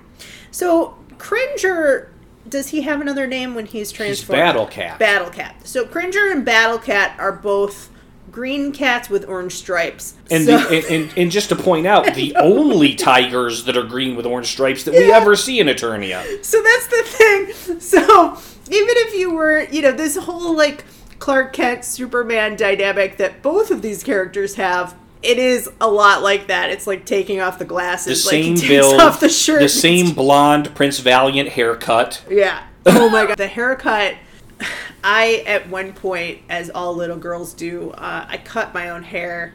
So 0.50 0.98
Cringer, 1.18 2.10
does 2.48 2.68
he 2.68 2.82
have 2.82 3.00
another 3.00 3.26
name 3.26 3.54
when 3.54 3.66
he's 3.66 3.90
He's 3.90 3.92
transformed? 3.92 4.40
Battle 4.40 4.66
Cat. 4.66 4.98
Battle 4.98 5.30
Cat. 5.30 5.66
So 5.66 5.84
Cringer 5.86 6.30
and 6.30 6.44
Battle 6.44 6.78
Cat 6.78 7.18
are 7.18 7.32
both 7.32 7.90
green 8.30 8.72
cats 8.72 9.10
with 9.10 9.28
orange 9.28 9.54
stripes. 9.54 10.14
And, 10.30 10.44
so, 10.44 10.58
the, 10.58 10.76
and, 10.76 10.84
and, 10.86 11.18
and 11.18 11.30
just 11.30 11.48
to 11.48 11.56
point 11.56 11.86
out, 11.86 12.04
the 12.14 12.36
only 12.36 12.94
tigers 12.94 13.64
that 13.64 13.76
are 13.76 13.84
green 13.84 14.16
with 14.16 14.26
orange 14.26 14.48
stripes 14.48 14.84
that 14.84 14.94
we 14.94 15.10
ever 15.12 15.34
see 15.34 15.60
in 15.60 15.66
Eternia. 15.66 16.44
So 16.44 16.62
that's 16.62 16.86
the 16.86 17.02
thing. 17.04 17.80
So 17.80 18.38
even 18.70 18.94
if 18.98 19.14
you 19.14 19.32
were, 19.32 19.64
you 19.64 19.82
know, 19.82 19.92
this 19.92 20.16
whole 20.16 20.56
like 20.56 20.84
Clark 21.18 21.52
Kent 21.52 21.84
Superman 21.84 22.56
dynamic 22.56 23.16
that 23.16 23.42
both 23.42 23.70
of 23.70 23.82
these 23.82 24.02
characters 24.02 24.54
have, 24.54 24.94
it 25.22 25.38
is 25.38 25.68
a 25.80 25.88
lot 25.88 26.22
like 26.22 26.46
that. 26.48 26.70
It's 26.70 26.86
like 26.86 27.04
taking 27.04 27.40
off 27.40 27.58
the 27.58 27.64
The 27.64 27.68
glasses, 27.68 28.24
like 28.26 28.32
same 28.32 28.54
build, 28.56 29.00
off 29.00 29.20
the 29.20 29.28
shirt. 29.28 29.60
the 29.60 29.68
same 29.68 30.14
blonde 30.14 30.74
Prince 30.74 30.98
Valiant 31.00 31.50
haircut. 31.50 32.22
Yeah. 32.30 32.64
Oh 32.86 33.10
my 33.10 33.26
god, 33.26 33.36
the 33.36 33.46
haircut. 33.48 34.14
I 35.04 35.44
at 35.46 35.68
one 35.68 35.92
point, 35.92 36.38
as 36.48 36.70
all 36.70 36.94
little 36.94 37.16
girls 37.18 37.52
do, 37.52 37.90
uh, 37.92 38.26
I 38.28 38.38
cut 38.38 38.72
my 38.74 38.88
own 38.90 39.02
hair, 39.02 39.54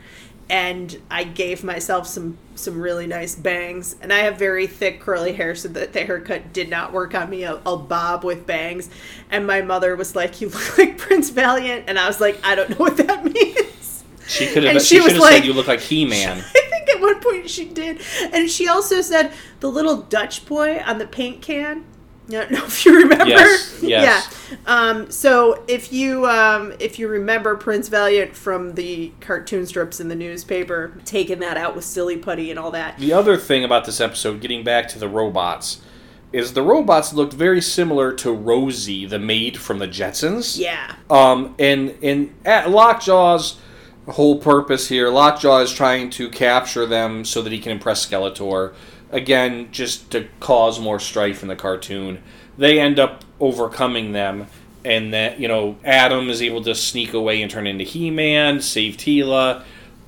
and 0.49 0.95
I 1.09 1.23
gave 1.23 1.63
myself 1.63 2.07
some 2.07 2.37
some 2.55 2.79
really 2.79 3.07
nice 3.07 3.33
bangs. 3.35 3.95
And 4.01 4.13
I 4.13 4.19
have 4.19 4.37
very 4.37 4.67
thick 4.67 4.99
curly 5.01 5.33
hair, 5.33 5.55
so 5.55 5.67
that 5.69 5.93
the 5.93 6.01
haircut 6.05 6.53
did 6.53 6.69
not 6.69 6.93
work 6.93 7.15
on 7.15 7.29
me. 7.29 7.43
I'll, 7.45 7.61
I'll 7.65 7.77
bob 7.77 8.23
with 8.23 8.45
bangs, 8.45 8.89
and 9.31 9.47
my 9.47 9.61
mother 9.61 9.95
was 9.95 10.15
like, 10.15 10.39
"You 10.39 10.49
look 10.49 10.77
like 10.77 10.97
Prince 10.99 11.29
Valiant," 11.31 11.85
and 11.87 11.97
I 11.97 12.07
was 12.07 12.21
like, 12.21 12.39
"I 12.43 12.53
don't 12.55 12.69
know 12.69 12.75
what 12.77 12.97
that 12.97 13.25
means." 13.33 13.57
She 14.27 14.47
could 14.47 14.63
have. 14.63 14.81
She, 14.81 14.95
she 14.95 15.01
was 15.01 15.17
like- 15.17 15.33
said 15.35 15.45
you 15.45 15.53
look 15.53 15.67
like 15.67 15.79
He 15.81 16.05
Man. 16.05 16.37
I 16.41 16.41
think 16.41 16.89
at 16.89 17.01
one 17.01 17.19
point 17.21 17.49
she 17.49 17.65
did, 17.65 18.01
and 18.33 18.49
she 18.49 18.67
also 18.67 19.01
said 19.01 19.31
the 19.59 19.69
little 19.69 19.97
Dutch 19.97 20.45
boy 20.45 20.79
on 20.85 20.97
the 20.97 21.07
paint 21.07 21.41
can. 21.41 21.85
I 22.29 22.31
don't 22.31 22.51
know 22.51 22.63
if 22.65 22.85
you 22.85 22.95
remember. 23.01 23.25
Yes, 23.27 23.79
yes. 23.83 24.47
Yeah. 24.49 24.57
Um, 24.65 25.11
so 25.11 25.63
if 25.67 25.91
you 25.91 26.25
um, 26.25 26.73
if 26.79 26.97
you 26.97 27.09
remember 27.09 27.55
Prince 27.57 27.89
Valiant 27.89 28.33
from 28.35 28.75
the 28.75 29.11
cartoon 29.19 29.65
strips 29.65 29.99
in 29.99 30.07
the 30.07 30.15
newspaper, 30.15 30.93
taking 31.03 31.39
that 31.39 31.57
out 31.57 31.75
with 31.75 31.83
silly 31.83 32.15
putty 32.17 32.49
and 32.49 32.57
all 32.57 32.71
that. 32.71 32.97
The 32.97 33.11
other 33.11 33.35
thing 33.35 33.65
about 33.65 33.83
this 33.85 33.99
episode, 33.99 34.39
getting 34.39 34.63
back 34.63 34.87
to 34.89 34.99
the 34.99 35.09
robots, 35.09 35.81
is 36.31 36.53
the 36.53 36.61
robots 36.61 37.13
looked 37.13 37.33
very 37.33 37.59
similar 37.61 38.13
to 38.13 38.31
Rosie, 38.31 39.05
the 39.05 39.19
maid 39.19 39.57
from 39.57 39.79
the 39.79 39.87
Jetsons. 39.87 40.57
Yeah. 40.57 40.95
Um, 41.09 41.55
and 41.59 41.97
and 42.01 42.33
at 42.45 42.67
Lockjaw's 42.67 43.59
whole 44.07 44.37
purpose 44.37 44.89
here, 44.89 45.09
Lockjaw 45.09 45.59
is 45.59 45.73
trying 45.73 46.09
to 46.11 46.29
capture 46.29 46.85
them 46.85 47.25
so 47.25 47.41
that 47.41 47.51
he 47.51 47.59
can 47.59 47.71
impress 47.71 48.05
Skeletor. 48.05 48.73
Again, 49.11 49.69
just 49.71 50.11
to 50.11 50.27
cause 50.39 50.79
more 50.79 50.99
strife 50.99 51.41
in 51.41 51.47
the 51.47 51.55
cartoon. 51.55 52.21
They 52.57 52.79
end 52.79 52.99
up 52.99 53.23
overcoming 53.39 54.11
them, 54.11 54.47
and 54.83 55.13
that 55.13 55.39
you 55.39 55.47
know 55.47 55.77
Adam 55.83 56.29
is 56.29 56.41
able 56.41 56.63
to 56.63 56.75
sneak 56.75 57.13
away 57.13 57.41
and 57.41 57.49
turn 57.49 57.67
into 57.67 57.83
He-Man, 57.83 58.61
save 58.61 58.97
Teela. 58.97 59.63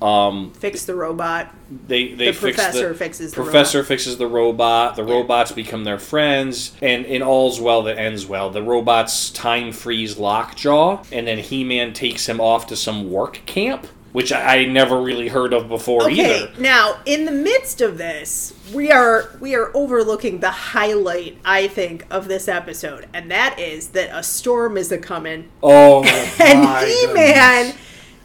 Um, 0.06 0.52
Fix 0.52 0.84
the 0.84 0.94
robot. 0.94 1.52
they 1.88 2.08
they 2.14 2.26
The 2.26 2.32
fix 2.32 2.56
professor 2.56 2.88
the, 2.90 2.94
fixes 2.94 3.32
the 3.32 3.42
professor 3.42 3.78
robot. 3.78 3.88
fixes 3.88 4.16
the 4.18 4.26
robot. 4.26 4.96
The 4.96 5.04
robots 5.04 5.52
become 5.52 5.84
their 5.84 5.98
friends, 5.98 6.76
and 6.80 7.04
in 7.06 7.22
all's 7.22 7.60
well 7.60 7.82
that 7.84 7.98
ends 7.98 8.26
well. 8.26 8.50
The 8.50 8.62
robots 8.62 9.30
time 9.30 9.72
freeze 9.72 10.16
Lockjaw, 10.18 11.02
and 11.12 11.26
then 11.26 11.38
He 11.38 11.64
Man 11.64 11.92
takes 11.92 12.26
him 12.28 12.40
off 12.40 12.66
to 12.68 12.76
some 12.76 13.10
work 13.10 13.40
camp, 13.46 13.86
which 14.12 14.30
I, 14.32 14.58
I 14.58 14.64
never 14.66 15.00
really 15.00 15.28
heard 15.28 15.52
of 15.52 15.68
before 15.68 16.04
Okay, 16.04 16.42
either. 16.44 16.52
now 16.60 16.98
in 17.04 17.24
the 17.24 17.32
midst 17.32 17.80
of 17.80 17.98
this, 17.98 18.52
we 18.72 18.92
are 18.92 19.30
we 19.40 19.54
are 19.56 19.70
overlooking 19.74 20.38
the 20.40 20.50
highlight, 20.50 21.38
I 21.44 21.66
think, 21.68 22.06
of 22.10 22.28
this 22.28 22.46
episode, 22.48 23.08
and 23.12 23.30
that 23.30 23.58
is 23.58 23.88
that 23.88 24.10
a 24.16 24.22
storm 24.22 24.76
is 24.76 24.92
a 24.92 24.98
coming. 24.98 25.48
Oh, 25.62 26.04
and 26.40 26.86
He 26.88 27.06
Man, 27.12 27.74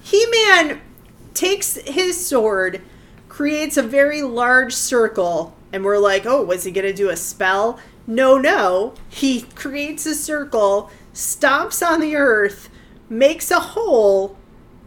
He 0.03 0.25
Man 0.27 0.81
takes 1.33 1.75
his 1.75 2.25
sword, 2.25 2.81
creates 3.29 3.77
a 3.77 3.83
very 3.83 4.21
large 4.21 4.73
circle, 4.73 5.55
and 5.73 5.83
we're 5.83 5.97
like, 5.97 6.25
oh, 6.25 6.43
was 6.43 6.63
he 6.63 6.71
gonna 6.71 6.93
do 6.93 7.09
a 7.09 7.15
spell? 7.15 7.79
No, 8.07 8.37
no. 8.37 8.93
He 9.09 9.41
creates 9.41 10.05
a 10.05 10.15
circle, 10.15 10.89
stomps 11.13 11.85
on 11.85 11.99
the 12.01 12.15
earth, 12.15 12.69
makes 13.09 13.51
a 13.51 13.59
hole, 13.59 14.35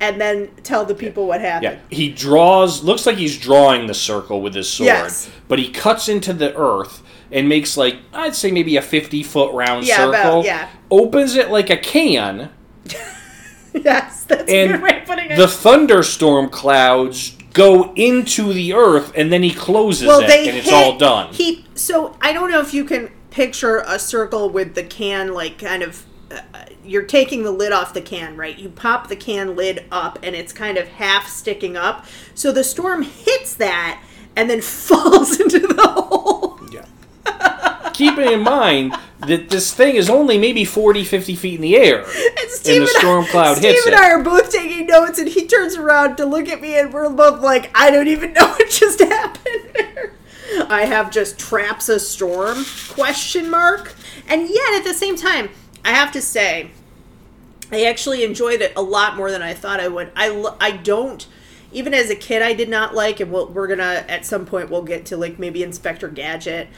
and 0.00 0.20
then 0.20 0.50
tell 0.62 0.84
the 0.84 0.94
people 0.94 1.26
what 1.26 1.40
happened. 1.40 1.78
Yeah, 1.90 1.96
he 1.96 2.10
draws. 2.10 2.82
Looks 2.82 3.06
like 3.06 3.16
he's 3.16 3.38
drawing 3.38 3.86
the 3.86 3.94
circle 3.94 4.42
with 4.42 4.54
his 4.54 4.68
sword, 4.68 4.86
Yes. 4.86 5.30
but 5.48 5.58
he 5.58 5.70
cuts 5.70 6.08
into 6.08 6.32
the 6.32 6.54
earth 6.56 7.02
and 7.32 7.48
makes 7.48 7.76
like 7.76 7.96
I'd 8.12 8.34
say 8.34 8.50
maybe 8.50 8.76
a 8.76 8.82
fifty 8.82 9.22
foot 9.22 9.54
round 9.54 9.86
Yeah, 9.86 9.96
circle. 9.96 10.10
about- 10.10 10.44
yeah. 10.44 10.68
Opens 10.90 11.36
it 11.36 11.50
like 11.50 11.70
a 11.70 11.76
can, 11.76 12.50
Yes, 13.84 14.24
that's 14.24 14.50
a 14.50 14.54
and 14.56 14.72
good 14.72 14.82
way 14.82 15.00
of 15.00 15.06
putting 15.06 15.30
it. 15.30 15.36
the 15.36 15.48
thunderstorm 15.48 16.48
clouds 16.48 17.36
go 17.52 17.92
into 17.94 18.52
the 18.52 18.72
earth, 18.74 19.12
and 19.16 19.32
then 19.32 19.42
he 19.42 19.52
closes 19.52 20.06
well, 20.06 20.20
it, 20.20 20.30
and 20.30 20.56
it's 20.56 20.66
hit- 20.66 20.74
all 20.74 20.96
done. 20.96 21.32
He 21.34 21.64
so 21.74 22.16
I 22.20 22.32
don't 22.32 22.50
know 22.50 22.60
if 22.60 22.72
you 22.72 22.84
can 22.84 23.10
picture 23.30 23.82
a 23.86 23.98
circle 23.98 24.48
with 24.48 24.74
the 24.74 24.84
can 24.84 25.34
like 25.34 25.58
kind 25.58 25.82
of. 25.82 26.04
Uh, 26.30 26.40
you're 26.84 27.04
taking 27.04 27.42
the 27.44 27.50
lid 27.50 27.72
off 27.72 27.94
the 27.94 28.00
can, 28.02 28.36
right? 28.36 28.58
You 28.58 28.68
pop 28.68 29.08
the 29.08 29.16
can 29.16 29.56
lid 29.56 29.84
up, 29.90 30.18
and 30.22 30.36
it's 30.36 30.52
kind 30.52 30.76
of 30.76 30.86
half 30.86 31.26
sticking 31.28 31.76
up. 31.76 32.04
So 32.34 32.52
the 32.52 32.62
storm 32.62 33.02
hits 33.02 33.54
that, 33.54 34.02
and 34.36 34.48
then 34.50 34.60
falls 34.88 35.40
into 35.40 35.60
the 35.60 35.82
hole. 35.82 36.43
Keeping 37.94 38.30
in 38.30 38.42
mind 38.42 38.94
that 39.20 39.48
this 39.48 39.72
thing 39.72 39.96
is 39.96 40.10
only 40.10 40.36
maybe 40.36 40.64
40, 40.64 41.04
50 41.04 41.34
feet 41.36 41.54
in 41.54 41.60
the 41.62 41.76
air. 41.76 42.00
And 42.04 42.50
Steve 42.50 42.64
the 42.64 42.86
and 42.88 42.88
I- 42.96 42.98
storm 42.98 43.24
cloud 43.26 43.56
Steve 43.56 43.70
hits 43.74 43.86
and 43.86 43.94
it. 43.94 44.00
I 44.00 44.10
are 44.10 44.22
both 44.22 44.50
taking 44.50 44.86
notes, 44.86 45.18
and 45.18 45.28
he 45.28 45.46
turns 45.46 45.76
around 45.76 46.16
to 46.16 46.26
look 46.26 46.48
at 46.48 46.60
me, 46.60 46.76
and 46.78 46.92
we're 46.92 47.08
both 47.08 47.40
like, 47.40 47.70
"I 47.74 47.90
don't 47.90 48.08
even 48.08 48.32
know 48.34 48.46
what 48.48 48.68
just 48.68 49.00
happened 49.00 49.70
there." 49.74 50.12
I 50.68 50.84
have 50.84 51.10
just 51.10 51.38
traps 51.38 51.88
a 51.88 51.98
storm 51.98 52.64
question 52.90 53.50
mark, 53.50 53.94
and 54.28 54.48
yet 54.48 54.74
at 54.74 54.84
the 54.84 54.94
same 54.94 55.16
time, 55.16 55.48
I 55.84 55.90
have 55.92 56.12
to 56.12 56.20
say, 56.22 56.70
I 57.72 57.84
actually 57.84 58.22
enjoyed 58.24 58.60
it 58.60 58.72
a 58.76 58.82
lot 58.82 59.16
more 59.16 59.30
than 59.30 59.42
I 59.42 59.54
thought 59.54 59.80
I 59.80 59.88
would. 59.88 60.10
I 60.14 60.52
I 60.60 60.72
don't. 60.72 61.26
Even 61.74 61.92
as 61.92 62.08
a 62.08 62.14
kid, 62.14 62.40
I 62.40 62.54
did 62.54 62.68
not 62.68 62.94
like, 62.94 63.20
and 63.20 63.30
we'll, 63.30 63.48
we're 63.48 63.66
gonna 63.66 64.04
at 64.08 64.24
some 64.24 64.46
point 64.46 64.70
we'll 64.70 64.82
get 64.82 65.06
to 65.06 65.16
like 65.16 65.38
maybe 65.38 65.62
Inspector 65.62 66.08
Gadget 66.10 66.68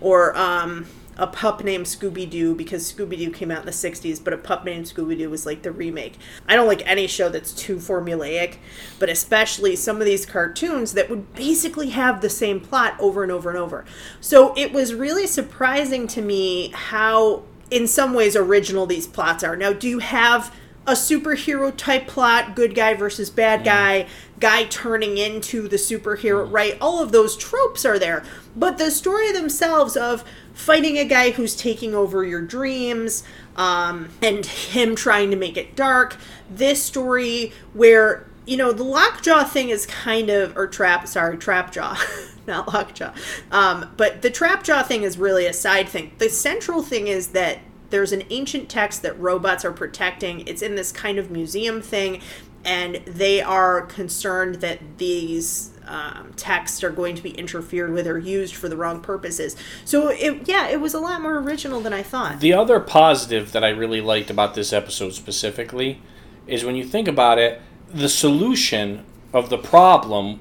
or 0.00 0.36
um, 0.36 0.86
a 1.16 1.26
pup 1.26 1.62
named 1.62 1.86
Scooby 1.86 2.28
Doo 2.28 2.54
because 2.54 2.90
Scooby 2.92 3.16
Doo 3.16 3.30
came 3.30 3.50
out 3.50 3.60
in 3.60 3.66
the 3.66 3.72
'60s, 3.72 4.22
but 4.22 4.32
a 4.32 4.38
pup 4.38 4.64
named 4.64 4.86
Scooby 4.86 5.16
Doo 5.16 5.30
was 5.30 5.46
like 5.46 5.62
the 5.62 5.70
remake. 5.70 6.18
I 6.48 6.56
don't 6.56 6.66
like 6.66 6.82
any 6.84 7.06
show 7.06 7.28
that's 7.28 7.52
too 7.52 7.76
formulaic, 7.76 8.56
but 8.98 9.08
especially 9.08 9.76
some 9.76 9.98
of 9.98 10.04
these 10.04 10.26
cartoons 10.26 10.94
that 10.94 11.08
would 11.10 11.32
basically 11.34 11.90
have 11.90 12.20
the 12.20 12.30
same 12.30 12.60
plot 12.60 12.96
over 12.98 13.22
and 13.22 13.30
over 13.30 13.50
and 13.50 13.58
over. 13.58 13.84
So 14.20 14.54
it 14.56 14.72
was 14.72 14.94
really 14.94 15.26
surprising 15.26 16.06
to 16.08 16.22
me 16.22 16.70
how, 16.74 17.42
in 17.70 17.86
some 17.86 18.14
ways, 18.14 18.34
original 18.34 18.86
these 18.86 19.06
plots 19.06 19.44
are. 19.44 19.56
Now, 19.56 19.72
do 19.72 19.88
you 19.88 19.98
have 20.00 20.54
a 20.86 20.92
superhero 20.92 21.74
type 21.76 22.06
plot, 22.06 22.56
good 22.56 22.74
guy 22.74 22.94
versus 22.94 23.30
bad 23.30 23.64
guy, 23.64 24.06
guy 24.38 24.64
turning 24.64 25.18
into 25.18 25.68
the 25.68 25.76
superhero, 25.76 26.50
right? 26.50 26.76
All 26.80 27.02
of 27.02 27.12
those 27.12 27.36
tropes 27.36 27.84
are 27.84 27.98
there. 27.98 28.24
But 28.56 28.78
the 28.78 28.90
story 28.90 29.30
themselves 29.30 29.96
of 29.96 30.24
fighting 30.54 30.98
a 30.98 31.04
guy 31.04 31.30
who's 31.30 31.54
taking 31.54 31.94
over 31.94 32.24
your 32.24 32.42
dreams, 32.42 33.22
um, 33.56 34.08
and 34.22 34.44
him 34.44 34.96
trying 34.96 35.30
to 35.30 35.36
make 35.36 35.56
it 35.56 35.76
dark, 35.76 36.16
this 36.50 36.82
story 36.82 37.52
where 37.72 38.26
you 38.46 38.56
know 38.56 38.72
the 38.72 38.82
lockjaw 38.82 39.44
thing 39.44 39.68
is 39.68 39.86
kind 39.86 40.30
of 40.30 40.56
or 40.56 40.66
trap 40.66 41.06
sorry 41.06 41.36
trapjaw 41.36 41.96
not 42.46 42.66
lockjaw 42.72 43.12
um, 43.52 43.88
but 43.98 44.22
the 44.22 44.30
trapjaw 44.30 44.84
thing 44.84 45.02
is 45.02 45.18
really 45.18 45.46
a 45.46 45.52
side 45.52 45.88
thing 45.88 46.10
the 46.18 46.28
central 46.28 46.82
thing 46.82 47.06
is 47.06 47.28
that 47.28 47.58
there's 47.90 48.12
an 48.12 48.24
ancient 48.30 48.68
text 48.68 49.02
that 49.02 49.18
robots 49.18 49.64
are 49.64 49.72
protecting. 49.72 50.46
It's 50.46 50.62
in 50.62 50.74
this 50.76 50.92
kind 50.92 51.18
of 51.18 51.30
museum 51.30 51.82
thing, 51.82 52.20
and 52.64 52.96
they 53.04 53.40
are 53.40 53.82
concerned 53.82 54.56
that 54.56 54.78
these 54.98 55.72
um, 55.86 56.32
texts 56.36 56.84
are 56.84 56.90
going 56.90 57.16
to 57.16 57.22
be 57.22 57.30
interfered 57.30 57.92
with 57.92 58.06
or 58.06 58.18
used 58.18 58.54
for 58.54 58.68
the 58.68 58.76
wrong 58.76 59.00
purposes. 59.00 59.56
So, 59.84 60.08
it, 60.08 60.46
yeah, 60.46 60.68
it 60.68 60.80
was 60.80 60.94
a 60.94 61.00
lot 61.00 61.20
more 61.20 61.38
original 61.38 61.80
than 61.80 61.92
I 61.92 62.02
thought. 62.02 62.40
The 62.40 62.52
other 62.52 62.78
positive 62.80 63.52
that 63.52 63.64
I 63.64 63.70
really 63.70 64.00
liked 64.00 64.30
about 64.30 64.54
this 64.54 64.72
episode 64.72 65.14
specifically 65.14 66.00
is 66.46 66.64
when 66.64 66.76
you 66.76 66.84
think 66.84 67.08
about 67.08 67.38
it, 67.38 67.60
the 67.92 68.08
solution 68.08 69.04
of 69.32 69.50
the 69.50 69.58
problem 69.58 70.40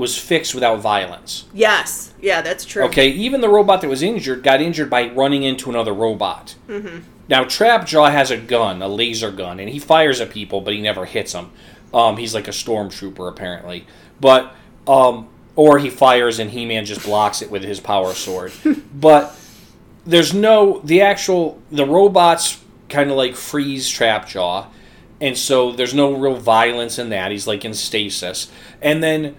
was 0.00 0.16
fixed 0.18 0.54
without 0.54 0.80
violence. 0.80 1.44
Yes, 1.52 2.12
yeah, 2.20 2.40
that's 2.40 2.64
true. 2.64 2.84
Okay, 2.84 3.10
even 3.10 3.40
the 3.40 3.48
robot 3.48 3.82
that 3.82 3.88
was 3.88 4.02
injured 4.02 4.42
got 4.42 4.60
injured 4.60 4.90
by 4.90 5.08
running 5.10 5.42
into 5.42 5.70
another 5.70 5.92
robot. 5.92 6.56
Mm-hmm. 6.66 7.00
Now, 7.28 7.44
Trapjaw 7.44 8.10
has 8.10 8.30
a 8.30 8.36
gun, 8.36 8.82
a 8.82 8.88
laser 8.88 9.30
gun, 9.30 9.60
and 9.60 9.68
he 9.68 9.78
fires 9.78 10.20
at 10.20 10.30
people, 10.30 10.62
but 10.62 10.74
he 10.74 10.80
never 10.80 11.04
hits 11.04 11.32
them. 11.32 11.52
Um, 11.94 12.16
he's 12.16 12.34
like 12.34 12.48
a 12.48 12.52
stormtrooper, 12.52 13.28
apparently. 13.28 13.86
But, 14.20 14.52
um, 14.88 15.28
or 15.54 15.78
he 15.78 15.90
fires 15.90 16.38
and 16.38 16.50
He 16.50 16.64
Man 16.64 16.86
just 16.86 17.04
blocks 17.04 17.42
it 17.42 17.50
with 17.50 17.62
his 17.62 17.78
power 17.78 18.14
sword. 18.14 18.52
but 18.94 19.38
there's 20.06 20.34
no, 20.34 20.80
the 20.82 21.02
actual, 21.02 21.60
the 21.70 21.84
robots 21.84 22.60
kind 22.88 23.10
of 23.10 23.16
like 23.16 23.36
freeze 23.36 23.88
Trapjaw, 23.88 24.66
and 25.20 25.36
so 25.36 25.72
there's 25.72 25.94
no 25.94 26.14
real 26.14 26.36
violence 26.36 26.98
in 26.98 27.10
that. 27.10 27.30
He's 27.30 27.46
like 27.46 27.64
in 27.64 27.74
stasis. 27.74 28.50
And 28.80 29.02
then 29.02 29.36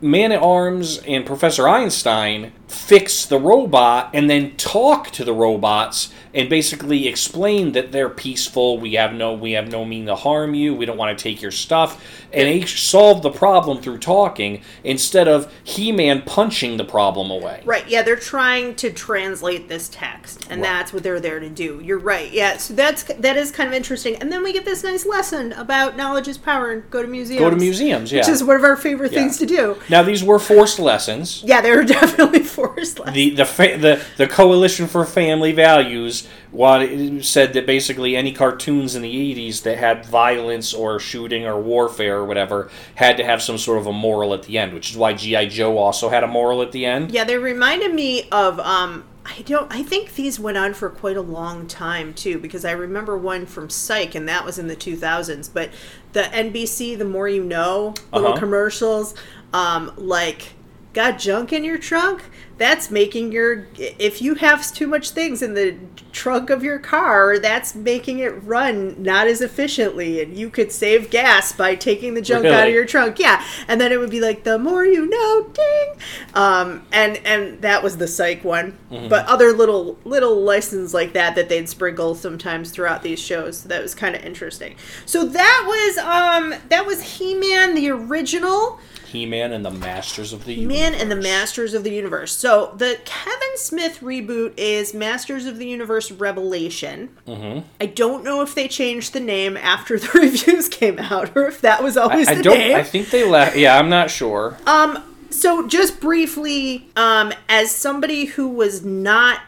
Man 0.00 0.30
at 0.30 0.40
Arms 0.40 0.98
and 0.98 1.26
Professor 1.26 1.68
Einstein 1.68 2.52
fix 2.68 3.26
the 3.26 3.38
robot 3.38 4.10
and 4.14 4.30
then 4.30 4.56
talk 4.56 5.10
to 5.10 5.24
the 5.24 5.32
robots 5.32 6.12
and 6.34 6.48
basically 6.50 7.08
explain 7.08 7.72
that 7.72 7.92
they're 7.92 8.08
peaceful. 8.08 8.78
We 8.78 8.94
have 8.94 9.12
no 9.14 9.32
we 9.34 9.52
have 9.52 9.68
no 9.70 9.84
mean 9.84 10.06
to 10.06 10.14
harm 10.16 10.54
you. 10.54 10.74
We 10.74 10.86
don't 10.86 10.96
want 10.98 11.16
to 11.16 11.22
take 11.22 11.40
your 11.42 11.50
stuff. 11.50 12.02
And 12.32 12.46
they 12.46 12.66
solve 12.66 13.22
the 13.22 13.30
problem 13.30 13.80
through 13.80 13.98
talking 13.98 14.60
instead 14.84 15.28
of 15.28 15.50
He-Man 15.64 16.22
punching 16.22 16.76
the 16.76 16.84
problem 16.84 17.30
away. 17.30 17.62
Right, 17.64 17.88
yeah, 17.88 18.02
they're 18.02 18.16
trying 18.16 18.74
to 18.76 18.90
translate 18.92 19.68
this 19.68 19.88
text, 19.90 20.46
and 20.50 20.60
Right. 20.60 20.68
that's 20.68 20.92
what 20.92 21.02
they're 21.02 21.20
there 21.20 21.40
to 21.40 21.48
do. 21.48 21.80
You're 21.82 21.98
right, 21.98 22.30
yeah. 22.30 22.58
So 22.58 22.74
that's 22.74 23.04
that 23.04 23.36
is 23.38 23.50
kind 23.50 23.66
of 23.68 23.74
interesting. 23.74 24.16
And 24.16 24.30
then 24.30 24.42
we 24.42 24.52
get 24.52 24.64
this 24.66 24.84
nice 24.84 25.06
lesson 25.06 25.52
about 25.52 25.96
knowledge 25.96 26.28
is 26.28 26.36
power 26.36 26.70
and 26.70 26.88
go 26.90 27.00
to 27.00 27.08
museums. 27.08 27.40
Go 27.40 27.48
to 27.50 27.56
museums, 27.56 28.12
yeah. 28.12 28.20
which 28.20 28.28
is 28.28 28.44
one 28.44 28.56
of 28.56 28.64
our 28.64 28.76
favorite 28.76 29.12
Yeah. 29.12 29.20
things 29.20 29.38
to 29.38 29.46
do. 29.46 29.76
Now 29.88 30.02
these 30.02 30.22
were 30.22 30.38
forced 30.38 30.78
lessons. 30.78 31.42
Yeah, 31.46 31.60
they 31.62 31.70
were 31.70 31.84
definitely 31.98 32.40
forced 32.40 32.98
lessons. 32.98 33.14
the 33.14 33.30
the 33.30 33.44
fa- 33.46 33.78
the 33.78 34.02
the 34.18 34.26
Coalition 34.26 34.86
for 34.86 35.04
Family 35.06 35.52
Values 35.52 36.17
what 36.50 36.82
it 36.82 37.24
said 37.24 37.52
that 37.52 37.66
basically 37.66 38.16
any 38.16 38.32
cartoons 38.32 38.94
in 38.94 39.02
the 39.02 39.14
80s 39.34 39.62
that 39.62 39.78
had 39.78 40.04
violence 40.06 40.72
or 40.74 40.98
shooting 40.98 41.46
or 41.46 41.60
warfare 41.60 42.18
or 42.18 42.24
whatever 42.24 42.70
had 42.94 43.16
to 43.18 43.24
have 43.24 43.42
some 43.42 43.58
sort 43.58 43.78
of 43.78 43.86
a 43.86 43.92
moral 43.92 44.32
at 44.34 44.44
the 44.44 44.58
end, 44.58 44.72
which 44.72 44.90
is 44.90 44.96
why 44.96 45.12
GI 45.12 45.48
Joe 45.48 45.78
also 45.78 46.08
had 46.08 46.24
a 46.24 46.26
moral 46.28 46.62
at 46.62 46.72
the 46.72 46.86
end. 46.86 47.10
Yeah, 47.10 47.24
they 47.24 47.38
reminded 47.38 47.94
me 47.94 48.28
of 48.30 48.58
um 48.60 49.04
I 49.26 49.42
don't 49.42 49.70
I 49.70 49.82
think 49.82 50.14
these 50.14 50.40
went 50.40 50.56
on 50.56 50.72
for 50.72 50.88
quite 50.88 51.16
a 51.18 51.22
long 51.22 51.66
time 51.66 52.14
too 52.14 52.38
because 52.38 52.64
I 52.64 52.70
remember 52.72 53.16
one 53.18 53.44
from 53.44 53.68
Psych 53.68 54.14
and 54.14 54.26
that 54.28 54.44
was 54.44 54.58
in 54.58 54.68
the 54.68 54.76
2000s, 54.76 55.50
but 55.52 55.68
the 56.14 56.22
NBC 56.22 56.96
the 56.96 57.04
more 57.04 57.28
you 57.28 57.44
know 57.44 57.94
little 58.12 58.30
Uh-huh. 58.30 58.38
commercials 58.38 59.14
um 59.52 59.92
like 59.96 60.54
got 60.94 61.18
junk 61.18 61.52
in 61.52 61.62
your 61.62 61.76
trunk 61.78 62.22
that's 62.58 62.90
making 62.90 63.32
your 63.32 63.66
if 63.76 64.20
you 64.20 64.34
have 64.34 64.72
too 64.74 64.86
much 64.86 65.10
things 65.10 65.42
in 65.42 65.54
the 65.54 65.76
trunk 66.12 66.50
of 66.50 66.64
your 66.64 66.78
car 66.78 67.38
that's 67.38 67.74
making 67.74 68.18
it 68.18 68.30
run 68.42 69.00
not 69.00 69.28
as 69.28 69.40
efficiently. 69.40 70.20
And 70.20 70.36
you 70.36 70.50
could 70.50 70.72
save 70.72 71.10
gas 71.10 71.52
by 71.52 71.76
taking 71.76 72.14
the 72.14 72.20
junk 72.20 72.46
out 72.46 72.66
of 72.66 72.74
your 72.74 72.84
trunk. 72.84 73.18
Yeah. 73.18 73.44
And 73.68 73.80
then 73.80 73.92
it 73.92 74.00
would 74.00 74.10
be 74.10 74.20
like 74.20 74.42
the 74.42 74.58
more 74.58 74.84
you 74.84 75.06
know 75.06 75.48
ding. 75.52 75.94
Um 76.34 76.86
and 76.92 77.18
and 77.24 77.62
that 77.62 77.82
was 77.82 77.96
the 77.98 78.08
psych 78.08 78.44
one. 78.44 78.76
Mm-hmm. 78.90 79.08
but 79.08 79.26
other 79.26 79.52
little 79.52 79.98
little 80.04 80.42
lessons 80.42 80.92
like 80.92 81.12
that 81.12 81.34
that 81.36 81.48
they'd 81.48 81.68
sprinkle 81.68 82.14
sometimes 82.14 82.70
throughout 82.70 83.02
these 83.02 83.20
shows. 83.20 83.58
So 83.58 83.68
that 83.68 83.82
was 83.82 83.94
kind 83.94 84.16
of 84.16 84.24
interesting. 84.24 84.76
So 85.06 85.24
that 85.24 85.64
was 85.66 85.98
um 85.98 86.54
that 86.68 86.84
was 86.86 87.18
he-man 87.18 87.74
the 87.74 87.90
original 87.90 88.80
He-Man 89.08 89.52
and 89.52 89.64
the 89.64 89.70
Masters 89.70 90.32
of 90.32 90.44
the 90.44 90.54
universe. 90.54 90.78
Man 90.78 90.94
and 90.94 91.10
the 91.10 91.16
Masters 91.16 91.74
of 91.74 91.84
the 91.84 91.92
Universe. 91.92 92.32
So 92.32 92.74
the 92.76 92.98
Kevin 93.04 93.56
Smith 93.56 94.00
reboot 94.00 94.52
is 94.56 94.92
Masters 94.92 95.46
of 95.46 95.58
the 95.58 95.66
Universe 95.66 96.10
Revelation. 96.10 97.10
Mm-hmm. 97.26 97.66
I 97.80 97.86
don't 97.86 98.22
know 98.22 98.42
if 98.42 98.54
they 98.54 98.68
changed 98.68 99.12
the 99.12 99.20
name 99.20 99.56
after 99.56 99.98
the 99.98 100.10
reviews 100.14 100.68
came 100.68 100.98
out, 100.98 101.36
or 101.36 101.46
if 101.46 101.60
that 101.62 101.82
was 101.82 101.96
always 101.96 102.28
I, 102.28 102.32
I 102.32 102.34
the 102.36 102.42
don't. 102.42 102.58
name. 102.58 102.76
I 102.76 102.82
think 102.82 103.10
they 103.10 103.24
left. 103.28 103.56
Yeah, 103.56 103.78
I'm 103.78 103.88
not 103.88 104.10
sure. 104.10 104.58
Um, 104.66 105.02
so 105.30 105.66
just 105.66 106.00
briefly, 106.00 106.88
um, 106.96 107.32
as 107.48 107.70
somebody 107.70 108.26
who 108.26 108.48
was 108.48 108.84
not 108.84 109.40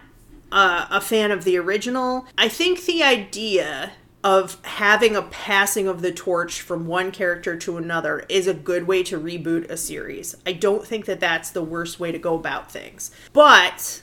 uh, 0.52 0.86
a 0.90 1.00
fan 1.00 1.30
of 1.30 1.44
the 1.44 1.56
original, 1.58 2.26
I 2.36 2.48
think 2.48 2.84
the 2.84 3.02
idea 3.02 3.92
of 4.23 4.62
having 4.64 5.16
a 5.16 5.23
passing 5.23 5.89
of 5.89 6.03
the 6.03 6.12
torch 6.12 6.61
from 6.61 6.87
one 6.87 7.11
character 7.11 7.57
to 7.57 7.77
another 7.79 8.25
is 8.29 8.47
a 8.47 8.53
good 8.55 8.87
way 8.87 9.03
to 9.05 9.18
reboot 9.18 9.71
a 9.71 9.77
series. 9.77 10.37
I 10.47 10.53
don't 10.53 10.87
think 10.87 11.07
that 11.07 11.21
that's 11.21 11.51
the 11.51 11.62
worst 11.62 11.99
way 11.99 12.12
to 12.12 12.18
go 12.18 12.35
about 12.35 12.71
things. 12.71 13.11
But 13.33 14.03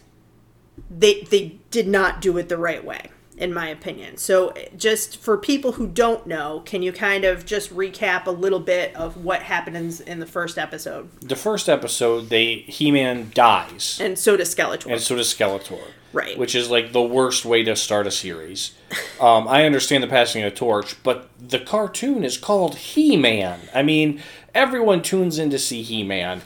they 0.89 1.21
they 1.21 1.59
did 1.71 1.87
not 1.87 2.21
do 2.21 2.37
it 2.37 2.49
the 2.49 2.57
right 2.57 2.83
way. 2.83 3.11
in 3.39 3.53
my 3.53 3.67
opinion. 3.67 4.17
So, 4.17 4.51
just 4.75 5.17
for 5.17 5.37
people 5.37 5.73
who 5.73 5.85
don't 5.85 6.25
know, 6.25 6.63
can 6.65 6.81
you 6.81 6.91
kind 6.91 7.23
of 7.23 7.45
just 7.45 7.71
recap 7.71 8.25
a 8.25 8.31
little 8.31 8.59
bit 8.59 8.95
of 8.95 9.23
what 9.23 9.43
happens 9.43 10.01
in 10.01 10.19
the 10.19 10.25
first 10.25 10.57
episode? 10.57 11.11
The 11.21 11.35
first 11.35 11.69
episode, 11.69 12.29
they 12.29 12.55
He-Man 12.67 13.29
dies, 13.35 13.99
And 14.01 14.17
so 14.17 14.35
does 14.37 14.55
Skeletor. 14.55 14.91
and 14.91 14.99
so 14.99 15.15
does 15.15 15.31
Skeletor. 15.31 15.81
Right. 16.17 16.37
Which 16.37 16.55
is 16.55 16.69
like 16.71 16.93
the 16.93 17.01
worst 17.01 17.45
way 17.45 17.63
to 17.63 17.75
start 17.75 18.07
a 18.07 18.11
series. 18.11 18.73
Um, 19.19 19.47
I 19.47 19.65
understand 19.65 20.03
the 20.03 20.07
passing 20.07 20.43
of 20.43 20.53
the 20.53 20.55
torch, 20.55 21.01
but 21.01 21.27
the 21.39 21.57
cartoon 21.57 22.23
is 22.23 22.37
called 22.37 22.75
He-Man. 22.75 23.59
I 23.73 23.81
mean, 23.81 24.21
everyone 24.53 25.01
tunes 25.01 25.39
in 25.39 25.49
to 25.49 25.57
see 25.57 25.81
He-Man. 25.81 26.43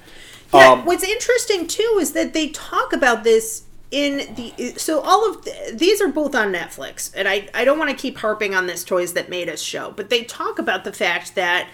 Yeah, 0.53 0.71
Um, 0.71 0.85
what's 0.85 1.03
interesting 1.03 1.67
too 1.67 1.97
is 1.99 2.13
that 2.13 2.31
they 2.31 2.47
talk 2.47 2.93
about 2.93 3.25
this 3.25 3.63
in 3.91 4.35
the 4.35 4.73
so 4.77 5.01
all 5.01 5.29
of 5.29 5.43
the, 5.43 5.73
these 5.75 6.01
are 6.01 6.07
both 6.07 6.33
on 6.33 6.53
Netflix, 6.53 7.11
and 7.13 7.27
I 7.27 7.49
I 7.53 7.65
don't 7.65 7.77
want 7.77 7.89
to 7.91 7.95
keep 7.95 8.19
harping 8.19 8.55
on 8.55 8.67
this 8.67 8.85
toys 8.85 9.11
that 9.13 9.29
made 9.29 9.49
us 9.49 9.61
show, 9.61 9.91
but 9.91 10.09
they 10.09 10.23
talk 10.23 10.57
about 10.57 10.85
the 10.85 10.93
fact 10.93 11.35
that 11.35 11.67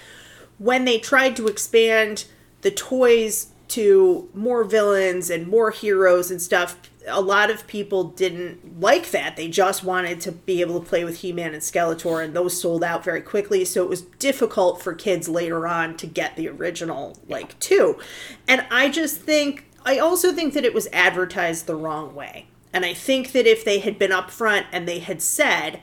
when 0.58 0.86
they 0.86 0.98
tried 0.98 1.36
to 1.36 1.48
expand 1.48 2.26
the 2.62 2.72
toys 2.72 3.50
to 3.70 4.30
more 4.34 4.64
villains 4.64 5.30
and 5.30 5.48
more 5.48 5.72
heroes 5.72 6.32
and 6.32 6.41
stuff. 6.41 6.78
A 7.08 7.22
lot 7.22 7.49
of 7.49 7.68
people 7.68 8.03
didn't 8.03 8.82
like 8.82 9.12
that. 9.12 9.38
They 9.38 9.47
just 9.47 9.84
wanted 9.84 10.20
to 10.22 10.32
be 10.32 10.62
able 10.62 10.80
to 10.80 10.86
play 10.86 11.03
with 11.05 11.20
He 11.20 11.32
Man 11.32 11.53
and 11.53 11.62
Skeletor, 11.64 12.24
and 12.24 12.34
those 12.34 12.60
sold 12.60 12.84
out 12.84 13.03
very 13.03 13.22
quickly. 13.22 13.64
So 13.66 13.84
it 13.84 13.89
was 13.89 14.01
difficult 14.01 14.82
for 14.82 14.93
kids 14.93 15.30
later 15.30 15.66
on 15.66 15.95
to 15.97 16.08
get 16.08 16.36
the 16.36 16.49
original, 16.49 17.18
like, 17.28 17.58
two. 17.60 17.97
And 18.47 18.66
I 18.70 18.89
just 18.89 19.18
think, 19.18 19.66
I 19.86 19.99
also 19.99 20.34
think 20.34 20.53
that 20.53 20.66
it 20.66 20.74
was 20.74 20.88
advertised 20.91 21.66
the 21.66 21.76
wrong 21.76 22.14
way. 22.14 22.47
And 22.74 22.86
I 22.86 22.93
think 22.93 23.32
that 23.32 23.47
if 23.47 23.64
they 23.64 23.80
had 23.80 23.97
been 23.97 24.12
upfront 24.12 24.66
and 24.72 24.88
they 24.88 24.99
had 24.99 25.22
said, 25.22 25.80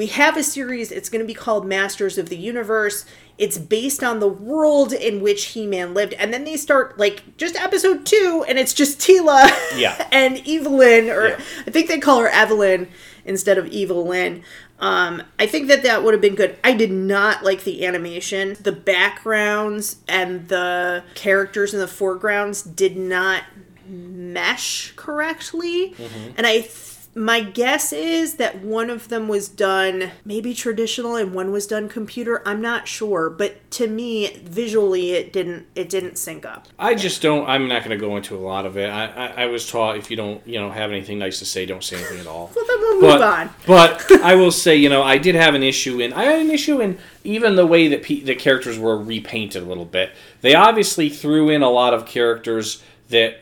we 0.00 0.06
have 0.06 0.34
a 0.34 0.42
series, 0.42 0.90
it's 0.90 1.10
going 1.10 1.20
to 1.20 1.26
be 1.26 1.34
called 1.34 1.66
Masters 1.66 2.16
of 2.16 2.30
the 2.30 2.36
Universe. 2.38 3.04
It's 3.36 3.58
based 3.58 4.02
on 4.02 4.18
the 4.18 4.28
world 4.28 4.94
in 4.94 5.20
which 5.20 5.48
He 5.48 5.66
Man 5.66 5.92
lived. 5.92 6.14
And 6.14 6.32
then 6.32 6.44
they 6.44 6.56
start, 6.56 6.96
like, 6.96 7.36
just 7.36 7.54
episode 7.54 8.06
two, 8.06 8.42
and 8.48 8.58
it's 8.58 8.72
just 8.72 8.98
Teela 8.98 9.50
Yeah. 9.76 10.08
and 10.12 10.38
Evelyn, 10.48 11.10
or 11.10 11.28
Yeah. 11.28 11.40
I 11.66 11.70
think 11.70 11.88
they 11.88 11.98
call 11.98 12.18
her 12.20 12.28
Evelyn 12.28 12.88
instead 13.26 13.58
of 13.58 13.66
Evelyn. 13.74 14.42
Um, 14.78 15.22
I 15.38 15.44
think 15.46 15.68
that 15.68 15.82
that 15.82 16.02
would 16.02 16.14
have 16.14 16.22
been 16.22 16.34
good. 16.34 16.56
I 16.64 16.72
did 16.72 16.90
not 16.90 17.44
like 17.44 17.64
the 17.64 17.84
animation. 17.84 18.56
The 18.58 18.72
backgrounds 18.72 19.96
and 20.08 20.48
the 20.48 21.04
characters 21.14 21.74
in 21.74 21.80
the 21.80 21.86
foregrounds 21.86 22.62
did 22.62 22.96
not 22.96 23.44
mesh 23.86 24.94
correctly. 24.96 25.94
And 26.38 26.46
I 26.46 26.60
th- 26.60 26.96
my 27.14 27.40
guess 27.40 27.92
is 27.92 28.34
that 28.34 28.62
one 28.62 28.88
of 28.88 29.08
them 29.08 29.26
was 29.26 29.48
done 29.48 30.12
maybe 30.24 30.54
traditional 30.54 31.16
and 31.16 31.34
one 31.34 31.50
was 31.50 31.66
done 31.66 31.88
computer. 31.88 32.40
I'm 32.46 32.60
not 32.60 32.86
sure, 32.86 33.28
but 33.28 33.68
to 33.72 33.88
me 33.88 34.36
visually 34.44 35.12
it 35.12 35.32
didn't 35.32 35.66
it 35.74 35.88
didn't 35.88 36.18
sync 36.18 36.46
up. 36.46 36.68
I 36.78 36.94
just 36.94 37.20
don't. 37.20 37.48
I'm 37.48 37.66
not 37.66 37.84
going 37.84 37.98
to 37.98 38.06
go 38.06 38.16
into 38.16 38.36
a 38.36 38.38
lot 38.38 38.64
of 38.64 38.76
it. 38.76 38.88
I, 38.88 39.06
I, 39.06 39.26
I 39.42 39.46
was 39.46 39.68
taught 39.68 39.96
if 39.96 40.08
you 40.08 40.16
don't, 40.16 40.46
you 40.46 40.60
know, 40.60 40.70
have 40.70 40.92
anything 40.92 41.18
nice 41.18 41.40
to 41.40 41.44
say, 41.44 41.66
don't 41.66 41.82
say 41.82 41.96
anything 41.96 42.20
at 42.20 42.26
all. 42.26 42.50
Well, 42.60 42.66
then 42.66 42.80
we'll 42.80 43.00
move 43.00 43.20
but, 43.20 43.22
on. 43.22 43.50
but 43.66 44.12
I 44.22 44.34
will 44.34 44.50
say, 44.50 44.76
you 44.76 44.90
know, 44.90 45.02
I 45.02 45.16
did 45.16 45.34
have 45.34 45.54
an 45.54 45.62
issue 45.62 46.00
in. 46.00 46.12
I 46.12 46.24
had 46.24 46.40
an 46.40 46.50
issue 46.50 46.80
in 46.80 46.98
even 47.24 47.56
the 47.56 47.66
way 47.66 47.88
that 47.88 48.02
pe- 48.02 48.20
the 48.20 48.34
characters 48.34 48.78
were 48.78 48.98
repainted 48.98 49.62
a 49.62 49.66
little 49.66 49.86
bit. 49.86 50.12
They 50.42 50.54
obviously 50.54 51.08
threw 51.08 51.48
in 51.48 51.62
a 51.62 51.70
lot 51.70 51.94
of 51.94 52.04
characters 52.04 52.82
that 53.08 53.40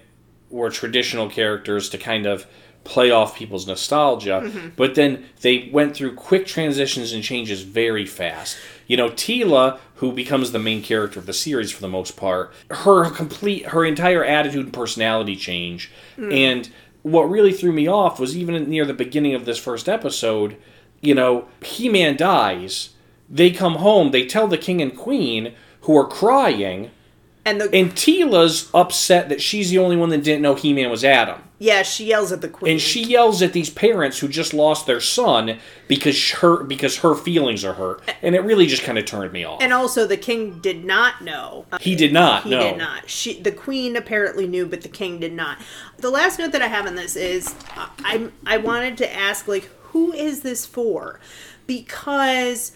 were 0.51 0.71
traditional 0.71 1.29
characters 1.29 1.89
to 1.91 1.99
kind 1.99 2.27
of 2.27 2.47
play 2.89 3.11
off 3.11 3.37
people's 3.37 3.67
nostalgia, 3.67 4.41
Mm-hmm. 4.45 4.69
but 4.77 4.95
then 4.95 5.27
they 5.43 5.69
went 5.73 5.95
through 5.95 6.15
quick 6.15 6.47
transitions 6.47 7.13
and 7.13 7.23
changes 7.23 7.61
very 7.63 8.07
fast. 8.07 8.57
You 8.87 8.97
know, 8.97 9.11
Teela, 9.11 9.79
who 9.97 10.13
becomes 10.13 10.53
the 10.53 10.59
main 10.59 10.83
character 10.83 11.19
of 11.21 11.27
the 11.27 11.35
series 11.35 11.71
for 11.71 11.83
the 11.83 11.89
most 11.89 12.17
part, 12.17 12.51
her 12.71 13.11
complete, 13.11 13.67
her 13.67 13.85
entire 13.85 14.25
attitude 14.25 14.65
and 14.65 14.73
personality 14.73 15.37
change. 15.37 15.91
Mm. 16.17 16.33
And 16.33 16.71
what 17.03 17.25
really 17.25 17.53
threw 17.53 17.73
me 17.73 17.87
off 17.87 18.19
was 18.19 18.37
even 18.37 18.69
near 18.71 18.87
the 18.87 18.95
beginning 18.95 19.35
of 19.35 19.45
this 19.45 19.59
first 19.59 19.89
episode, 19.89 20.57
you 21.03 21.15
know, 21.15 21.47
He 21.63 21.89
Man 21.91 22.17
dies. 22.17 22.91
They 23.29 23.51
come 23.51 23.75
home, 23.77 24.11
they 24.11 24.25
tell 24.27 24.49
the 24.49 24.57
king 24.57 24.81
and 24.81 24.97
queen, 24.97 25.53
who 25.83 25.95
are 25.99 26.07
crying, 26.07 26.91
And 27.45 27.61
the 27.61 27.69
and 27.75 27.93
Teela's 27.93 28.71
upset 28.73 29.29
that 29.29 29.43
she's 29.43 29.69
the 29.71 29.79
only 29.79 29.97
one 29.97 30.09
that 30.09 30.25
didn't 30.25 30.43
know 30.43 30.55
He 30.55 30.73
Man 30.73 30.91
was 30.91 31.05
Adam. 31.05 31.43
Yeah, 31.61 31.83
she 31.83 32.05
yells 32.05 32.31
at 32.31 32.41
the 32.41 32.49
queen. 32.49 32.73
And 32.73 32.81
she 32.81 33.03
yells 33.03 33.43
at 33.43 33.53
these 33.53 33.69
parents 33.69 34.21
who 34.21 34.29
just 34.29 34.55
lost 34.55 34.87
their 34.87 35.01
son 35.01 35.59
because 35.89 36.31
her 36.35 36.63
because 36.63 36.99
her 36.99 37.17
feelings 37.17 37.65
are 37.65 37.73
hurt, 37.73 38.01
and 38.23 38.37
it 38.37 38.41
really 38.41 38.67
just 38.67 38.85
kind 38.85 38.97
of 38.97 39.07
turned 39.07 39.33
me 39.33 39.45
off. 39.45 39.61
And 39.61 39.73
also, 39.73 40.07
the 40.07 40.17
king 40.17 40.61
did 40.61 40.85
not 40.85 41.23
know. 41.23 41.67
he 41.81 41.97
did 41.97 42.13
not. 42.13 42.45
He 42.45 42.51
no. 42.51 42.61
did 42.61 42.79
not. 42.79 43.11
She, 43.11 43.41
the 43.41 43.51
queen 43.51 43.97
apparently 43.97 44.47
knew, 44.47 44.67
but 44.67 44.83
the 44.83 44.89
king 44.89 45.19
did 45.19 45.33
not. 45.33 45.59
The 45.97 46.11
last 46.11 46.39
note 46.39 46.53
that 46.53 46.63
I 46.63 46.69
have 46.69 46.87
on 46.87 46.95
this 46.95 47.17
is, 47.17 47.55
I 47.75 48.31
I 48.47 48.59
wanted 48.59 48.97
to 48.99 49.13
ask 49.13 49.49
like, 49.49 49.69
who 49.91 50.13
is 50.13 50.43
this 50.43 50.65
for? 50.65 51.19
Because 51.67 52.73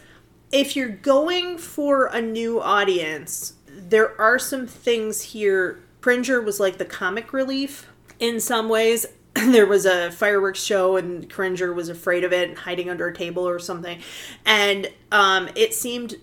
if 0.51 0.75
you're 0.75 0.89
going 0.89 1.57
for 1.57 2.07
a 2.07 2.21
new 2.21 2.61
audience, 2.61 3.55
there 3.69 4.21
are 4.21 4.41
some 4.41 4.67
things 4.67 5.23
here. 5.23 5.85
Cringer 6.01 6.41
was 6.41 6.59
like 6.59 6.79
the 6.79 6.85
comic 6.85 7.33
relief 7.33 7.87
in 8.23 8.41
some 8.41 8.71
ways. 8.71 9.05
there 9.35 9.67
was 9.67 9.85
a 9.85 10.13
fireworks 10.13 10.63
show 10.63 10.97
and 10.97 11.29
Cringer 11.29 11.73
was 11.73 11.89
afraid 11.89 12.23
of 12.23 12.33
it 12.33 12.49
and 12.49 12.59
hiding 12.59 12.89
under 12.89 13.09
a 13.09 13.15
table 13.15 13.47
or 13.47 13.59
something. 13.59 13.99
And 14.47 14.91
um, 15.11 15.49
it 15.55 15.75
seemed 15.75 16.17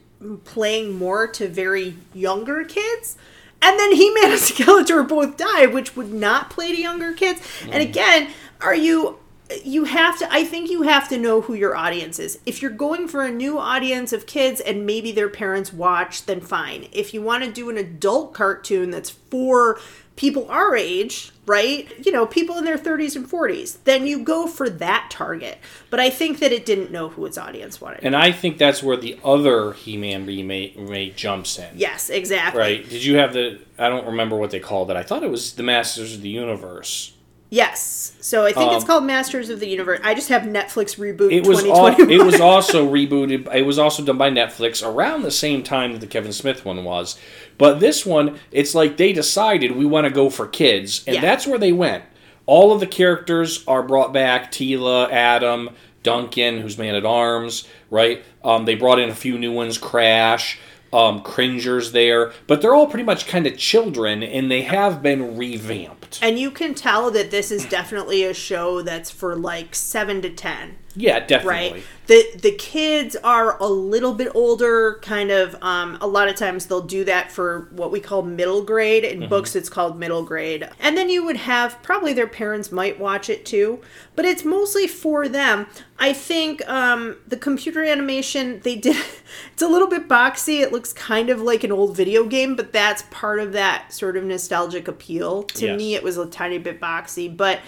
playing 0.45 0.97
more 0.97 1.27
to 1.27 1.47
very 1.47 1.97
younger 2.13 2.63
kids. 2.63 3.17
And 3.61 3.77
then 3.77 3.93
He 3.93 4.09
Man 4.11 4.31
and 4.31 4.39
Skeletor 4.39 5.07
both 5.07 5.37
die, 5.37 5.65
which 5.65 5.95
would 5.95 6.13
not 6.13 6.49
play 6.49 6.69
to 6.73 6.81
younger 6.81 7.13
kids. 7.13 7.41
And 7.69 7.81
again, 7.83 8.29
are 8.61 8.75
you 8.75 9.19
you 9.63 9.85
have 9.85 10.17
to 10.19 10.31
i 10.31 10.43
think 10.43 10.69
you 10.69 10.83
have 10.83 11.07
to 11.09 11.17
know 11.17 11.41
who 11.41 11.53
your 11.53 11.75
audience 11.75 12.19
is 12.19 12.39
if 12.45 12.61
you're 12.61 12.71
going 12.71 13.07
for 13.07 13.23
a 13.23 13.31
new 13.31 13.57
audience 13.57 14.13
of 14.13 14.25
kids 14.25 14.59
and 14.61 14.85
maybe 14.85 15.11
their 15.11 15.29
parents 15.29 15.73
watch 15.73 16.25
then 16.25 16.39
fine 16.39 16.87
if 16.91 17.13
you 17.13 17.21
want 17.21 17.43
to 17.43 17.51
do 17.51 17.69
an 17.69 17.77
adult 17.77 18.33
cartoon 18.33 18.91
that's 18.91 19.09
for 19.09 19.79
people 20.15 20.45
our 20.51 20.75
age 20.75 21.31
right 21.45 22.05
you 22.05 22.11
know 22.11 22.25
people 22.25 22.57
in 22.57 22.65
their 22.65 22.77
30s 22.77 23.15
and 23.15 23.27
40s 23.29 23.77
then 23.85 24.05
you 24.05 24.23
go 24.23 24.45
for 24.45 24.69
that 24.69 25.07
target 25.09 25.57
but 25.89 25.99
i 25.99 26.09
think 26.09 26.39
that 26.39 26.51
it 26.51 26.65
didn't 26.65 26.91
know 26.91 27.09
who 27.09 27.25
its 27.25 27.37
audience 27.37 27.79
wanted 27.81 28.03
And 28.03 28.15
I 28.15 28.31
think 28.31 28.57
that's 28.57 28.83
where 28.83 28.97
the 28.97 29.17
other 29.23 29.73
He-Man 29.73 30.25
remake, 30.25 30.75
remake 30.77 31.15
jumps 31.15 31.57
in. 31.57 31.69
yes 31.75 32.09
exactly 32.09 32.59
Right? 32.59 32.87
Did 32.89 33.03
you 33.03 33.15
have 33.17 33.33
the? 33.33 33.59
I 33.79 33.87
don't 33.89 34.05
remember 34.07 34.35
what 34.35 34.51
they 34.51 34.59
called 34.59 34.91
it. 34.91 34.97
I 34.97 35.03
thought 35.03 35.23
it 35.23 35.29
was 35.31 35.53
the 35.53 35.63
Masters 35.63 36.15
of 36.15 36.21
the 36.21 36.29
Universe. 36.29 37.13
Yes 37.49 38.13
so 38.21 38.45
i 38.45 38.51
think 38.51 38.71
it's 38.73 38.83
Um, 38.83 38.87
called 38.87 39.03
masters 39.05 39.49
of 39.49 39.59
the 39.59 39.67
universe 39.67 39.99
i 40.03 40.13
just 40.13 40.29
have 40.29 40.43
netflix 40.43 40.99
reboot 40.99 41.31
It 41.31 41.47
was 41.47 41.63
all, 41.65 41.87
it 41.87 42.23
was 42.23 42.39
also 42.51 42.87
rebooted. 42.87 43.53
It 43.55 43.63
was 43.65 43.79
also 43.79 44.03
done 44.03 44.17
by 44.17 44.29
Netflix 44.29 44.85
around 44.85 45.23
the 45.23 45.31
same 45.31 45.63
time 45.63 45.93
that 45.93 45.99
the 46.01 46.07
Kevin 46.07 46.33
Smith 46.33 46.63
one 46.65 46.83
was. 46.83 47.17
But 47.57 47.79
this 47.79 48.05
one, 48.05 48.37
it's 48.51 48.75
like 48.75 48.97
they 48.97 49.13
decided 49.13 49.71
we 49.71 49.85
want 49.85 50.05
to 50.05 50.11
go 50.11 50.29
for 50.29 50.47
kids, 50.47 51.03
and 51.07 51.15
Yeah. 51.15 51.21
that's 51.21 51.47
where 51.47 51.57
they 51.57 51.71
went. 51.71 52.03
All 52.45 52.71
of 52.71 52.79
the 52.81 52.87
characters 52.87 53.63
are 53.67 53.83
brought 53.83 54.13
back: 54.13 54.51
Teela, 54.51 55.09
Adam, 55.11 55.69
Duncan, 56.03 56.59
who's 56.59 56.77
man 56.77 56.95
at 56.95 57.05
arms, 57.05 57.67
right? 57.89 58.23
Um, 58.43 58.65
they 58.65 58.75
brought 58.75 58.99
in 58.99 59.09
a 59.09 59.15
few 59.15 59.37
new 59.37 59.51
ones: 59.51 59.77
Crash, 59.77 60.59
um, 60.91 61.21
Cringer's 61.21 61.91
there, 61.91 62.31
but 62.47 62.61
they're 62.61 62.73
all 62.73 62.87
pretty 62.87 63.03
much 63.03 63.27
kind 63.27 63.45
of 63.47 63.57
children, 63.57 64.23
and 64.23 64.49
they 64.49 64.61
have 64.63 65.01
been 65.01 65.37
revamped. 65.37 66.19
And 66.21 66.39
you 66.39 66.51
can 66.51 66.73
tell 66.73 67.11
that 67.11 67.31
this 67.31 67.51
is 67.51 67.65
definitely 67.65 68.23
a 68.23 68.33
show 68.33 68.81
that's 68.81 69.11
for 69.11 69.35
like 69.35 69.75
seven 69.75 70.21
to 70.23 70.29
ten, 70.29 70.77
Yeah, 70.95 71.19
definitely. 71.25 71.71
right? 71.73 71.83
The 72.09 72.25
the 72.41 72.51
kids 72.53 73.15
are 73.23 73.55
a 73.61 73.67
little 73.67 74.15
bit 74.15 74.31
older, 74.33 74.99
kind 75.03 75.29
of. 75.29 75.55
Um, 75.61 75.95
a 76.01 76.07
lot 76.07 76.27
of 76.27 76.35
times 76.35 76.65
they'll 76.65 76.81
do 76.81 77.03
that 77.05 77.31
for 77.31 77.67
what 77.69 77.91
we 77.91 77.99
call 77.99 78.23
middle 78.23 78.63
grade. 78.63 79.03
In 79.03 79.29
books, 79.29 79.55
it's 79.55 79.69
called 79.69 79.99
middle 79.99 80.23
grade. 80.23 80.67
And 80.79 80.97
then 80.97 81.09
you 81.09 81.23
would 81.23 81.37
have 81.37 81.79
probably 81.83 82.13
their 82.13 82.25
parents 82.25 82.71
might 82.71 82.99
watch 82.99 83.29
it 83.29 83.45
too, 83.45 83.81
but 84.15 84.25
it's 84.25 84.43
mostly 84.43 84.87
for 84.87 85.27
them. 85.29 85.67
I 85.99 86.13
think 86.13 86.67
um, 86.67 87.17
the 87.27 87.37
computer 87.37 87.83
animation 87.83 88.59
they 88.63 88.75
did. 88.75 88.97
It's 89.53 89.61
a 89.61 89.67
little 89.67 89.87
bit 89.87 90.07
boxy. 90.07 90.61
It 90.61 90.71
looks 90.71 90.91
kind 90.93 91.29
of 91.29 91.39
like 91.41 91.63
an 91.63 91.71
old 91.71 91.95
video 91.95 92.25
game, 92.25 92.55
but 92.55 92.73
that's 92.73 93.03
part 93.11 93.39
of 93.39 93.51
that 93.53 93.93
sort 93.93 94.17
of 94.17 94.23
nostalgic 94.23 94.87
appeal. 94.87 95.43
To 95.43 95.67
Yes. 95.67 95.77
me, 95.77 95.93
it 95.93 96.01
was 96.01 96.17
a 96.17 96.25
tiny 96.25 96.57
bit 96.57 96.81
boxy, 96.81 97.27
but 97.37 97.59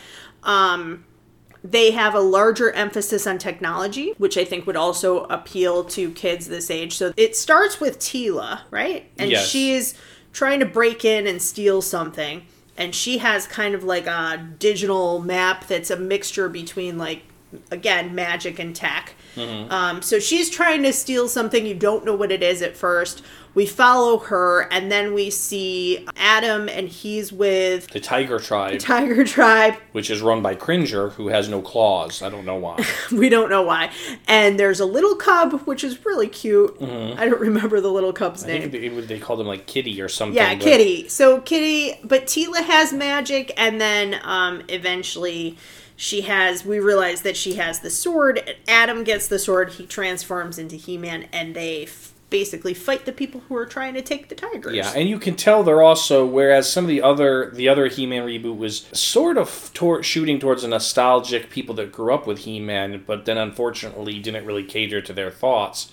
um, 0.43 1.05
they 1.63 1.91
have 1.91 2.15
a 2.15 2.19
larger 2.19 2.71
emphasis 2.71 3.27
on 3.27 3.37
technology, 3.37 4.13
which 4.17 4.37
I 4.37 4.45
think 4.45 4.65
would 4.65 4.75
also 4.75 5.25
appeal 5.25 5.83
to 5.85 6.11
kids 6.11 6.47
this 6.47 6.71
age. 6.71 6.95
So 6.95 7.13
it 7.15 7.35
starts 7.35 7.79
with 7.79 7.99
Teela, 7.99 8.61
right? 8.71 9.09
And 9.19 9.29
Yes. 9.31 9.47
she 9.47 9.73
is 9.73 9.93
trying 10.33 10.59
to 10.59 10.65
break 10.65 11.05
in 11.05 11.27
and 11.27 11.41
steal 11.41 11.81
something. 11.81 12.43
And 12.77 12.95
she 12.95 13.19
has 13.19 13.45
kind 13.45 13.75
of 13.75 13.83
like 13.83 14.07
a 14.07 14.49
digital 14.57 15.19
map 15.19 15.67
that's 15.67 15.91
a 15.91 15.97
mixture 15.97 16.49
between 16.49 16.97
like 16.97 17.23
again 17.71 18.13
magic 18.15 18.59
and 18.59 18.75
tech. 18.75 19.13
Um, 19.37 20.01
so 20.01 20.19
she's 20.19 20.49
trying 20.49 20.83
to 20.83 20.91
steal 20.91 21.27
something. 21.29 21.65
You 21.65 21.73
don't 21.75 22.03
know 22.05 22.15
what 22.15 22.31
it 22.31 22.43
is 22.43 22.61
at 22.61 22.75
first. 22.75 23.23
We 23.53 23.65
follow 23.65 24.17
her, 24.17 24.61
and 24.71 24.89
then 24.89 25.13
we 25.13 25.29
see 25.29 26.07
Adam, 26.15 26.69
and 26.69 26.87
he's 26.87 27.33
with 27.33 27.87
The 27.89 27.99
Tiger 27.99 28.39
Tribe, 28.39 28.79
Tiger 28.79 29.25
Tribe. 29.25 29.75
which 29.91 30.09
is 30.09 30.21
run 30.21 30.41
by 30.41 30.55
Cringer, 30.55 31.09
who 31.09 31.27
has 31.27 31.49
no 31.49 31.61
claws. 31.61 32.21
I 32.21 32.29
don't 32.29 32.45
know 32.45 32.55
why. 32.55 32.85
We 33.11 33.27
don't 33.27 33.49
know 33.49 33.61
why. 33.63 33.91
And 34.27 34.57
there's 34.57 34.79
a 34.79 34.85
little 34.85 35.15
cub, 35.15 35.61
which 35.63 35.83
is 35.83 36.05
really 36.05 36.27
cute. 36.29 36.75
I 36.81 37.27
don't 37.27 37.41
remember 37.41 37.81
the 37.81 37.91
little 37.91 38.13
cub's 38.13 38.43
Mm-hmm. 38.43 38.51
I 38.51 38.57
name. 38.59 38.71
they, 38.71 38.87
they 39.01 39.19
called 39.19 39.41
him 39.41 39.47
like 39.47 39.65
Kitty 39.67 40.01
or 40.01 40.07
something. 40.09 40.35
Yeah, 40.37 40.55
but- 40.55 40.63
Kitty. 40.63 41.09
So 41.09 41.41
Kitty, 41.41 41.99
but 42.05 42.27
Teela 42.27 42.63
has 42.63 42.93
magic, 42.93 43.51
and 43.57 43.79
then 43.81 44.19
um, 44.23 44.61
eventually 44.69 45.57
she 46.01 46.21
has. 46.21 46.65
We 46.65 46.79
realize 46.79 47.21
that 47.21 47.37
she 47.37 47.53
has 47.55 47.81
the 47.81 47.91
sword. 47.91 48.55
Adam 48.67 49.03
gets 49.03 49.27
the 49.27 49.37
sword. 49.37 49.73
He 49.73 49.85
transforms 49.85 50.57
into 50.57 50.75
He-Man, 50.75 51.27
and 51.31 51.55
they 51.55 51.83
f- 51.83 52.11
basically 52.31 52.73
fight 52.73 53.05
the 53.05 53.11
people 53.11 53.41
who 53.47 53.55
are 53.55 53.67
trying 53.67 53.93
to 53.93 54.01
take 54.01 54.27
the 54.27 54.33
tigers. 54.33 54.73
Yeah, 54.73 54.91
and 54.95 55.07
you 55.07 55.19
can 55.19 55.35
tell 55.35 55.61
they're 55.61 55.83
also 55.83 56.25
whereas 56.25 56.71
some 56.71 56.85
of 56.85 56.89
the 56.89 57.03
other 57.03 57.51
the 57.51 57.69
other 57.69 57.85
He-Man 57.85 58.25
reboot 58.25 58.57
was 58.57 58.87
sort 58.93 59.37
of 59.37 59.69
tor- 59.75 60.01
shooting 60.01 60.39
towards 60.39 60.63
a 60.63 60.67
nostalgic 60.67 61.51
people 61.51 61.75
that 61.75 61.91
grew 61.91 62.11
up 62.11 62.25
with 62.25 62.39
He-Man, 62.39 63.03
but 63.05 63.25
then 63.25 63.37
unfortunately 63.37 64.17
didn't 64.17 64.45
really 64.45 64.63
cater 64.63 65.01
to 65.01 65.13
their 65.13 65.29
thoughts. 65.29 65.91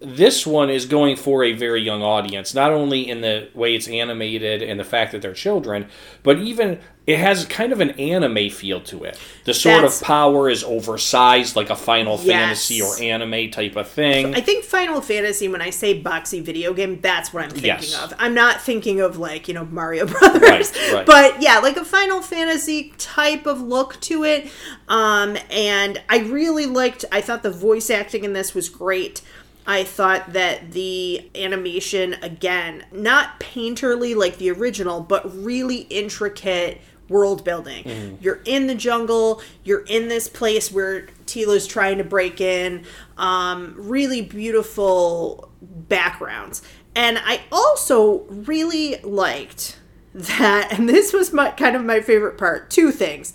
This 0.00 0.46
one 0.46 0.70
is 0.70 0.86
going 0.86 1.16
for 1.16 1.42
a 1.42 1.52
very 1.54 1.82
young 1.82 2.02
audience, 2.02 2.54
not 2.54 2.70
only 2.70 3.08
in 3.08 3.20
the 3.20 3.48
way 3.52 3.74
it's 3.74 3.88
animated 3.88 4.62
and 4.62 4.78
the 4.78 4.84
fact 4.84 5.10
that 5.10 5.22
they're 5.22 5.32
children, 5.32 5.88
but 6.22 6.38
even 6.38 6.78
it 7.04 7.18
has 7.18 7.44
kind 7.46 7.72
of 7.72 7.80
an 7.80 7.90
anime 7.92 8.48
feel 8.48 8.80
to 8.82 9.02
it. 9.02 9.18
The 9.44 9.54
sort 9.54 9.76
That's- 9.76 10.00
of 10.00 10.06
power 10.06 10.48
is 10.48 10.62
oversized, 10.62 11.56
like 11.56 11.68
a 11.70 11.74
Final 11.74 12.16
Yes. 12.22 12.26
Fantasy 12.68 12.80
or 12.82 12.94
anime 13.02 13.50
type 13.50 13.74
of 13.74 13.88
thing. 13.88 14.36
I 14.36 14.40
think 14.40 14.62
Final 14.64 15.00
Fantasy, 15.00 15.48
when 15.48 15.62
I 15.62 15.70
say 15.70 16.00
boxy 16.00 16.42
video 16.42 16.72
game, 16.74 17.00
that's 17.00 17.32
what 17.34 17.42
I'm 17.42 17.50
thinking 17.50 17.66
Yes. 17.66 18.00
of. 18.00 18.14
I'm 18.20 18.34
not 18.34 18.60
thinking 18.60 19.00
of 19.00 19.18
like, 19.18 19.48
you 19.48 19.54
know, 19.54 19.64
Mario 19.64 20.06
Brothers. 20.06 20.72
Right, 20.76 20.92
right. 20.92 21.06
But 21.06 21.42
yeah, 21.42 21.58
like 21.58 21.76
a 21.76 21.84
Final 21.84 22.20
Fantasy 22.22 22.92
type 22.98 23.46
of 23.46 23.60
look 23.60 23.98
to 24.02 24.22
it. 24.22 24.48
Um, 24.86 25.36
and 25.50 26.00
I 26.08 26.18
really 26.18 26.66
liked, 26.66 27.04
I 27.10 27.20
thought 27.20 27.42
the 27.42 27.50
voice 27.50 27.90
acting 27.90 28.22
in 28.22 28.32
this 28.32 28.54
was 28.54 28.68
great. 28.68 29.22
I 29.68 29.84
thought 29.84 30.32
that 30.32 30.72
the 30.72 31.30
animation, 31.34 32.14
again, 32.22 32.86
not 32.90 33.38
painterly 33.38 34.16
like 34.16 34.38
the 34.38 34.50
original, 34.50 35.00
but 35.02 35.30
really 35.36 35.80
intricate 35.90 36.80
world 37.10 37.44
building. 37.44 38.18
You're 38.20 38.40
in 38.46 38.66
the 38.66 38.74
jungle, 38.74 39.42
you're 39.64 39.84
in 39.84 40.08
this 40.08 40.26
place 40.26 40.72
where 40.72 41.02
Teela's 41.26 41.66
trying 41.66 41.98
to 41.98 42.04
break 42.04 42.40
in. 42.40 42.84
Um, 43.18 43.74
really 43.76 44.22
beautiful 44.22 45.50
backgrounds. 45.60 46.62
And 46.94 47.18
I 47.22 47.42
also 47.52 48.20
really 48.28 48.96
liked 49.02 49.78
that, 50.14 50.72
and 50.78 50.88
this 50.88 51.12
was 51.12 51.32
my 51.32 51.50
kind 51.50 51.76
of 51.76 51.84
my 51.84 52.00
favorite 52.00 52.38
part, 52.38 52.70
two 52.70 52.90
things. 52.90 53.34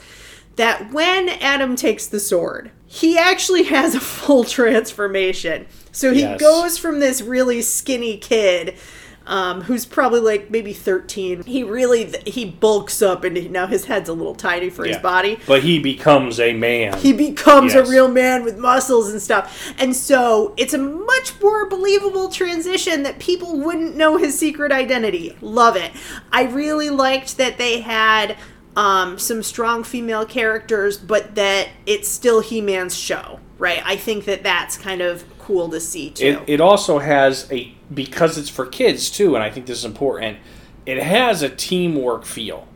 That 0.55 0.91
when 0.91 1.29
Adam 1.29 1.75
takes 1.75 2.05
the 2.05 2.19
sword, 2.19 2.71
he 2.85 3.17
actually 3.17 3.63
has 3.63 3.95
a 3.95 3.99
full 3.99 4.43
transformation. 4.43 5.67
So 5.93 6.13
he 6.13 6.21
Yes. 6.21 6.39
goes 6.41 6.77
from 6.77 6.99
this 6.99 7.21
really 7.21 7.61
skinny 7.61 8.17
kid 8.17 8.75
um, 9.25 9.61
who's 9.61 9.85
probably 9.85 10.19
like 10.19 10.51
maybe 10.51 10.73
13 10.73 11.43
he 11.43 11.63
really 11.63 12.13
he 12.25 12.43
bulks 12.43 13.01
up 13.01 13.23
and 13.23 13.51
now 13.51 13.67
his 13.67 13.85
head's 13.85 14.09
a 14.09 14.13
little 14.13 14.35
tiny 14.35 14.69
for 14.69 14.83
his 14.83 14.97
body 14.97 15.39
But 15.47 15.63
he 15.63 15.79
becomes 15.79 16.41
a 16.41 16.51
man. 16.51 16.97
he 16.97 17.13
becomes 17.13 17.73
Yes. 17.73 17.87
a 17.87 17.89
real 17.89 18.09
man 18.09 18.43
with 18.43 18.57
muscles 18.57 19.09
and 19.13 19.21
stuff. 19.21 19.73
And 19.79 19.95
so 19.95 20.53
it's 20.57 20.73
a 20.73 20.77
much 20.77 21.39
more 21.41 21.69
believable 21.69 22.27
transition 22.27 23.03
that 23.03 23.17
people 23.19 23.57
wouldn't 23.61 23.95
know 23.95 24.17
his 24.17 24.37
secret 24.37 24.73
identity. 24.73 25.37
Love 25.39 25.77
it. 25.77 25.91
I 26.33 26.43
really 26.43 26.89
liked 26.89 27.37
that 27.37 27.57
they 27.57 27.79
had 27.79 28.35
um, 28.75 29.17
some 29.17 29.41
strong 29.41 29.85
female 29.85 30.25
characters, 30.25 30.97
but 30.97 31.35
that 31.35 31.69
it's 31.85 32.09
still 32.09 32.41
He 32.41 32.59
Man's 32.59 32.97
show, 32.97 33.39
right? 33.57 33.81
I 33.85 33.95
think 33.95 34.25
that 34.25 34.43
that's 34.43 34.77
kind 34.77 34.99
of 35.01 35.23
cool 35.43 35.69
to 35.69 35.79
see 35.79 36.09
too. 36.09 36.25
It, 36.25 36.53
it 36.55 36.61
also 36.61 36.99
has 36.99 37.51
a 37.51 37.73
because 37.93 38.37
it's 38.37 38.49
for 38.49 38.65
kids 38.65 39.09
too, 39.09 39.35
and 39.35 39.43
I 39.43 39.49
think 39.51 39.65
this 39.65 39.79
is 39.79 39.85
important. 39.85 40.37
It 40.85 41.01
has 41.01 41.41
a 41.41 41.49
teamwork 41.49 42.25
feel, 42.25 42.67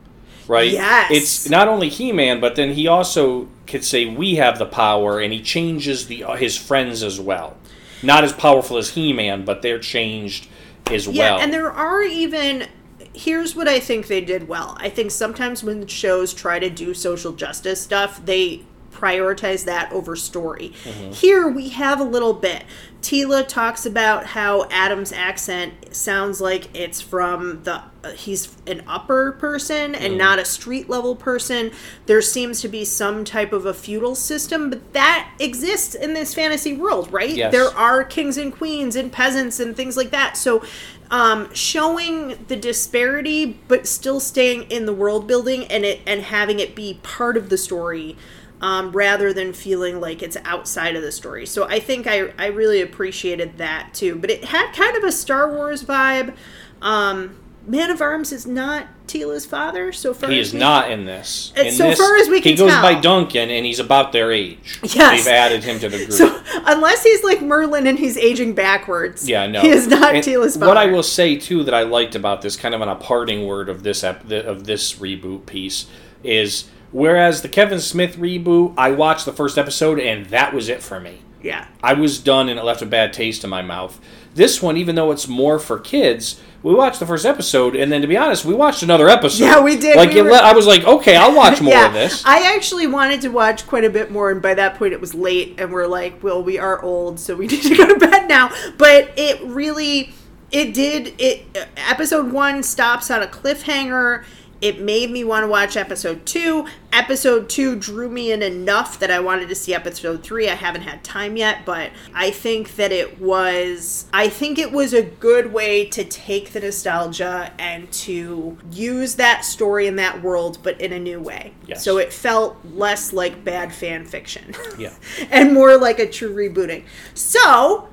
right? 0.46 0.70
Yes. 0.70 1.10
It's 1.10 1.48
not 1.48 1.68
only 1.68 1.88
He 1.88 2.12
Man, 2.12 2.40
but 2.40 2.56
then 2.56 2.72
he 2.74 2.86
also 2.86 3.48
could 3.66 3.84
say 3.84 4.06
we 4.06 4.36
have 4.36 4.58
the 4.58 4.66
power, 4.66 5.18
and 5.20 5.32
he 5.32 5.42
changes 5.42 6.06
the 6.06 6.24
uh, 6.24 6.36
his 6.36 6.56
friends 6.56 7.02
as 7.02 7.20
well. 7.20 7.56
Not 8.02 8.22
as 8.22 8.32
powerful 8.32 8.76
as 8.76 8.90
He 8.90 9.12
Man, 9.12 9.44
but 9.44 9.62
they're 9.62 9.80
changed 9.80 10.46
as 10.86 11.06
Yeah, 11.08 11.32
well. 11.32 11.40
and 11.40 11.52
there 11.52 11.70
are 11.70 12.02
even. 12.02 12.68
Here's 13.14 13.56
what 13.56 13.66
I 13.66 13.80
think 13.80 14.06
they 14.06 14.20
did 14.20 14.46
well. 14.46 14.76
I 14.78 14.88
think 14.90 15.10
sometimes 15.10 15.64
when 15.64 15.86
shows 15.88 16.32
try 16.32 16.60
to 16.60 16.70
do 16.70 16.94
social 16.94 17.32
justice 17.32 17.80
stuff, 17.80 18.24
they 18.24 18.62
prioritize 18.98 19.64
that 19.64 19.92
over 19.92 20.16
story. 20.16 20.72
Mm-hmm. 20.84 21.12
Here 21.12 21.48
we 21.48 21.68
have 21.70 22.00
a 22.00 22.04
little 22.04 22.34
bit. 22.34 22.64
Teela 23.00 23.46
talks 23.46 23.86
about 23.86 24.26
how 24.26 24.68
Adam's 24.70 25.12
accent 25.12 25.94
sounds 25.94 26.40
like 26.40 26.68
it's 26.76 27.00
from 27.00 27.62
the 27.62 27.82
uh, 28.02 28.10
he's 28.10 28.56
an 28.66 28.82
upper 28.86 29.32
person 29.32 29.94
and 29.94 30.08
Mm-hmm. 30.08 30.18
not 30.18 30.38
a 30.38 30.44
street 30.44 30.88
level 30.88 31.14
person. 31.14 31.70
There 32.06 32.22
seems 32.22 32.60
to 32.62 32.68
be 32.68 32.84
some 32.84 33.24
type 33.24 33.52
of 33.52 33.66
a 33.66 33.74
feudal 33.74 34.14
system, 34.16 34.70
but 34.70 34.92
that 34.94 35.30
exists 35.38 35.94
in 35.94 36.14
this 36.14 36.34
fantasy 36.34 36.74
world, 36.76 37.12
right? 37.12 37.30
Yes. 37.30 37.52
There 37.52 37.68
are 37.76 38.02
kings 38.04 38.36
and 38.36 38.52
queens 38.52 38.96
and 38.96 39.12
peasants 39.12 39.60
and 39.60 39.76
things 39.76 39.96
like 39.96 40.10
that. 40.10 40.36
So, 40.36 40.64
um, 41.10 41.52
showing 41.54 42.44
the 42.48 42.56
disparity, 42.56 43.58
but 43.68 43.86
still 43.86 44.20
staying 44.20 44.64
in 44.70 44.86
the 44.86 44.92
world 44.92 45.26
building 45.26 45.64
and 45.66 45.84
it 45.84 46.00
and 46.06 46.22
having 46.22 46.58
it 46.60 46.74
be 46.74 46.98
part 47.02 47.36
of 47.36 47.48
the 47.48 47.56
story, 47.58 48.16
um, 48.60 48.90
rather 48.92 49.32
than 49.32 49.52
feeling 49.52 50.00
like 50.00 50.22
it's 50.22 50.36
outside 50.44 50.96
of 50.96 51.02
the 51.02 51.12
story. 51.12 51.46
So 51.46 51.66
I 51.68 51.78
think 51.80 52.06
I 52.06 52.32
I 52.38 52.46
really 52.46 52.80
appreciated 52.80 53.58
that 53.58 53.90
too. 53.94 54.16
But 54.16 54.30
it 54.30 54.44
had 54.44 54.72
kind 54.72 54.96
of 54.96 55.04
a 55.04 55.12
Star 55.12 55.52
Wars 55.52 55.84
vibe. 55.84 56.34
Um, 56.82 57.36
Man 57.66 57.90
of 57.90 58.00
Arms 58.00 58.32
is 58.32 58.46
not 58.46 58.86
Teela's 59.06 59.44
father, 59.44 59.92
so 59.92 60.14
far 60.14 60.30
he 60.30 60.40
as 60.40 60.48
is 60.48 60.52
we- 60.54 60.60
not 60.60 60.90
in 60.90 61.04
this. 61.04 61.52
In 61.54 61.70
so 61.72 61.88
this, 61.88 61.98
far 61.98 62.16
as 62.16 62.28
we 62.28 62.40
can 62.40 62.52
he 62.52 62.56
goes 62.56 62.70
tell. 62.70 62.82
by 62.82 62.98
Duncan, 62.98 63.50
and 63.50 63.66
he's 63.66 63.78
about 63.78 64.12
their 64.12 64.32
age. 64.32 64.80
Yes. 64.82 65.24
They've 65.24 65.32
added 65.34 65.64
him 65.64 65.78
to 65.80 65.88
the 65.88 65.98
group. 65.98 66.08
So 66.48 66.62
unless 66.66 67.02
he's 67.02 67.22
like 67.22 67.42
Merlin 67.42 67.86
and 67.86 67.98
he's 67.98 68.16
aging 68.16 68.54
backwards, 68.54 69.28
Yeah, 69.28 69.46
no. 69.46 69.60
he 69.60 69.68
is 69.68 69.86
not 69.86 70.14
And 70.14 70.24
Teela's 70.24 70.54
father. 70.56 70.66
What 70.68 70.76
I 70.78 70.86
will 70.86 71.02
say 71.02 71.36
too 71.36 71.62
that 71.64 71.74
I 71.74 71.82
liked 71.82 72.14
about 72.14 72.40
this, 72.42 72.56
kind 72.56 72.74
of 72.74 72.80
on 72.82 72.88
a 72.88 72.94
parting 72.96 73.46
word 73.46 73.68
of 73.68 73.82
this 73.82 74.02
ep- 74.02 74.30
of 74.30 74.64
this 74.64 74.94
reboot 74.94 75.44
piece, 75.46 75.86
is 76.24 76.64
whereas 76.92 77.42
the 77.42 77.48
Kevin 77.48 77.80
Smith 77.80 78.16
reboot, 78.16 78.74
I 78.76 78.90
watched 78.90 79.24
the 79.24 79.32
first 79.32 79.58
episode 79.58 79.98
and 79.98 80.26
that 80.26 80.54
was 80.54 80.68
it 80.68 80.82
for 80.82 81.00
me. 81.00 81.20
yeah. 81.42 81.66
I 81.82 81.94
was 81.94 82.18
done 82.18 82.48
and 82.48 82.58
it 82.58 82.64
left 82.64 82.82
a 82.82 82.86
bad 82.86 83.12
taste 83.12 83.44
in 83.44 83.50
my 83.50 83.62
mouth. 83.62 84.00
This 84.34 84.62
one, 84.62 84.76
even 84.76 84.94
though 84.94 85.10
it's 85.10 85.26
more 85.28 85.58
for 85.58 85.78
kids, 85.78 86.40
we 86.62 86.74
watched 86.74 87.00
the 87.00 87.06
first 87.06 87.24
episode 87.24 87.74
and 87.76 87.90
then 87.90 88.02
to 88.02 88.06
be 88.08 88.16
honest, 88.16 88.44
we 88.44 88.54
watched 88.54 88.82
another 88.82 89.08
episode. 89.08 89.44
Yeah, 89.44 89.60
we 89.60 89.76
did. 89.76 89.96
Like 89.96 90.12
We 90.12 90.22
were- 90.22 90.30
le- 90.30 90.38
I 90.38 90.52
was 90.52 90.66
like, 90.66 90.84
okay, 90.84 91.16
I'll 91.16 91.34
watch 91.34 91.60
more 91.62 91.76
of 91.86 91.92
this. 91.92 92.24
I 92.26 92.54
actually 92.54 92.86
wanted 92.86 93.20
to 93.22 93.28
watch 93.28 93.66
quite 93.66 93.84
a 93.84 93.90
bit 93.90 94.10
more, 94.10 94.30
and 94.30 94.40
by 94.42 94.54
that 94.54 94.74
point 94.76 94.92
it 94.92 95.00
was 95.00 95.14
late, 95.14 95.58
and 95.58 95.72
we're 95.72 95.86
like, 95.86 96.22
well, 96.22 96.42
we 96.42 96.58
are 96.58 96.80
old, 96.82 97.18
so 97.20 97.34
we 97.36 97.46
need 97.48 97.62
to 97.62 97.76
go 97.76 97.86
to 97.86 97.98
bed 97.98 98.28
now. 98.28 98.50
But 98.76 99.12
it 99.16 99.40
really, 99.44 100.12
it 100.52 100.74
did. 100.74 101.14
It 101.18 101.44
episode 101.76 102.32
one 102.32 102.62
stops 102.62 103.10
on 103.10 103.22
a 103.22 103.26
cliffhanger. 103.26 104.24
It 104.60 104.80
made 104.80 105.10
me 105.10 105.22
want 105.22 105.44
to 105.44 105.48
watch 105.48 105.76
episode 105.76 106.26
two. 106.26 106.66
Episode 106.92 107.48
two 107.48 107.76
drew 107.76 108.08
me 108.08 108.32
in 108.32 108.42
enough 108.42 108.98
that 108.98 109.10
I 109.10 109.20
wanted 109.20 109.48
to 109.50 109.54
see 109.54 109.72
episode 109.72 110.22
three. 110.22 110.48
I 110.48 110.54
haven't 110.54 110.82
had 110.82 111.04
time 111.04 111.36
yet, 111.36 111.64
but 111.64 111.90
I 112.14 112.30
think 112.30 112.76
that 112.76 112.90
it 112.90 113.20
was. 113.20 114.06
I 114.12 114.28
think 114.28 114.58
it 114.58 114.72
was 114.72 114.92
a 114.92 115.02
good 115.02 115.52
way 115.52 115.84
to 115.86 116.04
take 116.04 116.52
the 116.52 116.60
nostalgia 116.60 117.52
and 117.58 117.90
to 117.92 118.58
use 118.72 119.14
that 119.16 119.44
story 119.44 119.86
in 119.86 119.96
that 119.96 120.22
world, 120.22 120.58
but 120.62 120.80
in 120.80 120.92
a 120.92 120.98
new 120.98 121.20
way. 121.20 121.54
Yes. 121.66 121.84
So 121.84 121.98
it 121.98 122.12
felt 122.12 122.56
less 122.64 123.12
like 123.12 123.44
bad 123.44 123.72
fan 123.72 124.04
fiction. 124.04 124.54
Yeah. 124.76 124.94
and 125.30 125.52
more 125.54 125.76
like 125.76 125.98
a 125.98 126.08
true 126.08 126.34
rebooting. 126.34 126.84
So 127.14 127.88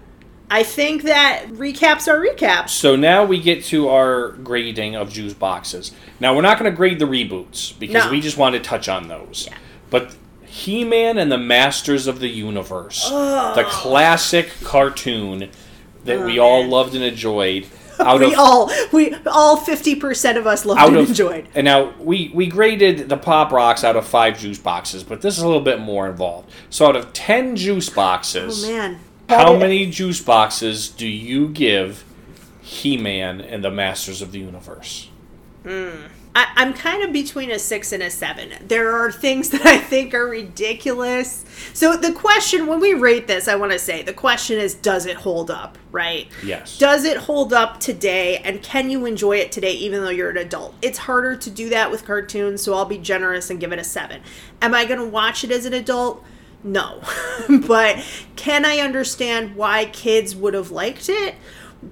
I 0.50 0.64
think 0.64 1.04
that 1.04 1.46
recaps 1.50 2.08
are 2.08 2.20
recaps. 2.20 2.70
So 2.70 2.96
now 2.96 3.26
we 3.26 3.40
get 3.42 3.64
to 3.66 3.90
our 3.90 4.30
grading 4.30 4.96
of 4.96 5.12
juice 5.12 5.34
boxes. 5.34 5.92
Now 6.20 6.36
we're 6.36 6.42
not 6.44 6.60
going 6.60 6.70
to 6.72 6.76
grade 6.76 7.00
the 7.00 7.06
reboots 7.06 7.78
because 7.80 8.06
No. 8.06 8.12
we 8.12 8.22
just 8.22 8.38
want 8.38 8.54
to 8.54 8.60
touch 8.62 8.88
on 8.88 9.08
those. 9.08 9.48
Yeah. 9.50 9.58
But 9.90 10.16
He-Man 10.46 11.18
and 11.18 11.32
the 11.32 11.38
Masters 11.40 12.06
of 12.08 12.20
the 12.20 12.28
Universe, 12.30 13.10
the 13.10 13.66
classic 13.68 14.52
cartoon 14.64 15.50
that 16.06 16.26
we 16.26 16.40
Oh, 16.40 16.44
all 16.44 16.66
loved 16.68 16.94
and 16.96 17.04
enjoyed. 17.04 17.66
out 18.00 18.20
we 18.20 18.34
of 18.34 18.40
all 18.40 18.70
we 18.92 19.16
all 19.26 19.58
50% 19.58 20.38
of 20.38 20.46
us 20.46 20.66
loved 20.66 20.82
and 20.82 20.98
of 20.98 21.10
enjoyed. 21.10 21.48
And 21.56 21.66
now 21.66 21.94
we 22.00 22.30
we 22.34 22.46
graded 22.48 23.10
the 23.10 23.18
pop 23.18 23.52
rocks 23.52 23.84
out 23.84 23.96
of 23.96 24.06
five 24.06 24.38
juice 24.38 24.60
boxes, 24.60 25.04
but 25.04 25.22
this 25.22 25.38
is 25.38 25.44
a 25.44 25.48
little 25.48 25.62
bit 25.64 25.80
more 25.80 26.08
involved. 26.08 26.52
So 26.70 26.86
out 26.86 26.96
of 26.96 27.14
ten 27.14 27.56
juice 27.56 27.90
boxes, 27.90 28.64
Oh 28.66 28.72
man. 28.72 29.00
How 29.30 29.58
many 29.58 29.90
juice 29.90 30.22
boxes 30.22 30.90
do 30.90 31.08
you 31.08 31.50
give 31.50 32.04
He-Man 32.62 33.42
and 33.42 33.64
the 33.64 33.72
Masters 33.72 34.22
of 34.22 34.32
the 34.32 34.40
Universe? 34.40 35.10
Hmm. 35.64 36.08
I, 36.36 36.52
I'm 36.58 36.74
kind 36.74 37.02
of 37.02 37.14
between 37.14 37.50
a 37.50 37.58
six 37.58 37.94
and 37.94 38.04
a 38.04 38.10
seven. 38.10 38.54
There 38.68 38.94
are 38.94 39.12
things 39.12 39.50
that 39.52 39.66
I 39.66 39.78
think 39.78 40.14
are 40.14 40.28
ridiculous. 40.28 41.46
So 41.74 41.96
the 41.96 42.12
question, 42.12 42.68
when 42.68 42.82
we 42.82 42.94
rate 42.94 43.26
this, 43.26 43.48
I 43.48 43.56
want 43.56 43.72
to 43.72 43.80
say 43.80 44.04
the 44.04 44.14
question 44.14 44.60
is, 44.60 44.76
does 44.76 45.06
it 45.06 45.16
hold 45.16 45.50
up? 45.50 45.78
Right? 45.92 46.28
Yes. 46.44 46.78
Does 46.78 47.06
it 47.06 47.16
hold 47.16 47.54
up 47.54 47.80
today, 47.80 48.40
and 48.40 48.62
can 48.62 48.90
you 48.90 49.06
enjoy 49.06 49.38
it 49.38 49.54
today, 49.54 49.74
even 49.74 50.02
though 50.02 50.10
you're 50.10 50.30
an 50.30 50.38
adult? 50.38 50.76
It's 50.82 50.98
harder 50.98 51.38
to 51.38 51.50
do 51.50 51.70
that 51.70 51.90
with 51.90 52.06
cartoons, 52.06 52.62
so 52.62 52.74
I'll 52.74 52.86
be 52.86 52.98
generous 52.98 53.50
and 53.50 53.60
give 53.60 53.72
it 53.72 53.80
a 53.80 53.84
seven. 53.84 54.22
Am 54.62 54.74
I 54.74 54.84
going 54.84 55.00
to 55.00 55.08
watch 55.08 55.46
it 55.46 55.52
as 55.52 55.66
an 55.66 55.74
adult? 55.74 56.22
No. 56.66 57.00
but 57.68 58.04
can 58.36 58.66
I 58.66 58.80
understand 58.80 59.56
why 59.56 59.86
kids 59.86 60.36
would 60.36 60.56
have 60.56 60.72
liked 60.72 61.08
it? 61.08 61.36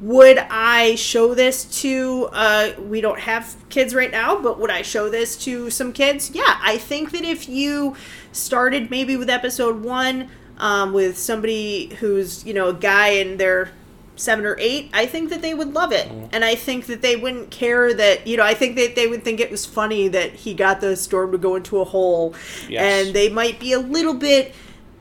Would 0.01 0.39
I 0.39 0.95
show 0.95 1.35
this 1.35 1.65
to, 1.81 2.27
uh, 2.31 2.71
we 2.79 2.99
don't 2.99 3.19
have 3.19 3.55
kids 3.69 3.93
right 3.93 4.09
now, 4.09 4.41
but 4.41 4.59
would 4.59 4.71
I 4.71 4.81
show 4.81 5.09
this 5.09 5.37
to 5.43 5.69
some 5.69 5.93
kids? 5.93 6.31
Yeah, 6.31 6.57
I 6.61 6.79
think 6.79 7.11
that 7.11 7.23
if 7.23 7.47
you 7.47 7.95
started 8.31 8.89
maybe 8.89 9.15
with 9.15 9.29
episode 9.29 9.83
one 9.83 10.29
um, 10.57 10.91
with 10.91 11.19
somebody 11.19 11.93
who's, 11.99 12.43
you 12.43 12.55
know, 12.55 12.69
a 12.69 12.73
guy 12.73 13.09
in 13.09 13.37
their 13.37 13.71
seven 14.15 14.45
or 14.45 14.55
eight, 14.59 14.89
I 14.93 15.05
think 15.05 15.29
that 15.31 15.41
they 15.41 15.53
would 15.53 15.73
love 15.73 15.91
it. 15.91 16.09
And 16.31 16.45
I 16.45 16.55
think 16.55 16.85
that 16.85 17.01
they 17.01 17.15
wouldn't 17.15 17.49
care 17.49 17.93
that, 17.93 18.27
you 18.27 18.37
know, 18.37 18.43
I 18.43 18.53
think 18.53 18.75
that 18.75 18.95
they 18.95 19.07
would 19.07 19.23
think 19.23 19.39
it 19.39 19.49
was 19.49 19.65
funny 19.65 20.07
that 20.09 20.33
he 20.33 20.53
got 20.53 20.81
the 20.81 20.95
storm 20.95 21.31
to 21.31 21.37
go 21.37 21.55
into 21.55 21.79
a 21.79 21.83
hole. 21.83 22.35
Yes. 22.69 23.05
And 23.05 23.15
they 23.15 23.29
might 23.29 23.59
be 23.59 23.73
a 23.73 23.79
little 23.79 24.13
bit 24.13 24.53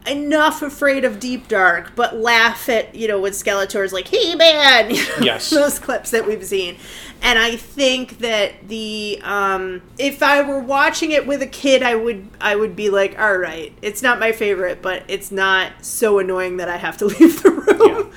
enough 0.07 0.63
afraid 0.63 1.05
of 1.05 1.21
Deep 1.21 1.47
Dark, 1.47 1.95
but 1.95 2.17
laugh 2.17 2.69
at, 2.69 2.95
you 2.95 3.07
know, 3.07 3.21
when 3.21 3.33
Skeletor's 3.33 3.93
like, 3.93 4.09
hey 4.09 4.35
Man! 4.35 4.91
You 4.95 5.07
know, 5.09 5.15
Yes. 5.21 5.51
Those 5.51 5.79
clips 5.79 6.11
that 6.11 6.27
we've 6.27 6.45
seen. 6.45 6.77
And 7.21 7.39
I 7.39 7.55
think 7.55 8.19
that 8.19 8.67
the 8.69 9.21
um 9.23 9.83
if 9.99 10.23
I 10.23 10.43
were 10.43 10.59
watching 10.59 11.13
it 11.13 11.27
with 11.27 11.41
a 11.43 11.47
kid 11.47 11.83
I 11.85 11.95
would 11.95 12.27
I 12.41 12.57
would 12.57 12.75
be 12.75 12.91
like, 12.91 13.17
all 13.19 13.37
right, 13.37 13.73
it's 13.83 14.03
not 14.03 14.19
my 14.19 14.33
favorite, 14.33 14.83
but 14.83 15.05
it's 15.07 15.31
not 15.31 15.73
so 15.83 16.19
annoying 16.19 16.57
that 16.57 16.69
I 16.69 16.79
have 16.79 16.97
to 16.97 17.05
leave 17.21 17.43
the 17.43 17.51
room. 17.51 18.13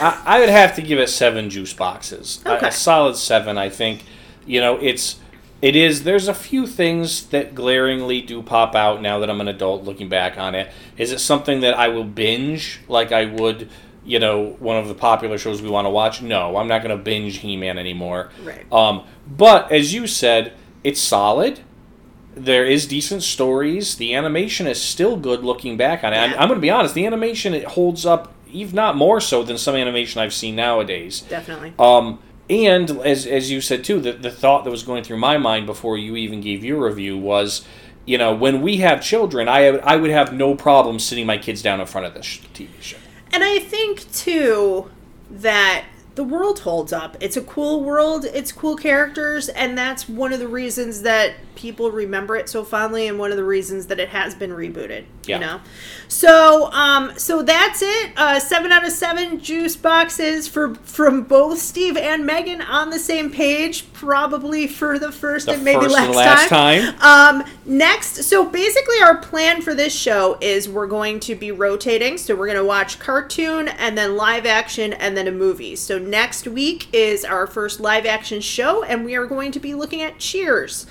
I, 0.00 0.22
I 0.24 0.40
would 0.40 0.48
have 0.48 0.74
to 0.76 0.82
give 0.82 0.98
it 0.98 1.08
seven 1.08 1.50
juice 1.50 1.72
boxes. 1.72 2.40
A- 2.44 2.56
Okay. 2.56 2.68
A, 2.68 2.72
solid 2.72 3.16
seven, 3.16 3.58
I 3.58 3.68
think. 3.68 4.04
You 4.46 4.60
know, 4.60 4.76
it's 4.80 5.18
it 5.62 5.74
is. 5.74 6.04
There's 6.04 6.28
a 6.28 6.34
few 6.34 6.66
things 6.66 7.26
that 7.28 7.54
glaringly 7.54 8.20
do 8.20 8.42
pop 8.42 8.74
out 8.74 9.00
now 9.02 9.18
that 9.20 9.30
I'm 9.30 9.40
an 9.40 9.48
adult 9.48 9.84
looking 9.84 10.08
back 10.08 10.38
on 10.38 10.54
it. 10.54 10.70
Is 10.98 11.12
it 11.12 11.18
something 11.20 11.60
that 11.60 11.76
I 11.78 11.88
will 11.88 12.04
binge 12.04 12.80
like 12.88 13.12
I 13.12 13.24
would? 13.26 13.68
You 14.04 14.20
know, 14.20 14.54
one 14.60 14.76
of 14.76 14.86
the 14.86 14.94
popular 14.94 15.36
shows 15.36 15.60
we 15.60 15.68
want 15.68 15.86
to 15.86 15.90
watch. 15.90 16.22
No, 16.22 16.56
I'm 16.56 16.68
not 16.68 16.82
going 16.82 16.96
to 16.96 17.02
binge 17.02 17.38
He-Man 17.38 17.76
anymore. 17.76 18.30
Right. 18.44 18.64
Um, 18.72 19.04
but 19.26 19.72
as 19.72 19.92
you 19.92 20.06
said, 20.06 20.52
it's 20.84 21.00
solid. 21.00 21.58
There 22.36 22.64
is 22.64 22.86
decent 22.86 23.24
stories. 23.24 23.96
The 23.96 24.14
animation 24.14 24.68
is 24.68 24.80
still 24.80 25.16
good 25.16 25.42
looking 25.42 25.76
back 25.76 26.04
on 26.04 26.12
it. 26.12 26.18
I'm, 26.18 26.32
I'm 26.34 26.46
going 26.48 26.58
to 26.58 26.62
be 26.62 26.70
honest. 26.70 26.94
The 26.94 27.04
animation 27.06 27.52
it 27.54 27.64
holds 27.64 28.06
up, 28.06 28.32
if 28.62 28.72
not 28.72 28.96
more 28.96 29.20
so 29.20 29.42
than 29.42 29.58
some 29.58 29.74
animation 29.74 30.20
I've 30.20 30.34
seen 30.34 30.56
nowadays. 30.56 31.20
Definitely. 31.22 31.74
Um, 31.78 32.18
and 32.48 32.90
as 33.00 33.26
as 33.26 33.50
you 33.50 33.60
said 33.60 33.84
too, 33.84 34.00
the 34.00 34.12
the 34.12 34.30
thought 34.30 34.64
that 34.64 34.70
was 34.70 34.82
going 34.82 35.04
through 35.04 35.18
my 35.18 35.38
mind 35.38 35.66
before 35.66 35.98
you 35.98 36.16
even 36.16 36.40
gave 36.40 36.64
your 36.64 36.86
review 36.86 37.18
was, 37.18 37.66
you 38.04 38.18
know, 38.18 38.34
when 38.34 38.62
we 38.62 38.78
have 38.78 39.02
children, 39.02 39.48
I 39.48 39.66
I 39.66 39.96
would 39.96 40.10
have 40.10 40.32
no 40.32 40.54
problem 40.54 40.98
sitting 40.98 41.26
my 41.26 41.38
kids 41.38 41.62
down 41.62 41.80
in 41.80 41.86
front 41.86 42.06
of 42.06 42.14
this 42.14 42.40
TV 42.54 42.68
show. 42.80 42.98
And 43.32 43.42
I 43.42 43.58
think 43.58 44.10
too 44.12 44.90
that 45.30 45.84
the 46.14 46.24
world 46.24 46.60
holds 46.60 46.92
up. 46.92 47.16
It's 47.20 47.36
a 47.36 47.42
cool 47.42 47.82
world, 47.82 48.24
it's 48.24 48.50
cool 48.52 48.76
characters, 48.76 49.48
and 49.50 49.76
that's 49.76 50.08
one 50.08 50.32
of 50.32 50.38
the 50.38 50.48
reasons 50.48 51.02
that 51.02 51.34
people 51.56 51.90
remember 51.90 52.36
it 52.36 52.48
so 52.48 52.62
fondly 52.62 53.08
and 53.08 53.18
one 53.18 53.30
of 53.30 53.36
the 53.36 53.44
reasons 53.44 53.86
that 53.86 53.98
it 53.98 54.10
has 54.10 54.34
been 54.34 54.50
rebooted. 54.50 55.04
Yeah. 55.24 55.36
You 55.36 55.40
know? 55.40 55.60
So 56.08 56.70
um 56.72 57.12
so 57.16 57.42
that's 57.42 57.82
it. 57.82 58.12
Uh 58.16 58.38
seven 58.38 58.70
out 58.70 58.84
of 58.86 58.92
seven 58.92 59.40
juice 59.40 59.74
boxes 59.74 60.46
for 60.46 60.74
from 60.76 61.22
both 61.22 61.58
Steve 61.58 61.96
and 61.96 62.24
Megan 62.24 62.60
on 62.62 62.90
the 62.90 62.98
same 62.98 63.30
page, 63.30 63.92
probably 63.92 64.66
for 64.66 64.98
the 64.98 65.10
first 65.10 65.46
The 65.46 65.52
and 65.54 65.64
maybe 65.64 65.82
first 65.82 65.94
last, 65.94 66.06
and 66.06 66.14
last 66.14 66.48
time. 66.48 67.38
um, 67.40 67.44
next, 67.64 68.22
so 68.24 68.44
basically, 68.44 68.96
our 69.02 69.16
plan 69.18 69.62
for 69.62 69.74
this 69.74 69.94
show 69.94 70.38
is 70.40 70.68
we're 70.68 70.86
going 70.86 71.20
to 71.20 71.34
be 71.34 71.50
rotating. 71.50 72.18
So 72.18 72.34
we're 72.36 72.46
going 72.46 72.58
to 72.58 72.64
watch 72.64 72.98
cartoon 72.98 73.68
and 73.68 73.96
then 73.96 74.16
live 74.16 74.46
action 74.46 74.92
and 74.92 75.16
then 75.16 75.26
a 75.26 75.32
movie. 75.32 75.76
So 75.76 75.98
next 75.98 76.46
week 76.46 76.88
is 76.92 77.24
our 77.24 77.46
first 77.46 77.80
live 77.80 78.06
action 78.06 78.40
show, 78.40 78.82
and 78.84 79.04
we 79.04 79.14
are 79.16 79.26
going 79.26 79.52
to 79.52 79.60
be 79.60 79.74
looking 79.74 80.02
at 80.02 80.18
Cheers, 80.18 80.86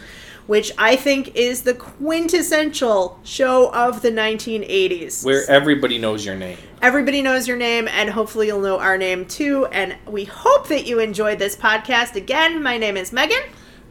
which 0.47 0.71
I 0.77 0.95
think 0.95 1.35
is 1.35 1.63
the 1.63 1.73
quintessential 1.73 3.19
show 3.23 3.71
of 3.73 4.01
the 4.01 4.11
1980s. 4.11 5.23
Where 5.25 5.49
everybody 5.49 5.97
knows 5.97 6.25
your 6.25 6.35
name. 6.35 6.57
Everybody 6.81 7.21
knows 7.21 7.47
your 7.47 7.57
name, 7.57 7.87
and 7.87 8.09
hopefully, 8.09 8.47
you'll 8.47 8.61
know 8.61 8.79
our 8.79 8.97
name 8.97 9.25
too. 9.25 9.65
And 9.67 9.95
we 10.07 10.25
hope 10.25 10.67
that 10.67 10.85
you 10.85 10.99
enjoyed 10.99 11.39
this 11.39 11.55
podcast. 11.55 12.15
Again, 12.15 12.61
my 12.61 12.77
name 12.77 12.97
is 12.97 13.11
Megan, 13.11 13.41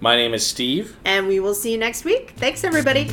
My 0.00 0.16
name 0.16 0.34
is 0.34 0.46
Steve. 0.46 0.96
and 1.04 1.26
we 1.26 1.40
will 1.40 1.54
see 1.54 1.72
you 1.72 1.78
next 1.78 2.04
week. 2.04 2.34
Thanks, 2.36 2.62
everybody. 2.64 3.08